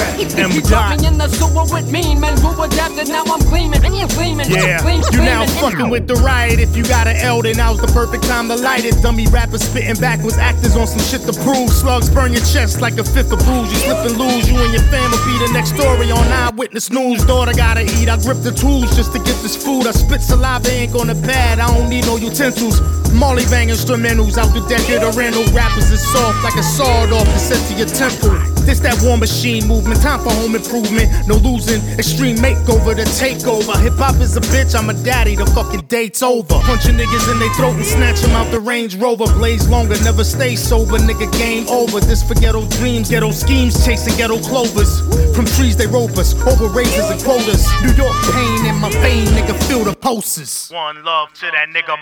And 0.00 0.52
he 0.52 0.60
dropped 0.60 1.00
me 1.00 1.06
in 1.06 1.18
the 1.18 1.28
sewer 1.28 1.64
with 1.68 1.90
mean 1.90 2.20
men 2.20 2.36
who 2.40 2.50
adapted, 2.62 3.08
now 3.08 3.24
I'm 3.26 3.40
gleaming. 3.48 3.80
Gleaming, 3.80 4.50
Yeah, 4.50 4.80
gleaming, 4.82 5.04
you 5.12 5.20
now 5.22 5.46
fucking 5.60 5.88
with 5.88 6.06
the 6.06 6.14
riot. 6.16 6.58
If 6.58 6.76
you 6.76 6.84
got 6.84 7.06
an 7.06 7.16
L, 7.16 7.42
then 7.42 7.56
now's 7.56 7.80
the 7.80 7.86
perfect 7.88 8.24
time 8.24 8.48
to 8.48 8.56
light 8.56 8.84
it. 8.84 8.94
Dummy 9.02 9.26
rappers 9.28 9.62
spitting 9.62 10.00
backwards, 10.00 10.38
actors 10.38 10.76
on 10.76 10.86
some 10.86 11.00
shit 11.00 11.22
to 11.30 11.32
prove. 11.44 11.70
Slugs 11.70 12.10
burn 12.10 12.32
your 12.32 12.44
chest 12.44 12.80
like 12.80 12.98
a 12.98 13.04
fifth 13.04 13.32
of 13.32 13.38
bruise. 13.40 13.70
You 13.72 13.78
slip 13.78 13.98
and 14.10 14.16
lose, 14.18 14.48
you 14.50 14.56
and 14.58 14.72
your 14.72 14.82
fam 14.90 15.10
will 15.10 15.24
be 15.24 15.38
the 15.46 15.52
next 15.52 15.74
story 15.74 16.10
on 16.10 16.24
Eyewitness 16.26 16.90
News. 16.90 17.24
Daughter 17.24 17.52
gotta 17.52 17.82
eat, 17.82 18.08
I 18.08 18.16
grip 18.18 18.42
the 18.42 18.52
tools 18.52 18.94
just 18.96 19.12
to 19.12 19.18
get 19.18 19.36
this 19.42 19.56
food. 19.56 19.86
I 19.86 19.92
spit 19.92 20.20
saliva, 20.20 20.70
ain't 20.70 20.92
gonna 20.92 21.14
pad, 21.14 21.58
I 21.60 21.68
don't 21.74 21.88
need 21.88 22.06
no 22.06 22.16
utensils. 22.16 22.99
Molly 23.12 23.44
bang 23.50 23.68
instrumentals 23.68 24.38
out 24.38 24.52
the 24.54 24.64
decade 24.68 25.02
of 25.02 25.16
Randall 25.16 25.44
rappers 25.52 25.90
is 25.90 26.00
soft 26.12 26.42
like 26.42 26.54
a 26.56 26.62
sawed 26.62 27.12
off 27.12 27.26
and 27.28 27.40
set 27.40 27.60
to 27.68 27.74
your 27.74 27.88
temple. 27.88 28.30
This 28.64 28.78
that 28.80 29.00
war 29.02 29.16
machine 29.16 29.66
movement, 29.66 30.00
time 30.00 30.20
for 30.20 30.30
home 30.30 30.54
improvement. 30.54 31.10
No 31.26 31.36
losing, 31.36 31.80
extreme 31.98 32.36
makeover 32.36 32.94
to 32.94 33.04
take 33.18 33.44
over. 33.46 33.76
Hip 33.78 33.94
hop 33.96 34.20
is 34.20 34.36
a 34.36 34.40
bitch, 34.40 34.78
I'm 34.78 34.90
a 34.90 34.94
daddy, 35.02 35.34
the 35.34 35.46
fucking 35.46 35.86
date's 35.88 36.22
over. 36.22 36.60
Punching 36.62 36.96
niggas 36.96 37.32
in 37.32 37.38
their 37.38 37.52
throat 37.54 37.76
and 37.76 37.84
snatch 37.84 38.20
them 38.20 38.30
out 38.32 38.50
the 38.52 38.60
Range 38.60 38.94
Rover. 38.96 39.26
Blaze 39.34 39.68
longer, 39.68 39.96
never 40.04 40.24
stay 40.24 40.56
sober, 40.56 40.98
nigga, 40.98 41.30
game 41.38 41.68
over. 41.68 42.00
This 42.00 42.22
for 42.22 42.34
ghetto 42.34 42.66
dreams, 42.78 43.10
ghetto 43.10 43.30
schemes, 43.32 43.84
chasing 43.84 44.16
ghetto 44.16 44.38
clovers. 44.38 45.00
From 45.34 45.46
trees 45.46 45.76
they 45.76 45.86
rope 45.86 46.16
us, 46.16 46.34
over 46.46 46.68
razors 46.68 47.10
and 47.10 47.20
quotas. 47.22 47.66
New 47.82 47.92
York 47.94 48.16
pain 48.32 48.66
in 48.66 48.76
my 48.76 48.90
vein, 49.02 49.26
nigga, 49.28 49.56
feel 49.64 49.84
the 49.84 49.94
pulses. 49.94 50.68
One 50.70 51.02
love 51.02 51.32
to 51.34 51.50
that 51.50 51.68
nigga 51.74 51.96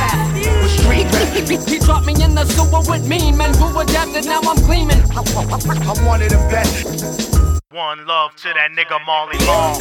Marley 0.00 0.44
Marl. 0.44 1.66
He 1.66 1.78
dropped 1.78 2.06
me 2.06 2.14
in 2.22 2.34
the 2.34 2.44
sewer 2.44 2.80
with 2.90 3.06
mean 3.08 3.36
men 3.36 3.54
who 3.54 3.78
adapted, 3.80 4.24
now 4.24 4.40
I'm 4.42 4.56
gleaming. 4.64 5.02
I'm 5.10 6.06
one 6.06 6.22
of 6.22 6.30
the 6.30 6.38
best. 6.50 7.60
One 7.70 8.06
love 8.06 8.34
to 8.36 8.48
that 8.48 8.70
nigga 8.72 8.98
Marley 9.06 9.38
Marl. 9.46 9.80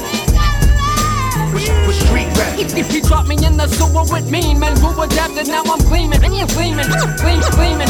with 1.54 1.96
street 1.96 2.29
rap. 2.40 2.56
He 2.56 3.02
dropped 3.02 3.28
me 3.28 3.36
in 3.44 3.58
the 3.58 3.68
sewer 3.68 4.06
with 4.08 4.32
mean 4.32 4.60
men 4.60 4.76
who 4.78 4.90
adapted. 5.02 5.48
Now 5.48 5.64
I'm 5.66 5.80
gleaming, 5.92 6.22
gleaming, 6.22 6.48
gleaming, 6.56 7.52
gleaming. 7.52 7.90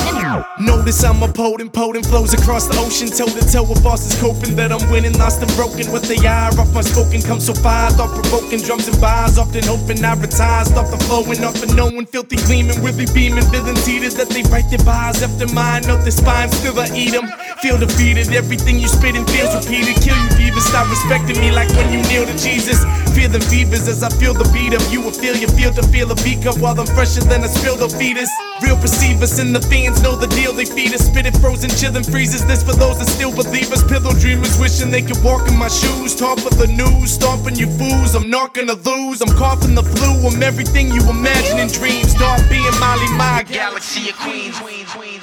Notice 0.60 1.04
I'm 1.04 1.22
a 1.22 1.28
potent, 1.28 1.74
potent 1.74 2.06
flows 2.06 2.34
across 2.34 2.68
the 2.68 2.78
ocean, 2.80 3.10
toe 3.10 3.28
to 3.28 3.44
toe 3.46 3.64
with 3.64 3.84
bosses 3.84 4.16
coping 4.20 4.56
that 4.56 4.72
I'm 4.72 4.84
winning, 4.90 5.14
lost 5.20 5.42
and 5.42 5.52
broken. 5.56 5.92
With 5.92 6.08
the 6.08 6.18
eye 6.26 6.50
off 6.58 6.74
my 6.74 6.82
spoken, 6.82 7.22
come 7.22 7.40
so 7.40 7.54
far, 7.54 7.92
thought 7.92 8.14
provoking 8.16 8.62
drums 8.62 8.88
and 8.88 9.00
bars, 9.00 9.38
often 9.38 9.64
hoping 9.64 10.04
I 10.04 10.16
retire, 10.16 10.66
stop 10.66 10.90
the 10.90 10.98
flowing, 11.06 11.44
off 11.44 11.62
and 11.62 11.76
knowing, 11.76 12.06
filthy 12.06 12.38
gleaming, 12.48 12.82
really 12.82 13.06
beaming, 13.14 13.46
feeling 13.52 13.78
teeters 13.86 14.16
that 14.16 14.30
they 14.30 14.44
write 14.50 14.70
their 14.70 14.84
bars 14.84 15.22
after 15.22 15.48
mine, 15.54 15.84
know 15.84 15.98
their 15.98 16.12
spine, 16.16 16.50
still 16.50 16.80
I 16.80 16.90
eat 16.96 17.12
them. 17.12 17.28
Feel 17.62 17.78
defeated, 17.78 18.32
everything 18.32 18.80
you 18.80 18.88
spit 18.88 19.10
spitting 19.10 19.26
feels 19.34 19.54
repeated, 19.56 19.96
kill 20.02 20.16
you 20.16 20.30
divas, 20.38 20.70
stop 20.70 20.88
respecting 20.90 21.40
me 21.42 21.52
like 21.52 21.70
when 21.70 21.92
you 21.92 22.02
kneel 22.10 22.26
to 22.26 22.38
Jesus. 22.38 22.84
Feeling 23.16 23.42
fevers 23.42 23.88
as 23.88 24.04
I 24.04 24.10
feel 24.10 24.34
the 24.40 24.50
beat 24.56 24.74
up. 24.74 24.82
you, 24.90 25.02
will 25.02 25.12
feel 25.12 25.36
you 25.36 25.48
feel 25.60 25.74
to 25.76 25.84
feel 25.92 26.10
a 26.12 26.16
beat 26.24 26.42
cup 26.42 26.58
while 26.58 26.80
I'm 26.80 26.88
fresher 26.88 27.22
than 27.22 27.44
a 27.44 27.50
spilled 27.50 27.84
fetus. 27.92 28.32
Real 28.64 28.78
perceivers 28.80 29.38
and 29.38 29.54
the 29.54 29.62
fans 29.62 30.02
know 30.02 30.16
the 30.16 30.28
deal, 30.28 30.54
they 30.54 30.66
feed 30.66 30.94
us, 30.94 31.06
spit 31.06 31.26
it 31.26 31.36
frozen, 31.38 31.70
chillin' 31.70 32.10
freezes. 32.10 32.46
This 32.48 32.64
for 32.64 32.74
those 32.74 32.98
that 33.00 33.10
still 33.10 33.36
believe 33.36 33.72
us, 33.72 33.84
pillow 33.84 34.14
dreamers 34.16 34.58
wishing 34.58 34.90
they 34.90 35.02
could 35.02 35.22
walk 35.24 35.48
in 35.48 35.58
my 35.58 35.68
shoes. 35.68 36.16
Top 36.16 36.40
of 36.40 36.58
the 36.58 36.68
news, 36.68 37.12
stomping 37.14 37.56
you 37.56 37.68
fools, 37.78 38.16
I'm 38.16 38.30
not 38.30 38.54
gonna 38.54 38.80
lose. 38.88 39.22
I'm 39.22 39.36
coughing 39.36 39.76
the 39.76 39.84
flu, 39.84 40.12
I'm 40.28 40.42
everything 40.42 40.88
you 40.90 41.04
imagine 41.10 41.60
in 41.60 41.68
dreams. 41.68 42.12
Start 42.16 42.42
being 42.50 42.76
Molly, 42.80 43.12
my 43.20 43.44
galaxy 43.44 44.10
of 44.10 44.18
queens. 44.18 44.58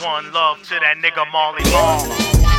One 0.05 0.31
love 0.33 0.62
to 0.69 0.75
that 0.81 0.99
nigga 1.03 1.25
Marley 1.33 1.64
Marl. 1.73 2.56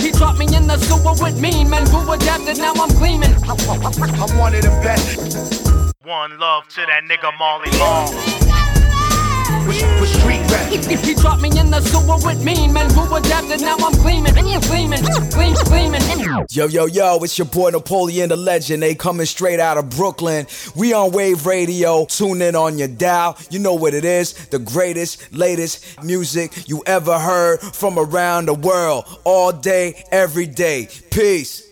He 0.00 0.10
dropped 0.12 0.38
me 0.38 0.46
in 0.54 0.66
the 0.66 0.78
sewer 0.78 1.14
with 1.22 1.40
mean 1.40 1.68
men 1.70 1.86
who 1.86 2.12
adapted. 2.12 2.58
Now 2.58 2.72
I'm 2.76 2.90
gleaming. 2.96 3.34
I'm 3.44 4.38
one 4.38 4.54
of 4.54 4.62
the 4.62 4.70
best. 4.82 5.94
One 6.04 6.38
love 6.38 6.68
to 6.68 6.86
that 6.86 7.04
nigga 7.04 7.36
Marley 7.38 7.70
Marl. 7.78 8.10
Me 11.40 11.48
in 11.58 11.70
the 11.70 11.80
sewer 11.80 12.18
with 12.26 12.44
who. 12.44 13.64
Now 13.64 13.76
I'm 13.78 13.92
gleaming, 13.92 14.34
gleaming, 14.34 15.02
gleaming. 15.64 16.00
Yo, 16.50 16.66
yo, 16.66 16.84
yo, 16.84 17.18
it's 17.22 17.38
your 17.38 17.46
boy 17.46 17.70
Napoleon 17.70 18.28
the 18.28 18.36
Legend. 18.36 18.82
They 18.82 18.94
coming 18.94 19.24
straight 19.24 19.58
out 19.58 19.78
of 19.78 19.88
Brooklyn. 19.88 20.46
We 20.76 20.92
on 20.92 21.12
Wave 21.12 21.46
Radio. 21.46 22.04
Tune 22.04 22.42
in 22.42 22.54
on 22.54 22.76
your 22.76 22.88
dial. 22.88 23.38
You 23.50 23.58
know 23.60 23.74
what 23.74 23.94
it 23.94 24.04
is. 24.04 24.34
The 24.48 24.58
greatest, 24.58 25.32
latest 25.32 26.02
music 26.02 26.68
you 26.68 26.82
ever 26.84 27.18
heard 27.18 27.60
from 27.60 27.98
around 27.98 28.46
the 28.46 28.54
world. 28.54 29.04
All 29.24 29.52
day, 29.52 30.04
every 30.12 30.46
day. 30.46 30.88
Peace. 31.10 31.69